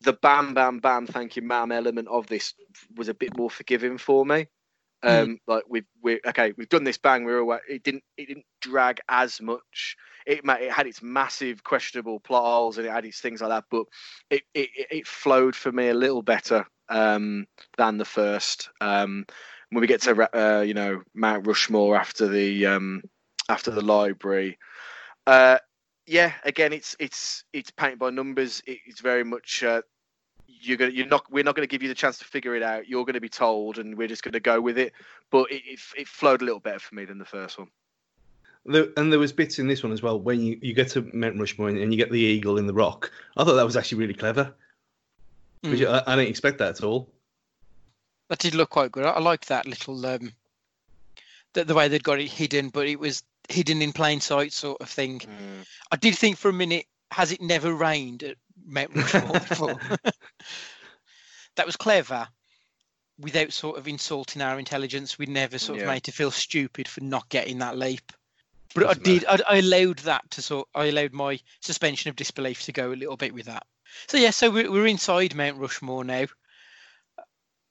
[0.00, 2.54] the bam bam bam thank you ma'am element of this
[2.96, 4.46] was a bit more forgiving for me.
[5.02, 7.58] Um, like we've we okay we've done this bang we're away.
[7.68, 9.96] It didn't it didn't drag as much.
[10.26, 13.64] It it had its massive questionable plot holes and it had its things like that,
[13.70, 13.84] but
[14.30, 17.46] it it, it- it flowed for me a little better um,
[17.78, 18.70] than the first.
[18.80, 19.24] Um,
[19.70, 23.02] when we get to uh, you know Mount Rushmore after the um,
[23.48, 24.58] after the library,
[25.26, 25.58] uh,
[26.06, 28.62] yeah, again it's it's it's painted by numbers.
[28.66, 29.82] It, it's very much uh,
[30.62, 32.62] you're gonna you're not we're not going to give you the chance to figure it
[32.62, 32.88] out.
[32.88, 34.92] You're going to be told, and we're just going to go with it.
[35.30, 37.68] But it, it it flowed a little better for me than the first one.
[38.64, 41.36] And there was bits in this one as well when you, you get to Mount
[41.36, 43.10] Rushmore and, and you get the eagle in the rock.
[43.36, 44.54] I thought that was actually really clever.
[45.64, 45.84] Mm.
[45.84, 47.10] I, I didn't expect that at all.
[48.28, 49.04] That did look quite good.
[49.04, 50.32] I, I liked that little um,
[51.54, 54.80] the, the way they'd got it hidden, but it was hidden in plain sight, sort
[54.80, 55.20] of thing.
[55.90, 59.80] I did think for a minute, has it never rained at Mount Rushmore before?
[61.56, 62.28] that was clever.
[63.18, 65.92] Without sort of insulting our intelligence, we never sort of Yeah.
[65.92, 68.12] made to feel stupid for not getting that leap.
[68.74, 69.24] But I Doesn't did.
[69.26, 70.68] I, I allowed that to sort.
[70.74, 73.66] I allowed my suspension of disbelief to go a little bit with that.
[74.08, 76.24] So yeah, so we're, we're inside Mount Rushmore now,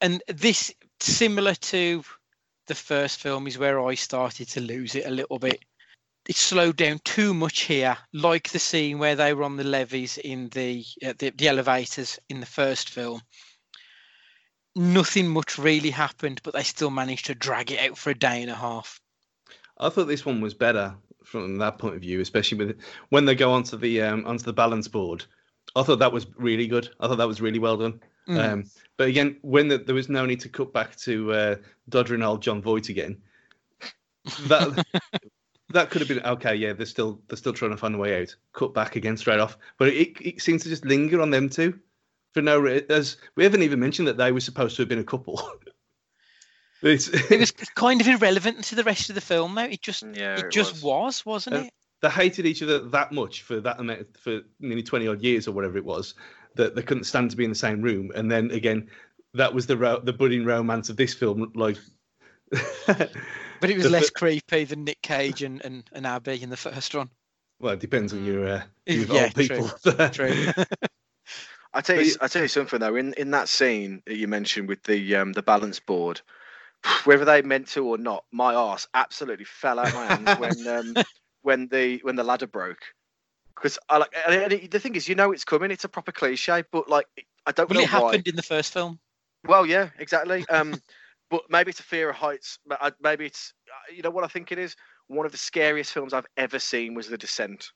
[0.00, 2.04] and this similar to
[2.68, 5.58] the first film is where I started to lose it a little bit.
[6.32, 10.16] It slowed down too much here, like the scene where they were on the levees
[10.16, 13.20] in the uh, the, the elevators in the first film.
[14.74, 18.40] Nothing much really happened, but they still managed to drag it out for a day
[18.40, 18.98] and a half.
[19.76, 22.80] I thought this one was better from that point of view, especially with
[23.10, 25.26] when they go onto the um, onto the balance board.
[25.76, 26.88] I thought that was really good.
[26.98, 28.00] I thought that was really well done.
[28.26, 28.52] Mm.
[28.52, 28.64] Um,
[28.96, 31.56] but again, when the, there was no need to cut back to uh,
[31.90, 33.18] doddering old Jon Voight again,
[34.46, 34.82] that
[35.72, 36.54] that could have been okay.
[36.54, 38.34] Yeah, they're still they're still trying to find a way out.
[38.52, 41.78] Cut back again straight off, but it, it seems to just linger on them two
[42.34, 44.98] for no re- as we haven't even mentioned that they were supposed to have been
[44.98, 45.40] a couple.
[46.82, 49.64] it's, It was kind of irrelevant to the rest of the film, though.
[49.64, 51.72] It just Yeah, it it just was, was not Uh, it?
[52.00, 55.52] they hated each other that much for that amount for nearly 20 odd years or
[55.52, 56.14] whatever it was
[56.56, 58.90] that they couldn't stand to be in the same room and then again
[59.34, 61.78] that was the ro- the budding romance of this film like
[63.62, 66.50] But it was The less fir- creepy than Nick Cage and, and, and Abby in
[66.50, 67.10] the first one.
[67.60, 69.70] Well, it depends on your uh, your Yeah, old people.
[70.12, 70.48] True.
[71.74, 72.96] I tell you, you- I tell you something though.
[72.96, 76.20] In in that scene that you mentioned with the um the balance board,
[77.04, 80.98] whether they meant to or not, my ass absolutely fell out my hands when um
[81.42, 82.94] when the when the ladder broke.
[83.56, 85.70] Because I like and it- the thing is, you know, it's coming.
[85.70, 87.06] It's a proper cliche, but like
[87.46, 88.22] I don't well, know it why.
[88.22, 89.00] happened in the first film.
[89.44, 90.48] Well, yeah, exactly.
[90.48, 90.82] Um,
[91.32, 92.58] but maybe it's a fear of heights.
[92.66, 94.76] but I- Maybe it's uh, you know what I think it is.
[95.08, 97.70] One of the scariest films I've ever seen was The Descent.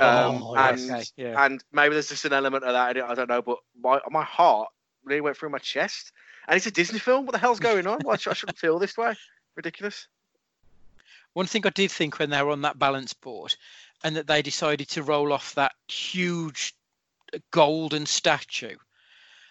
[0.00, 0.90] Um, Oh, and.
[0.90, 1.44] Okay, yeah.
[1.44, 3.08] and maybe there's just an element of that in it.
[3.08, 4.68] I don't know, but my my heart
[5.04, 6.12] really went through my chest.
[6.48, 7.26] And it's a Disney film.
[7.26, 8.00] What the hell's going on?
[8.02, 9.14] Why should, I shouldn't feel this way.
[9.54, 10.08] Ridiculous.
[11.34, 13.54] One thing I did think when they were on that balance board
[14.02, 16.74] and that they decided to roll off that huge
[17.34, 18.76] uh, golden statue,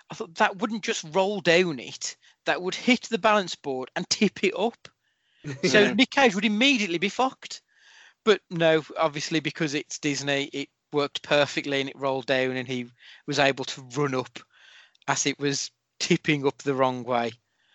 [0.09, 2.15] I thought that wouldn't just roll down it,
[2.47, 4.87] that would hit the balance board and tip it up.
[5.63, 5.93] So Yeah.
[5.93, 7.61] Nick Cage would immediately be fucked.
[8.25, 12.87] But no, obviously because it's Disney, it worked perfectly and it rolled down and he
[13.25, 14.39] was able to run up
[15.07, 17.31] as it was tipping up the wrong way.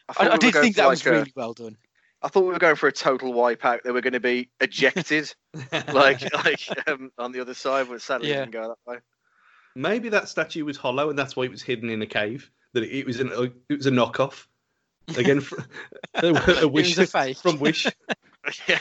[0.09, 1.77] I, I, thought I did think that like was a- really well done.
[2.21, 3.83] I thought we were going for a total wipeout.
[3.83, 5.35] They were going to be ejected,
[5.93, 8.41] like like um, on the other side, but sadly it Yeah.
[8.41, 8.99] didn't go that way.
[9.75, 12.51] Maybe that statue was hollow, and that's why it was hidden in a cave.
[12.75, 13.33] That it was an
[13.69, 14.47] it was a knockoff.
[15.17, 15.61] Again, fr-
[16.15, 16.95] a, wish
[17.41, 17.87] from Wish.
[18.69, 18.79] yeah,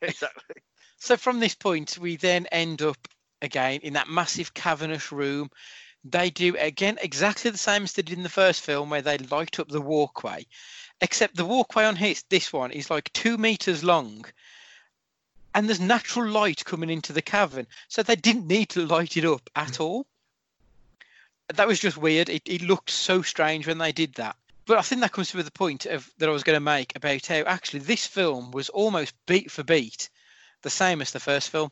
[0.00, 0.56] exactly.
[0.98, 3.08] So from this point, we then end up
[3.40, 5.50] again in that massive cavernous room.
[6.04, 9.18] They do again exactly the same as they did in the first film, where they
[9.18, 10.46] light up the walkway,
[11.00, 14.24] except the walkway on his this one is like two meters long,
[15.54, 19.24] and there's natural light coming into the cavern, so they didn't need to light it
[19.24, 20.06] up at all.
[21.54, 22.28] That was just weird.
[22.28, 24.36] It, it looked so strange when they did that.
[24.66, 26.94] But I think that comes to the point of that I was going to make
[26.94, 30.08] about how actually this film was almost beat for beat
[30.62, 31.70] the same as the first film.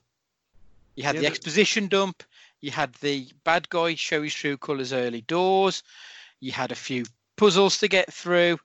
[0.96, 2.24] You had Yeah, the exposition dump,
[2.60, 5.82] you had the bad guy show his true colours early doors,
[6.40, 7.04] you had a few
[7.36, 8.58] puzzles to get through.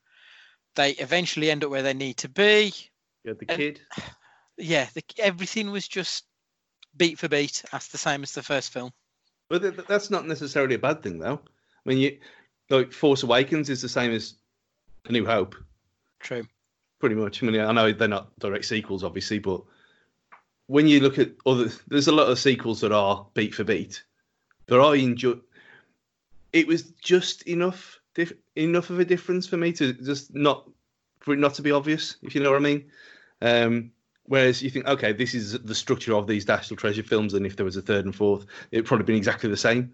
[0.74, 2.74] They eventually end up where they need to be.
[3.24, 3.82] You had the And- kid.
[4.58, 6.24] Yeah, the, everything was just
[6.96, 7.62] beat for beat.
[7.74, 8.92] That's the same as the first film.
[9.50, 11.42] But th- th- that's not necessarily a bad thing, though.
[11.44, 12.18] I mean, you
[12.70, 14.36] like Force Awakens is the same as
[15.08, 15.56] A New Hope,
[16.20, 16.48] True.
[17.00, 17.42] pretty much.
[17.42, 19.62] I mean, I know they're not direct sequels, obviously, but
[20.68, 24.04] when you look at other, there's a lot of sequels that are beat for beat.
[24.68, 25.36] But I enjoy.
[26.54, 30.68] It was just enough, dif- enough of a difference for me to just not
[31.20, 32.86] for it not to be obvious, if you know what I mean.
[33.42, 33.92] Um,
[34.24, 37.56] whereas you think, okay, this is the structure of these National Treasure films, and if
[37.56, 39.94] there was a third and fourth, it'd probably been exactly the same.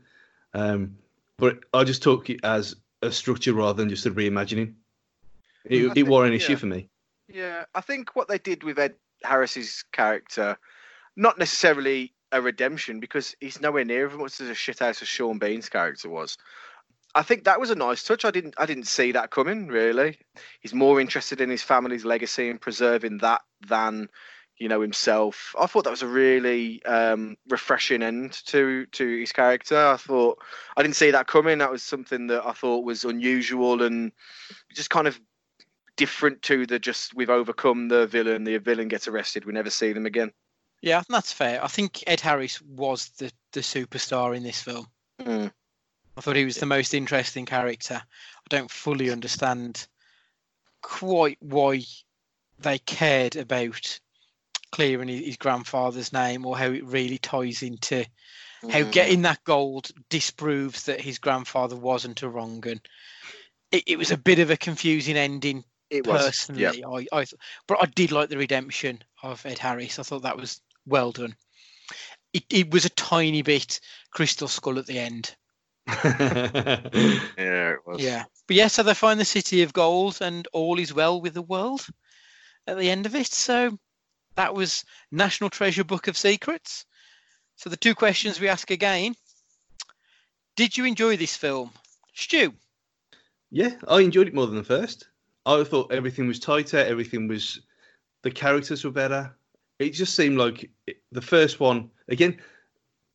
[0.54, 0.98] Um,
[1.38, 4.76] but I just took it as a structure rather than just a reimagining.
[5.66, 6.58] It, it think- were an issue yeah.
[6.58, 6.90] for me.
[7.28, 10.58] Yeah, I think what they did with Ed Harris's character,
[11.16, 15.38] not necessarily a redemption because he's nowhere near as much as a shithouse as Sean
[15.38, 16.38] Bean's character was.
[17.14, 18.24] I think that was a nice touch.
[18.24, 20.18] I didn't I didn't see that coming really.
[20.62, 24.10] He's more interested in his family's legacy and preserving that than
[24.58, 25.56] you know himself.
[25.60, 29.78] I thought that was a really um, refreshing end to to his character.
[29.78, 30.40] I thought
[30.78, 31.58] I didn't see that coming.
[31.58, 34.12] That was something that I thought was unusual and
[34.74, 35.20] just kind of
[35.98, 38.44] different to the just we've overcome the villain.
[38.44, 39.46] The villain gets arrested.
[39.46, 40.32] We never see them again.
[40.82, 41.64] Yeah, I think that's fair.
[41.64, 44.88] I think Ed Harris was the, the superstar in this film.
[45.22, 45.52] Mm.
[46.18, 48.02] I thought he was the most interesting character.
[48.04, 49.88] I don't fully understand
[50.82, 51.84] quite why
[52.60, 54.00] they cared about
[54.72, 58.06] clearing his his grandfather's name or how it really ties into
[58.70, 58.92] how Mm.
[58.92, 62.80] getting that gold disproves that his grandfather wasn't a wrong and
[63.72, 66.62] it, it was a bit of a confusing ending it was personally.
[66.62, 66.88] yeah.
[66.88, 67.34] I, I th-
[67.68, 69.98] but I did like the redemption of Ed Harris.
[70.00, 71.36] I thought that was well done.
[72.34, 73.80] It, it was a tiny bit
[74.12, 75.36] Crystal Skull at the end.
[75.88, 78.02] Yeah, it was.
[78.02, 78.24] Yeah.
[78.48, 81.42] But yeah, so they find the city of gold and all is well with the
[81.42, 81.86] world
[82.68, 83.28] at the end of it.
[83.28, 83.78] So
[84.36, 86.86] that was National Treasure Book of Secrets.
[87.56, 89.16] So the two questions we ask again.
[90.56, 91.72] Did you enjoy this film?
[92.14, 92.54] Stu?
[93.52, 95.08] Yeah, I enjoyed it more than the first.
[95.46, 97.62] I thought everything was tighter, everything was,
[98.22, 99.36] the characters were better.
[99.80, 100.70] It just seemed like
[101.12, 102.40] the first one, again,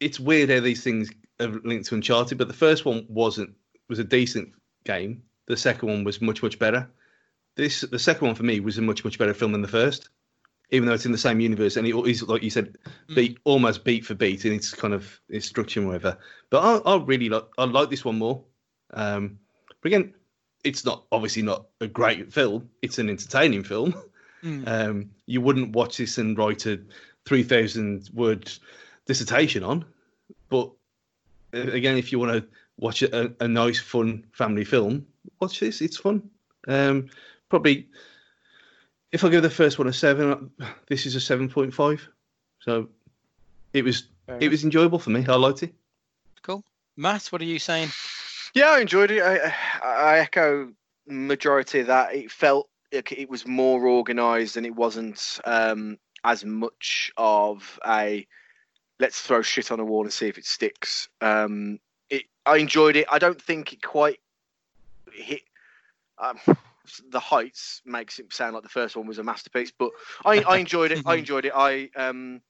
[0.00, 1.10] it's weird how these things
[1.40, 3.54] are linked to Uncharted, but the first one wasn't,
[3.88, 4.52] was a decent
[4.84, 5.22] game.
[5.46, 6.88] The second one was much, much better.
[7.54, 10.08] This, the second one for me was a much, much better film than the first,
[10.70, 12.76] even though it's in the same universe and it is, like you said,
[13.14, 16.18] beat almost beat for beat in its kind of its structure and whatever.
[16.50, 18.42] But I, I really like, I like this one more.
[18.92, 19.38] Um,
[19.80, 20.14] but again,
[20.64, 22.68] it's not obviously not a great film.
[22.82, 23.92] It's an entertaining film.
[23.92, 24.02] Mm.
[24.66, 26.78] Um, you wouldn't watch this and write a
[27.24, 28.52] three thousand word
[29.06, 29.84] dissertation on.
[30.48, 30.70] But
[31.54, 35.06] uh, again, if you want to watch a, a nice, fun family film,
[35.40, 35.80] watch this.
[35.80, 36.30] It's fun.
[36.68, 37.08] Um,
[37.48, 37.88] probably,
[39.12, 42.06] if I give the first one a seven, uh, this is a seven point five.
[42.60, 42.88] So
[43.72, 45.24] it was Fair it was enjoyable for me.
[45.28, 45.74] I liked it.
[46.42, 46.64] Cool.
[46.96, 47.90] Matt, what are you saying?
[48.54, 49.22] Yeah, I enjoyed it.
[49.22, 50.72] I, I echo
[51.06, 52.14] majority of that.
[52.14, 58.26] It felt like it was more organised and it wasn't um, as much of a
[58.98, 61.08] let's throw shit on a wall and see if it sticks.
[61.20, 61.78] Um,
[62.08, 63.06] it, I enjoyed it.
[63.10, 64.20] I don't think it quite
[65.12, 65.42] hit
[66.18, 66.38] um,
[67.10, 67.82] the heights.
[67.84, 69.90] Makes it sound like the first one was a masterpiece, but
[70.24, 71.02] I, I enjoyed it.
[71.06, 71.52] I enjoyed it.
[71.54, 72.40] I um,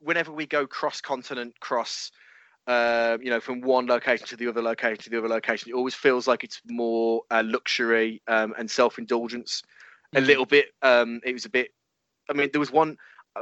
[0.00, 2.10] whenever we go cross continent, cross
[2.66, 5.70] uh, you know, from one location to the other location to the other location.
[5.70, 9.62] It always feels like it's more uh, luxury um, and self-indulgence.
[10.16, 10.26] A Mm.
[10.26, 10.66] little bit.
[10.82, 11.68] Um, it was a bit.
[12.30, 12.96] I mean, there was one.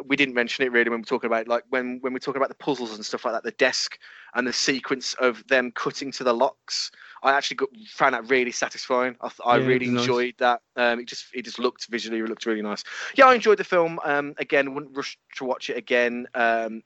[0.07, 2.41] We didn't mention it really when we are talking about like when when we're talking
[2.41, 3.43] about the puzzles and stuff like that.
[3.45, 3.99] The desk
[4.35, 6.91] and the sequence of them cutting to the locks.
[7.23, 9.17] I actually got, found that really satisfying.
[9.21, 10.01] I, I Yeah, really was nice.
[10.01, 10.61] enjoyed that.
[10.77, 12.85] Um, it just it just looked visually it looked really nice.
[13.17, 14.01] Yeah, I enjoyed the film.
[14.05, 16.27] Um, again, wouldn't rush to watch it again.
[16.35, 16.83] Um,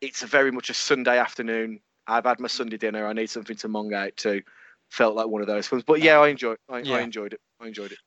[0.00, 1.80] it's a very much a Sunday afternoon.
[2.06, 3.06] I've had my Sunday dinner.
[3.06, 4.42] I need something to mong out to.
[4.90, 6.56] Felt like one of those films, but yeah, I enjoyed.
[6.70, 6.94] I, Yeah.
[6.94, 7.40] I enjoyed it.
[7.60, 7.98] I enjoyed it.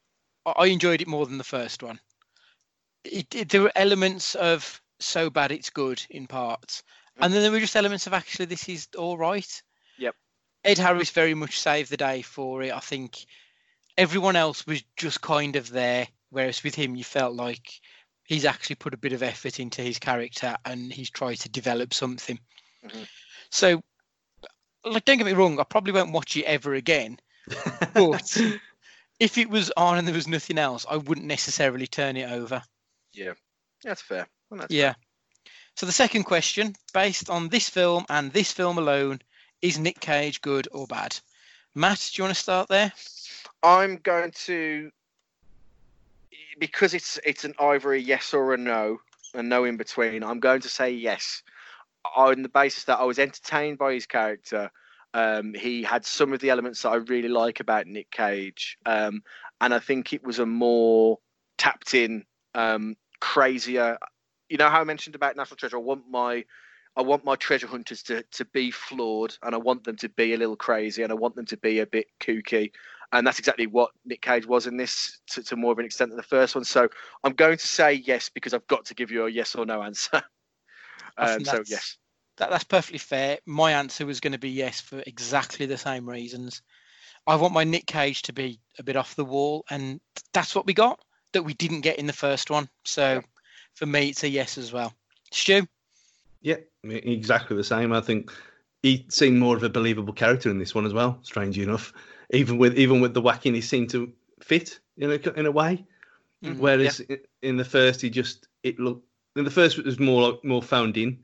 [0.47, 1.99] I enjoyed it more than the first one.
[3.03, 6.83] It, it, there were elements of so bad it's good in parts,
[7.19, 9.61] and then there were just elements of actually this is all right.
[9.97, 10.15] Yep.
[10.63, 12.73] Ed Harris very much saved the day for it.
[12.73, 13.25] I think
[13.97, 17.81] everyone else was just kind of there, whereas with him you felt like
[18.23, 21.93] he's actually put a bit of effort into his character and he's tried to develop
[21.93, 22.39] something.
[22.83, 23.07] Mhm.
[23.49, 23.81] So,
[24.85, 27.19] like, don't get me wrong, I probably won't watch it ever again.
[27.93, 28.37] But
[29.19, 32.63] if it was on and there was nothing else, I wouldn't necessarily turn it over.
[33.13, 33.33] Yeah,
[33.83, 34.27] that's fair.
[34.49, 34.93] Well, that's yeah.
[35.75, 39.21] So the second question, based on this film and this film alone,
[39.61, 41.17] is Nick Cage good or bad?
[41.73, 42.91] Matt, do you want to start there?
[43.63, 44.91] I'm going to
[46.59, 48.99] because it's it's an either a yes or a no,
[49.33, 50.23] and no in between.
[50.23, 51.43] I'm going to say yes,
[52.15, 54.71] on the basis that I was entertained by his character.
[55.13, 59.23] Um, he had some of the elements that I really like about Nick Cage, um,
[59.59, 61.19] and I think it was a more
[61.57, 62.23] tapped in,
[62.55, 63.97] um, crazier.
[64.49, 65.77] You know how I mentioned about National Treasure.
[65.77, 66.43] I want my
[66.97, 70.33] I want my treasure hunters to, to be flawed and I want them to be
[70.33, 72.71] a little crazy and I want them to be a bit kooky.
[73.13, 76.11] And that's exactly what Nick Cage was in this to, to more of an extent
[76.11, 76.65] than the first one.
[76.65, 76.89] So
[77.23, 79.81] I'm going to say yes because I've got to give you a yes or no
[79.81, 80.21] answer.
[81.17, 81.97] Um, so yes.
[82.37, 83.37] That, that's perfectly fair.
[83.45, 86.61] My answer was going to be yes for exactly the same reasons.
[87.27, 89.99] I want my Nick Cage to be a bit off the wall, and
[90.33, 90.99] that's what we got
[91.33, 92.69] that we didn't get in the first one.
[92.85, 93.21] So
[93.75, 94.93] for me, it's a yes as well.
[95.31, 95.67] Stu?
[96.41, 97.93] Yeah, exactly the same.
[97.93, 98.31] I think
[98.81, 101.19] he seemed more of a believable character in this one as well.
[101.21, 101.93] Strangely enough,
[102.31, 105.85] even with even with the whacking, he seemed to fit in a in a way.
[106.43, 106.57] Mhm.
[106.57, 109.07] Whereas i in the first, he just it looked.
[109.35, 111.19] In the first, it was more like, more found in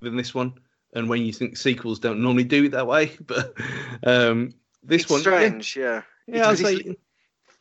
[0.00, 0.54] than this one.
[0.94, 3.54] And when you think sequels don't normally do it that way, but
[4.06, 6.02] um, this it's one, yeah, strange, yeah.
[6.26, 6.96] yeah, I'd Because say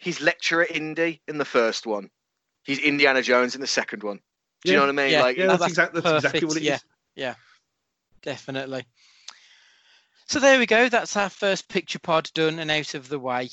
[0.05, 2.11] He's lecturer Indy in the first one.
[2.63, 4.19] He's Indiana Jones in the second one.
[4.63, 4.79] Do you Yeah.
[4.81, 5.11] know what I mean?
[5.13, 6.65] Yeah, like yeah, that's that's, exactly that's exactly what it is.
[6.67, 6.77] yeah.
[7.15, 7.35] yeah,
[8.21, 8.85] Definitely.
[10.27, 10.89] So there we go.
[10.89, 13.49] That's our first picture pod done and out of the way.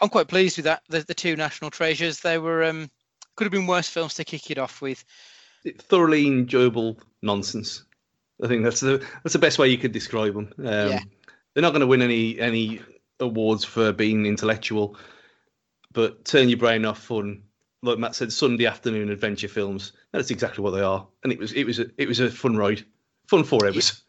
[0.00, 0.82] I'm quite pleased with that.
[0.88, 2.20] The, the two national treasures.
[2.20, 2.88] They were um,
[3.34, 5.04] could have been worse films to kick it off with.
[5.78, 7.82] thoroughly enjoyable nonsense.
[8.42, 10.52] I think that's the that's the best way you could describe them.
[10.58, 11.00] Um, Yeah.
[11.54, 12.80] They're not going to win any any
[13.18, 14.96] awards for being intellectual,
[15.96, 17.42] but turn your brain off fun.
[17.82, 19.92] Like Matt said, Sunday afternoon adventure films.
[20.12, 22.54] That's exactly what they are, and it was it was a it was a fun
[22.54, 22.84] ride,
[23.28, 24.02] fun four hours.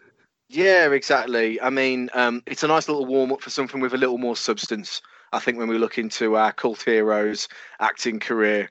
[0.49, 1.61] Yeah, exactly.
[1.61, 4.35] I mean, um, it's a nice little warm up for something with a little more
[4.35, 5.01] substance.
[5.31, 7.47] I think when we look into our cult heroes
[7.79, 8.69] acting career,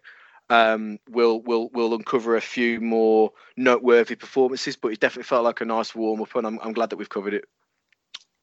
[0.50, 4.76] um, we'll we'll we'll uncover a few more noteworthy performances.
[4.76, 7.08] But it definitely felt like a nice warm up, and I'm I'm glad that we've
[7.08, 7.46] covered it.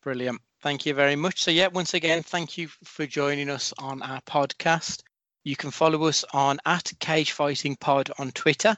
[0.01, 0.41] Brilliant.
[0.63, 1.43] Thank you very much.
[1.43, 5.03] So, yeah, once again, thank you for joining us on our podcast.
[5.43, 8.77] You can follow us on at Cage Fighting Pod on Twitter.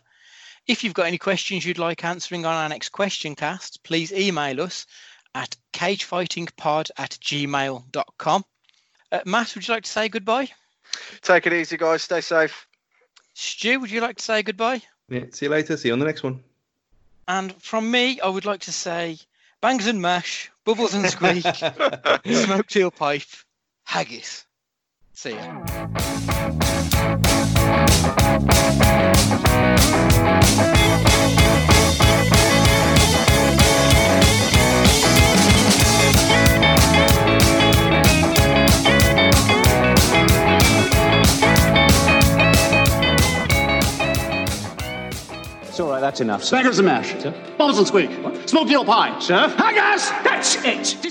[0.66, 4.62] If you've got any questions you'd like answering on our next question cast, please email
[4.62, 4.88] us
[5.36, 8.46] at cagefightingpod at gmail.com.
[9.12, 10.50] Uh, Matt, would you like to say goodbye?
[11.22, 12.02] Take it easy, guys.
[12.02, 12.66] Stay safe.
[13.36, 14.82] Stu, would you like to say goodbye?
[15.08, 15.78] Yeah, see you later.
[15.78, 16.44] See you on the next one.
[17.28, 19.20] And from me, I would like to say
[19.62, 21.46] bangs and mash, bubbles and squeak,
[22.26, 23.22] smoked eel pipe,
[23.86, 24.46] haggis.
[25.14, 25.62] See ya.
[46.06, 46.44] That's enough.
[46.44, 47.14] Smackers and mash.
[47.58, 48.12] Bubbles and squeak.
[48.48, 49.18] Smoked eel pie.
[49.20, 49.52] Sir?
[49.58, 50.08] Hi, guys!
[50.24, 51.02] That's it!